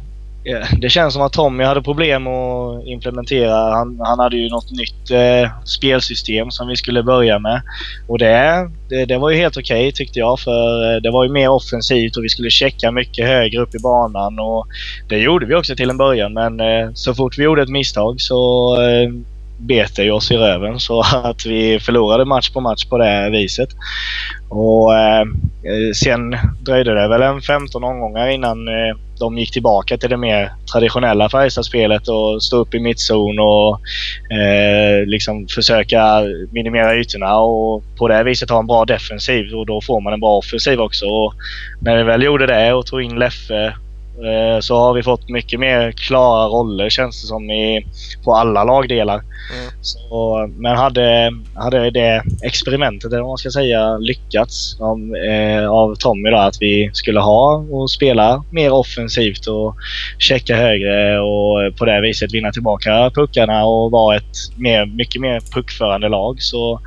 Eh, 0.45 0.79
det 0.79 0.91
känns 0.91 1.15
som 1.15 1.23
att 1.23 1.33
Tommy 1.33 1.65
hade 1.65 1.83
problem 1.83 2.27
att 2.27 2.87
implementera. 2.87 3.75
Han, 3.75 4.01
han 4.01 4.19
hade 4.19 4.37
ju 4.37 4.49
något 4.49 4.71
nytt 4.71 5.11
eh, 5.11 5.51
spelsystem 5.65 6.51
som 6.51 6.69
vi 6.69 6.77
skulle 6.77 7.03
börja 7.03 7.39
med. 7.39 7.63
Och 8.09 8.19
det, 8.19 8.71
det, 8.89 9.05
det 9.05 9.19
var 9.19 9.31
ju 9.31 9.37
helt 9.37 9.57
okej 9.57 9.81
okay, 9.81 9.93
tyckte 9.93 10.19
jag 10.19 10.41
för 10.41 10.95
eh, 10.95 11.01
det 11.03 11.11
var 11.11 11.25
ju 11.25 11.31
mer 11.31 11.49
offensivt 11.49 12.17
och 12.17 12.25
vi 12.25 12.29
skulle 12.29 12.51
checka 12.51 12.91
mycket 12.91 13.27
högre 13.27 13.61
upp 13.61 13.75
i 13.75 13.79
banan. 13.79 14.39
Och 14.39 14.67
det 15.09 15.19
gjorde 15.19 15.47
vi 15.47 15.55
också 15.55 15.77
till 15.77 15.91
en 15.91 15.97
början 15.97 16.33
men 16.33 16.61
eh, 16.61 16.91
så 16.95 17.15
fort 17.15 17.39
vi 17.39 17.45
gjorde 17.45 17.63
ett 17.63 17.69
misstag 17.69 18.21
så 18.21 18.75
eh, 18.83 19.11
bet 19.59 19.97
det 19.97 20.11
oss 20.11 20.31
i 20.31 20.37
röven 20.37 20.81
så 20.81 21.01
att 21.25 21.47
vi 21.47 21.81
förlorade 21.81 22.25
match 22.25 22.51
på 22.51 22.61
match 22.61 22.85
på 22.85 22.99
det 22.99 23.31
viset. 23.31 23.69
Och 24.55 24.95
eh, 24.95 25.21
eh, 25.21 25.93
sen 25.95 26.37
dröjde 26.61 26.95
det 26.95 27.09
väl 27.09 27.23
en 27.23 27.41
15 27.41 27.85
omgångar 27.85 28.29
innan 28.29 28.69
eh, 28.69 28.97
de 29.19 29.39
gick 29.39 29.53
tillbaka 29.53 29.97
till 29.97 30.11
det 30.11 30.17
mer 30.17 30.53
traditionella 30.73 31.29
Färjestadspelet 31.29 32.09
och 32.09 32.43
stå 32.43 32.57
upp 32.57 32.75
i 32.75 32.81
mittzon 32.81 33.39
och 33.39 33.81
eh, 34.37 35.07
liksom 35.07 35.47
försöka 35.49 36.23
minimera 36.51 36.97
ytorna 36.97 37.37
och 37.39 37.83
på 37.99 38.09
det 38.09 38.23
viset 38.23 38.51
ha 38.51 38.59
en 38.59 38.67
bra 38.67 38.85
defensiv 38.85 39.55
och 39.55 39.67
då 39.67 39.81
får 39.81 40.01
man 40.01 40.13
en 40.13 40.21
bra 40.21 40.37
offensiv 40.37 40.81
också. 40.81 41.07
Och 41.07 41.35
när 41.81 41.97
vi 41.97 42.03
väl 42.03 42.23
gjorde 42.23 42.47
det 42.47 42.73
och 42.73 42.87
tog 42.87 43.03
in 43.03 43.19
Leffe 43.19 43.75
så 44.61 44.77
har 44.77 44.95
vi 44.95 45.03
fått 45.03 45.29
mycket 45.29 45.61
mer 45.61 45.93
klara 45.93 46.47
roller 46.47 46.91
känns 46.91 47.23
det 47.23 47.29
som 47.29 47.51
i, 47.51 47.87
på 48.25 48.35
alla 48.35 48.65
lagdelar. 48.65 49.15
Mm. 49.15 49.73
Så, 49.81 50.51
men 50.57 50.77
hade, 50.77 51.33
hade 51.55 51.91
det 51.91 52.23
experimentet, 52.43 53.13
eller 53.13 53.23
vad 53.23 53.31
man 53.31 53.39
ska 53.39 53.51
säga, 53.51 53.99
lyckats 53.99 54.81
av, 54.81 55.17
eh, 55.17 55.71
av 55.71 55.95
Tommy 55.95 56.31
då, 56.31 56.37
att 56.37 56.57
vi 56.61 56.91
skulle 56.93 57.21
ha 57.21 57.57
och 57.71 57.91
spela 57.91 58.45
mer 58.51 58.73
offensivt 58.73 59.47
och 59.47 59.75
checka 60.19 60.57
högre 60.57 61.21
och 61.21 61.77
på 61.77 61.85
det 61.85 62.01
viset 62.01 62.35
vinna 62.35 62.53
tillbaka 62.53 63.11
puckarna 63.15 63.65
och 63.65 63.91
vara 63.91 64.17
ett 64.17 64.37
mer, 64.57 64.87
mycket 64.87 65.21
mer 65.21 65.41
puckförande 65.55 66.09
lag. 66.09 66.43
Så 66.43 66.81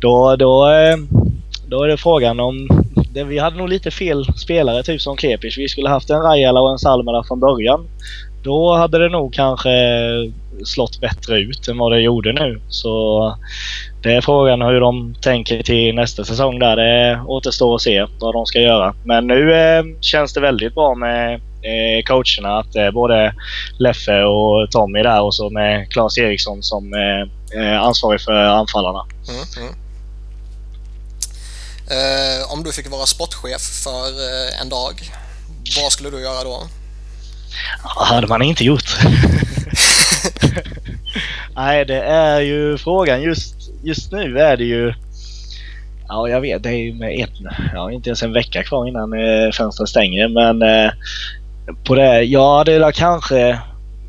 då, 0.00 0.36
då, 0.36 0.68
eh, 0.68 0.96
då 1.68 1.82
är 1.82 1.88
det 1.88 1.96
frågan 1.96 2.40
om 2.40 2.68
det, 3.14 3.24
vi 3.24 3.38
hade 3.38 3.56
nog 3.56 3.68
lite 3.68 3.90
fel 3.90 4.24
spelare, 4.36 4.82
typ 4.82 5.00
som 5.00 5.16
Klepic. 5.16 5.58
Vi 5.58 5.68
skulle 5.68 5.88
haft 5.88 6.10
en 6.10 6.22
Rajala 6.22 6.60
och 6.60 6.72
en 6.72 6.78
Salmela 6.78 7.24
från 7.24 7.40
början. 7.40 7.88
Då 8.42 8.74
hade 8.74 8.98
det 8.98 9.08
nog 9.08 9.34
kanske 9.34 9.70
slått 10.64 11.00
bättre 11.00 11.38
ut 11.38 11.68
än 11.68 11.78
vad 11.78 11.92
det 11.92 12.00
gjorde 12.00 12.32
nu. 12.32 12.60
Så 12.68 13.36
det 14.02 14.12
är 14.12 14.20
frågan 14.20 14.62
hur 14.62 14.80
de 14.80 15.14
tänker 15.20 15.62
till 15.62 15.94
nästa 15.94 16.24
säsong 16.24 16.58
där. 16.58 16.76
Det 16.76 17.20
återstår 17.26 17.74
att 17.74 17.80
se 17.80 18.06
vad 18.20 18.34
de 18.34 18.46
ska 18.46 18.60
göra. 18.60 18.94
Men 19.04 19.26
nu 19.26 19.54
eh, 19.54 19.84
känns 20.00 20.32
det 20.32 20.40
väldigt 20.40 20.74
bra 20.74 20.94
med 20.94 21.34
eh, 21.34 22.02
coacherna. 22.04 22.58
Att 22.58 22.76
eh, 22.76 22.90
både 22.90 23.34
Leffe 23.78 24.22
och 24.22 24.70
Tommy 24.70 25.02
där 25.02 25.22
och 25.22 25.34
så 25.34 25.50
med 25.50 25.90
Claes 25.90 26.18
Eriksson 26.18 26.62
som 26.62 26.94
eh, 26.94 27.60
eh 27.60 27.82
ansvarig 27.82 28.20
för 28.20 28.32
anfallarna. 28.32 29.00
Mm, 29.28 29.66
mm. 29.66 29.83
Eh, 31.90 32.52
om 32.52 32.64
du 32.64 32.72
fick 32.72 32.90
vara 32.90 33.06
sportchef 33.06 33.62
för 33.84 34.06
eh, 34.06 34.60
en 34.60 34.68
dag, 34.68 34.92
vad 35.82 35.92
skulle 35.92 36.10
du 36.10 36.20
göra 36.20 36.44
då? 36.44 36.62
Ja, 37.84 38.04
hade 38.04 38.26
man 38.26 38.42
inte 38.42 38.64
gjort. 38.64 38.96
Nej, 41.56 41.84
det 41.84 42.00
är 42.00 42.40
ju 42.40 42.78
frågan. 42.78 43.22
Just, 43.22 43.54
just 43.82 44.12
nu 44.12 44.38
är 44.38 44.56
det 44.56 44.64
ju... 44.64 44.94
Ja, 46.08 46.28
jag 46.28 46.40
vet. 46.40 46.62
Det 46.62 46.68
är 46.68 46.78
ju 46.78 46.94
med 46.94 47.12
en, 47.20 47.48
ja, 47.74 47.92
inte 47.92 48.08
ens 48.08 48.22
en 48.22 48.32
vecka 48.32 48.62
kvar 48.62 48.88
innan 48.88 49.12
eh, 49.12 49.52
fönstret 49.52 49.88
stänger. 49.88 50.28
Men 50.28 50.62
eh, 50.62 50.90
på 51.84 51.94
det, 51.94 52.22
jag 52.22 52.58
hade 52.58 52.92
kanske 52.94 53.60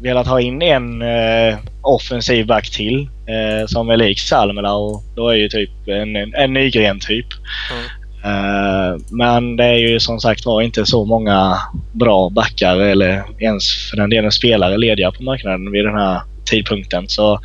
velat 0.01 0.27
ha 0.27 0.41
in 0.41 0.61
en 0.61 1.01
eh, 1.01 1.57
offensiv 1.81 2.47
back 2.47 2.71
till 2.71 3.01
eh, 3.01 3.67
som 3.67 3.89
är 3.89 3.97
lik 3.97 4.19
Salmela 4.19 4.73
och 4.73 5.03
då 5.15 5.29
är 5.29 5.35
ju 5.35 5.49
typ 5.49 5.69
en, 5.87 6.15
en, 6.15 6.33
en 6.35 6.53
Nygren 6.53 6.99
typ. 6.99 7.27
Mm. 7.71 7.85
Uh, 8.25 8.97
men 9.09 9.55
det 9.55 9.63
är 9.63 9.77
ju 9.77 9.99
som 9.99 10.19
sagt 10.19 10.45
var 10.45 10.61
inte 10.61 10.85
så 10.85 11.05
många 11.05 11.57
bra 11.91 12.29
backar 12.29 12.77
eller 12.77 13.23
ens 13.39 13.89
för 13.89 13.97
den 13.97 14.09
delen 14.09 14.31
spelare 14.31 14.77
lediga 14.77 15.11
på 15.11 15.23
marknaden 15.23 15.71
vid 15.71 15.85
den 15.85 15.97
här 15.97 16.21
tidpunkten. 16.45 17.09
Så 17.09 17.39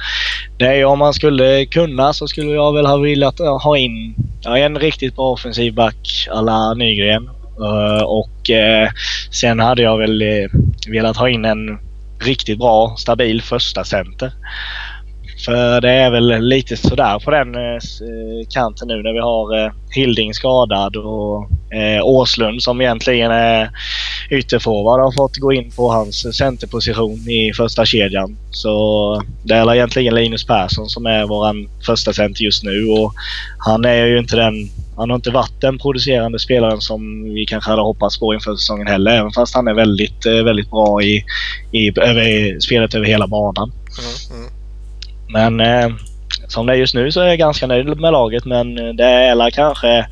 det 0.59 0.67
är 0.67 0.75
ju 0.75 0.85
om 0.85 0.99
man 0.99 1.15
skulle 1.15 1.67
kunna 1.67 2.13
så 2.13 2.29
skulle 2.29 2.51
jag 2.51 2.75
väl 2.75 2.87
ha 2.87 2.97
velat 2.97 3.39
ha 3.39 3.79
in 3.79 4.15
ja, 4.43 4.59
en 4.59 4.79
riktigt 4.79 5.17
bra 5.17 5.31
offensiv 5.31 5.75
back 5.75 6.29
alla 6.31 6.75
Nygren. 6.75 7.31
Uh, 7.61 8.03
och 8.03 8.51
uh, 8.51 8.91
sen 9.31 9.61
hade 9.61 9.83
jag 9.83 9.99
väl 9.99 10.25
velat 10.89 11.17
ha 11.17 11.29
in 11.29 11.45
en 11.45 11.79
riktigt 12.21 12.59
bra, 12.59 12.97
stabil 12.99 13.43
första 13.43 13.85
center. 13.85 14.33
För 15.45 15.81
det 15.81 15.91
är 15.91 16.11
väl 16.11 16.43
lite 16.49 16.77
sådär 16.77 17.19
på 17.19 17.31
den 17.31 17.55
eh, 17.55 17.61
eh, 17.73 18.47
kanten 18.51 18.89
nu 18.89 19.03
när 19.03 19.13
vi 19.13 19.21
har 19.21 19.65
eh, 19.65 19.73
Hilding 19.91 20.35
skadad 20.35 20.97
och 20.97 21.49
Åslund 22.03 22.63
som 22.63 22.81
egentligen 22.81 23.31
är 23.31 23.71
ytterforward 24.31 25.01
har 25.01 25.13
fått 25.13 25.37
gå 25.37 25.53
in 25.53 25.71
på 25.71 25.91
hans 25.91 26.37
centerposition 26.37 27.31
i 27.31 27.53
första 27.57 27.85
kedjan. 27.85 28.37
Så 28.51 29.23
det 29.43 29.55
är 29.55 29.75
egentligen 29.75 30.15
Linus 30.15 30.47
Persson 30.47 30.89
som 30.89 31.07
är 31.07 31.27
våran 31.27 31.69
första 31.87 32.13
center 32.13 32.45
just 32.45 32.65
nu 32.65 32.89
och 32.89 33.13
han 33.59 33.85
är 33.85 34.07
ju 34.07 34.19
inte 34.19 34.37
den 34.37 34.71
han 35.01 35.11
har 35.11 35.17
inte 35.17 35.31
varit 35.31 35.61
den 35.61 35.79
producerande 35.79 36.39
spelaren 36.39 36.81
som 36.81 37.25
vi 37.25 37.47
kanske 37.47 37.71
hade 37.71 37.83
hoppats 37.83 38.19
på 38.19 38.35
inför 38.35 38.57
säsongen 38.57 38.87
heller. 38.87 39.11
Även 39.11 39.33
fast 39.33 39.55
han 39.55 39.69
är 39.69 39.75
väldigt, 39.75 40.27
väldigt 40.27 40.71
bra 40.71 41.03
i, 41.03 41.25
i, 41.73 42.01
över, 42.01 42.61
spelet 42.61 42.95
över 42.95 43.07
hela 43.07 43.27
banan. 43.27 43.73
Mm, 43.99 44.41
mm. 44.41 44.53
Men 45.33 45.61
eh, 45.61 45.97
som 46.49 46.67
det 46.67 46.73
är 46.73 46.77
just 46.77 46.95
nu 46.95 47.13
så 47.13 47.21
är 47.21 47.27
jag 47.27 47.39
ganska 47.39 47.67
nöjd 47.67 48.01
med 48.01 48.13
laget 48.13 48.45
men 48.45 48.97
det 48.97 49.05
är 49.05 49.51
kanske 49.51 50.07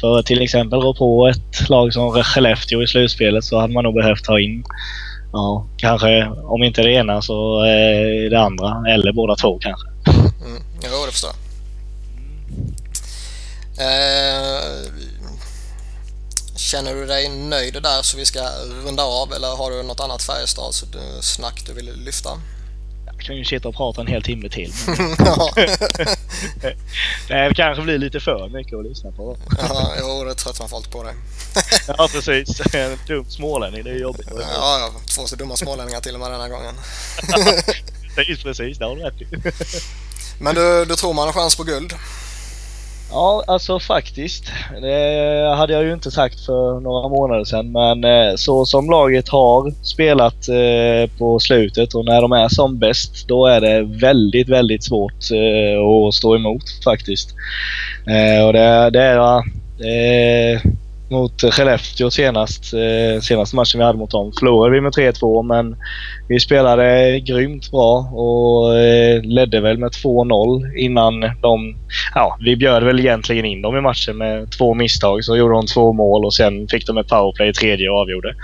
för 0.00 0.22
till 0.22 0.42
exempel 0.42 0.80
rå 0.80 0.94
på 0.94 1.28
ett 1.28 1.68
lag 1.68 1.92
som 1.92 2.24
Skellefteå 2.24 2.82
i 2.82 2.86
slutspelet 2.86 3.44
så 3.44 3.60
hade 3.60 3.74
man 3.74 3.84
nog 3.84 3.94
behövt 3.94 4.24
ta 4.24 4.40
in 4.40 4.64
ja, 5.32 5.66
kanske 5.76 6.26
om 6.26 6.62
inte 6.62 6.82
det 6.82 6.92
ena 6.92 7.22
så 7.22 7.64
eh, 7.64 8.30
det 8.30 8.40
andra 8.40 8.82
eller 8.88 9.12
båda 9.12 9.36
två 9.36 9.58
kanske. 9.58 9.88
Mm, 10.10 10.20
mm. 10.20 10.62
Jo, 10.82 11.06
det 11.06 11.12
förstår 11.12 11.45
Eh, 13.78 14.90
känner 16.56 16.94
du 16.94 17.06
dig 17.06 17.28
nöjd 17.28 17.82
där 17.82 18.02
så 18.02 18.16
vi 18.16 18.26
ska 18.26 18.40
runda 18.84 19.02
av 19.02 19.32
eller 19.32 19.48
har 19.48 19.70
du 19.70 19.82
något 19.82 20.00
annat 20.00 20.22
Färjestads 20.22 20.84
snack 21.20 21.62
du 21.66 21.72
vill 21.72 21.92
lyfta? 22.04 22.30
Jag 23.06 23.20
kan 23.20 23.36
ju 23.36 23.44
sitta 23.44 23.68
och 23.68 23.74
prata 23.74 24.00
en 24.00 24.06
hel 24.06 24.22
timme 24.22 24.48
till. 24.48 24.72
det 27.28 27.52
kanske 27.56 27.82
blir 27.82 27.98
lite 27.98 28.20
för 28.20 28.48
mycket 28.48 28.78
att 28.78 28.84
lyssna 28.84 29.12
på. 29.12 29.36
ja, 29.58 29.92
jo, 30.00 30.24
det 30.24 30.34
tröttnar 30.34 30.68
folk 30.68 30.90
på 30.90 31.02
det. 31.02 31.14
ja, 31.98 32.08
precis. 32.12 32.74
En 32.74 32.98
dum 33.06 33.30
smålänning, 33.30 33.84
det 33.84 33.90
är 33.90 33.98
jobbigt. 33.98 34.28
Ja, 34.30 34.42
ja, 34.50 34.90
två 35.14 35.26
så 35.26 35.36
dumma 35.36 35.56
smålänningar 35.56 36.00
till 36.00 36.14
och 36.14 36.20
med 36.20 36.30
den 36.30 36.40
här 36.40 36.48
gången. 36.48 36.74
precis, 38.14 38.42
precis. 38.42 38.78
Det 38.78 38.84
har 38.84 38.96
du 38.96 39.02
rätt 39.02 39.22
i. 39.22 39.26
Men 40.38 40.54
du, 40.54 40.84
du 40.84 40.96
tror 40.96 41.14
man 41.14 41.26
har 41.26 41.32
chans 41.32 41.56
på 41.56 41.62
guld? 41.62 41.94
Ja, 43.10 43.44
alltså 43.46 43.78
faktiskt. 43.78 44.44
Det 44.80 45.54
hade 45.56 45.72
jag 45.72 45.84
ju 45.84 45.92
inte 45.92 46.10
sagt 46.10 46.40
för 46.40 46.80
några 46.80 47.08
månader 47.08 47.44
sedan. 47.44 47.72
Men 47.72 48.04
eh, 48.04 48.34
så 48.36 48.66
som 48.66 48.90
laget 48.90 49.28
har 49.28 49.84
spelat 49.84 50.48
eh, 50.48 51.10
på 51.18 51.38
slutet 51.38 51.94
och 51.94 52.04
när 52.04 52.22
de 52.22 52.32
är 52.32 52.48
som 52.48 52.78
bäst, 52.78 53.28
då 53.28 53.46
är 53.46 53.60
det 53.60 53.82
väldigt, 53.82 54.48
väldigt 54.48 54.84
svårt 54.84 55.30
eh, 55.32 56.08
att 56.08 56.14
stå 56.14 56.36
emot 56.36 56.62
faktiskt. 56.84 57.30
Och 58.46 58.52
det, 58.52 58.90
det 58.90 59.02
är 59.02 59.42
mot 61.10 61.42
Skellefteå 61.52 62.10
senast, 62.10 62.74
eh, 62.74 63.20
senaste 63.20 63.56
matchen 63.56 63.78
vi 63.78 63.84
hade 63.84 63.98
mot 63.98 64.10
dem. 64.10 64.32
Förlorade 64.38 64.74
vi 64.74 64.80
med 64.80 64.92
3-2 64.92 65.42
men 65.42 65.76
vi 66.28 66.40
spelade 66.40 67.20
grymt 67.20 67.70
bra 67.70 67.98
och 67.98 68.78
eh, 68.78 69.22
ledde 69.22 69.60
väl 69.60 69.78
med 69.78 69.90
2-0 69.90 70.76
innan 70.76 71.20
de... 71.20 71.76
Ja, 72.14 72.38
vi 72.40 72.56
bjöd 72.56 72.84
väl 72.84 73.00
egentligen 73.00 73.44
in 73.44 73.62
dem 73.62 73.76
i 73.76 73.80
matchen 73.80 74.16
med 74.16 74.52
två 74.52 74.74
misstag. 74.74 75.24
Så 75.24 75.36
gjorde 75.36 75.54
de 75.54 75.66
två 75.66 75.92
mål 75.92 76.24
och 76.24 76.34
sen 76.34 76.68
fick 76.68 76.86
de 76.86 76.98
ett 76.98 77.08
powerplay 77.08 77.48
i 77.48 77.52
tredje 77.52 77.90
och 77.90 77.98
avgjorde. 77.98 78.34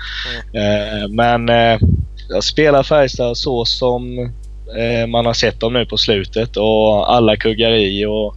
Mm. 0.54 1.02
Eh, 1.02 1.08
men 1.08 1.48
eh, 1.48 1.78
jag 2.28 2.44
spelar 2.44 2.82
Färjestad 2.82 3.36
så 3.36 3.64
som 3.64 4.18
eh, 4.78 5.06
man 5.06 5.26
har 5.26 5.34
sett 5.34 5.60
dem 5.60 5.72
nu 5.72 5.86
på 5.86 5.96
slutet 5.96 6.56
och 6.56 7.14
alla 7.14 7.36
kuggar 7.36 7.72
i 7.72 8.06
och 8.06 8.34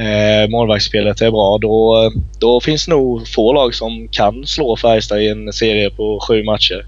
eh, 0.00 0.48
målvaktsspelet 0.50 1.20
är 1.20 1.30
bra, 1.30 1.58
då, 1.58 2.10
då 2.38 2.60
finns 2.60 2.88
nog 2.88 3.28
få 3.28 3.52
lag 3.52 3.74
som 3.74 4.08
kan 4.08 4.46
slå 4.46 4.76
Färjestad 4.76 5.22
i 5.22 5.28
en 5.28 5.52
serie 5.52 5.90
på 5.90 6.20
sju 6.28 6.44
matcher. 6.44 6.86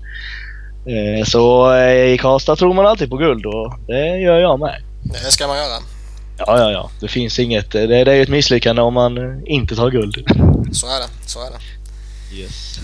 Eh, 0.86 1.24
så 1.24 1.74
eh, 1.74 2.12
i 2.14 2.18
Karlstad 2.18 2.56
tror 2.56 2.74
man 2.74 2.86
alltid 2.86 3.10
på 3.10 3.16
guld 3.16 3.46
och 3.46 3.74
det 3.86 4.18
gör 4.18 4.38
jag 4.38 4.60
med. 4.60 4.82
Det 5.02 5.32
ska 5.32 5.46
man 5.46 5.56
göra. 5.56 5.82
Ja, 6.38 6.58
ja, 6.58 6.70
ja. 6.70 6.90
Det 7.00 7.08
finns 7.08 7.38
inget... 7.38 7.70
Det, 7.70 7.86
det 7.86 8.12
är 8.12 8.22
ett 8.22 8.28
misslyckande 8.28 8.82
om 8.82 8.94
man 8.94 9.42
inte 9.46 9.76
tar 9.76 9.90
guld. 9.90 10.14
Så 10.72 10.86
är 10.86 10.98
det. 10.98 11.08
Så 11.26 11.40
är 11.46 11.50
det. 11.50 11.58
Yes. 12.36 12.80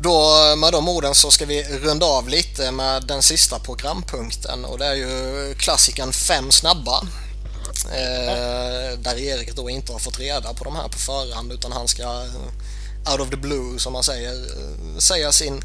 Då 0.00 0.30
med 0.56 0.72
de 0.72 0.88
orden 0.88 1.14
så 1.14 1.30
ska 1.30 1.46
vi 1.46 1.62
runda 1.62 2.06
av 2.06 2.28
lite 2.28 2.70
med 2.70 3.02
den 3.02 3.22
sista 3.22 3.58
programpunkten 3.58 4.64
och 4.64 4.78
det 4.78 4.86
är 4.86 4.94
ju 4.94 5.54
klassiken 5.54 6.12
Fem 6.12 6.50
snabba. 6.50 7.00
Eh, 7.84 8.98
där 8.98 9.18
Erik 9.18 9.56
då 9.56 9.70
inte 9.70 9.92
har 9.92 9.98
fått 9.98 10.18
reda 10.18 10.54
på 10.54 10.64
de 10.64 10.76
här 10.76 10.88
på 10.88 10.98
förhand 10.98 11.52
utan 11.52 11.72
han 11.72 11.88
ska 11.88 12.02
eh, 12.02 13.12
out 13.12 13.20
of 13.20 13.30
the 13.30 13.36
blue 13.36 13.78
som 13.78 13.92
man 13.92 14.02
säger 14.02 14.32
eh, 14.32 14.98
säga 14.98 15.32
sin 15.32 15.62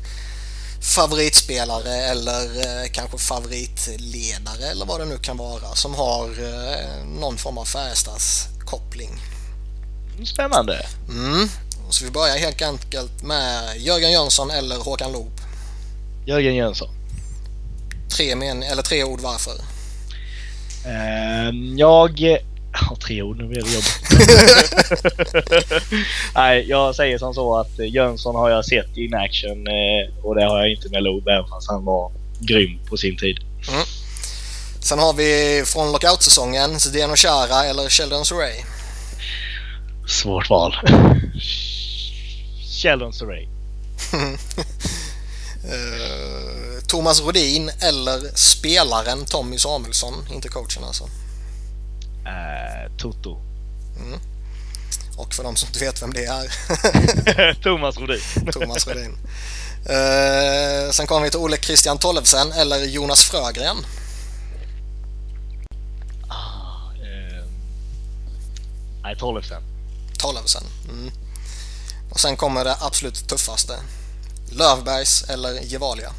favoritspelare 0.96 1.96
eller 1.96 2.44
eh, 2.44 2.90
kanske 2.92 3.18
favoritledare 3.18 4.66
eller 4.72 4.86
vad 4.86 5.00
det 5.00 5.06
nu 5.06 5.18
kan 5.18 5.38
vara 5.38 5.76
som 5.76 5.96
har 5.96 6.30
någon 7.20 7.38
form 7.38 7.58
av 7.58 7.66
Färjestads 7.66 8.48
koppling. 8.66 9.20
Spännande. 10.26 10.86
Mm. 11.10 11.50
Så 11.90 12.06
vi 12.06 12.12
börjar 12.12 12.38
helt 12.38 12.62
enkelt 12.62 13.24
med 13.24 13.78
Jörgen 13.78 14.12
Jönsson 14.12 14.52
eller 14.52 14.76
Håkan 14.76 15.12
Loob. 15.12 15.42
Jörgen 16.26 16.56
Jönsson. 16.56 16.90
Tre, 18.10 18.36
men, 18.36 18.64
eller 18.64 18.84
tre 18.84 19.04
ord 19.04 19.20
varför? 19.20 19.54
Uh, 20.86 21.76
jag... 21.78 22.40
Ja, 22.74 22.96
tre 23.06 23.22
ord, 23.22 23.38
nu 23.38 23.48
blir 23.48 23.62
det 23.62 23.74
jobbigt. 23.74 24.02
Nej, 26.36 26.66
jag 26.70 26.96
säger 26.96 27.18
som 27.18 27.34
så 27.34 27.58
att 27.58 27.80
Jönsson 27.80 28.36
har 28.36 28.50
jag 28.50 28.66
sett 28.66 28.98
in 28.98 29.14
action 29.14 29.68
eh, 29.68 30.24
och 30.24 30.36
det 30.36 30.46
har 30.46 30.60
jag 30.60 30.72
inte 30.72 30.90
med 30.90 31.04
Loob 31.04 31.28
även 31.28 31.48
fast 31.50 31.70
han 31.70 31.86
var 31.86 32.12
grym 32.40 32.80
på 32.90 32.98
sin 32.98 33.18
tid. 33.18 33.38
Mm. 33.70 33.82
Sen 34.80 35.00
har 35.00 35.14
vi 35.14 35.64
från 35.66 35.92
lockout-säsongen 35.92 36.80
Zdeno 36.80 37.16
Chara 37.16 37.66
eller 37.66 37.90
Sheldon 37.90 38.26
Surrey. 38.26 38.56
Svårt 40.08 40.50
val. 40.50 40.76
Sheldon 42.82 43.14
Surrey. 43.14 43.48
uh, 44.14 44.40
Thomas 46.90 47.22
Rodin 47.22 47.72
eller 47.82 48.38
spelaren 48.38 49.26
Tommy 49.26 49.58
Samuelsson, 49.58 50.14
inte 50.34 50.50
coachen 50.50 50.84
alltså? 50.84 51.04
Uh, 51.04 52.98
Toto. 52.98 53.38
Mm. 54.00 54.20
Och 55.18 55.34
för 55.34 55.44
de 55.44 55.56
som 55.56 55.68
inte 55.68 55.80
vet 55.80 56.02
vem 56.02 56.14
det 56.14 56.26
är. 56.26 56.52
Thomas 57.64 57.98
Rodin. 57.98 58.52
Thomas 58.52 58.88
Rodin. 58.88 59.18
Uh, 59.80 60.92
sen 60.92 61.08
kommer 61.08 61.22
vi 61.24 61.30
till 61.30 61.40
Ole 61.40 61.58
Christian 61.58 61.98
Tollefsen 61.98 62.52
eller 62.52 62.86
Jonas 62.86 63.24
Frögren. 63.24 63.78
Ah, 66.28 66.92
uh, 66.92 67.46
nej, 69.04 69.16
Tollefsen. 69.18 69.64
Tollefsen. 70.18 70.64
Mm. 70.90 71.12
Och 72.12 72.20
sen 72.20 72.38
kommer 72.38 72.64
det 72.64 72.76
absolut 72.82 73.28
tuffaste. 73.28 73.74
Lövbergs 74.50 75.24
eller 75.30 75.62
Gevalia? 75.62 76.12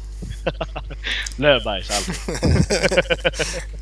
Lövbergs 1.35 1.91
alltid. 1.91 2.15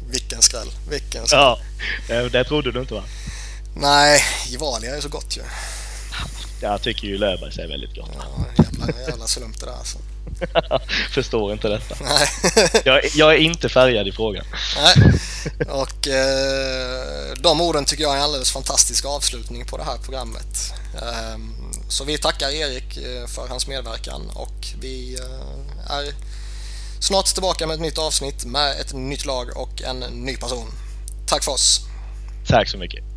Vilken 0.12 0.42
skräll. 0.42 0.68
Vilken 0.90 1.28
skräll. 1.28 1.42
Ja, 1.42 1.60
det, 2.08 2.30
det 2.30 2.44
trodde 2.44 2.72
du 2.72 2.80
inte 2.80 2.94
va? 2.94 3.04
Nej, 3.76 4.24
Gevalia 4.48 4.96
är 4.96 5.02
så 5.02 5.10
gott 5.10 5.38
ju. 5.38 5.42
Jag 6.62 6.82
tycker 6.82 7.08
ju 7.08 7.18
Löfbergs 7.18 7.58
är 7.58 7.68
väldigt 7.68 7.96
gott. 7.96 8.10
Ja, 8.16 8.64
jävla, 8.64 9.02
jävla 9.02 9.28
slump 9.28 9.60
det 9.60 9.66
där 9.66 9.74
alltså. 9.74 9.98
Förstår 11.14 11.54
inte 11.54 11.68
detta. 11.68 11.96
Nej. 12.02 12.28
jag, 12.86 13.02
jag, 13.14 13.34
är 13.34 13.38
inte 13.38 13.70
färgad 13.70 14.08
i 14.08 14.12
frågan. 14.12 14.46
Nej. 14.76 15.14
Och 15.70 16.08
eh, 16.08 17.34
de 17.38 17.62
orden 17.62 17.86
tycker 17.86 18.04
jag 18.04 18.14
är 18.14 18.18
en 18.18 18.24
alldeles 18.24 18.52
fantastisk 18.52 19.06
avslutning 19.06 19.66
på 19.66 19.78
det 19.78 19.84
här 19.84 19.98
programmet. 19.98 20.74
Eh, 20.96 21.38
så 21.90 22.04
vi 22.04 22.18
tackar 22.18 22.50
Erik 22.50 22.98
eh, 22.98 23.28
för 23.28 23.48
hans 23.48 23.68
medverkan 23.68 24.30
och 24.34 24.68
vi 24.82 25.20
eh, 25.20 25.96
är 25.96 26.14
snart 27.00 27.26
tillbaka 27.26 27.68
med 27.68 27.74
ett 27.74 27.82
nytt 27.82 27.98
avsnitt 27.98 28.46
med 28.46 28.82
ett 28.82 28.94
nytt 28.94 29.26
lag 29.26 29.58
och 29.58 29.82
en 29.82 30.00
ny 30.00 30.38
person. 30.38 30.68
Tack 31.28 31.44
för 31.44 31.52
oss! 31.52 31.82
Tack 32.48 32.70
så 32.70 32.78
mycket! 32.78 33.09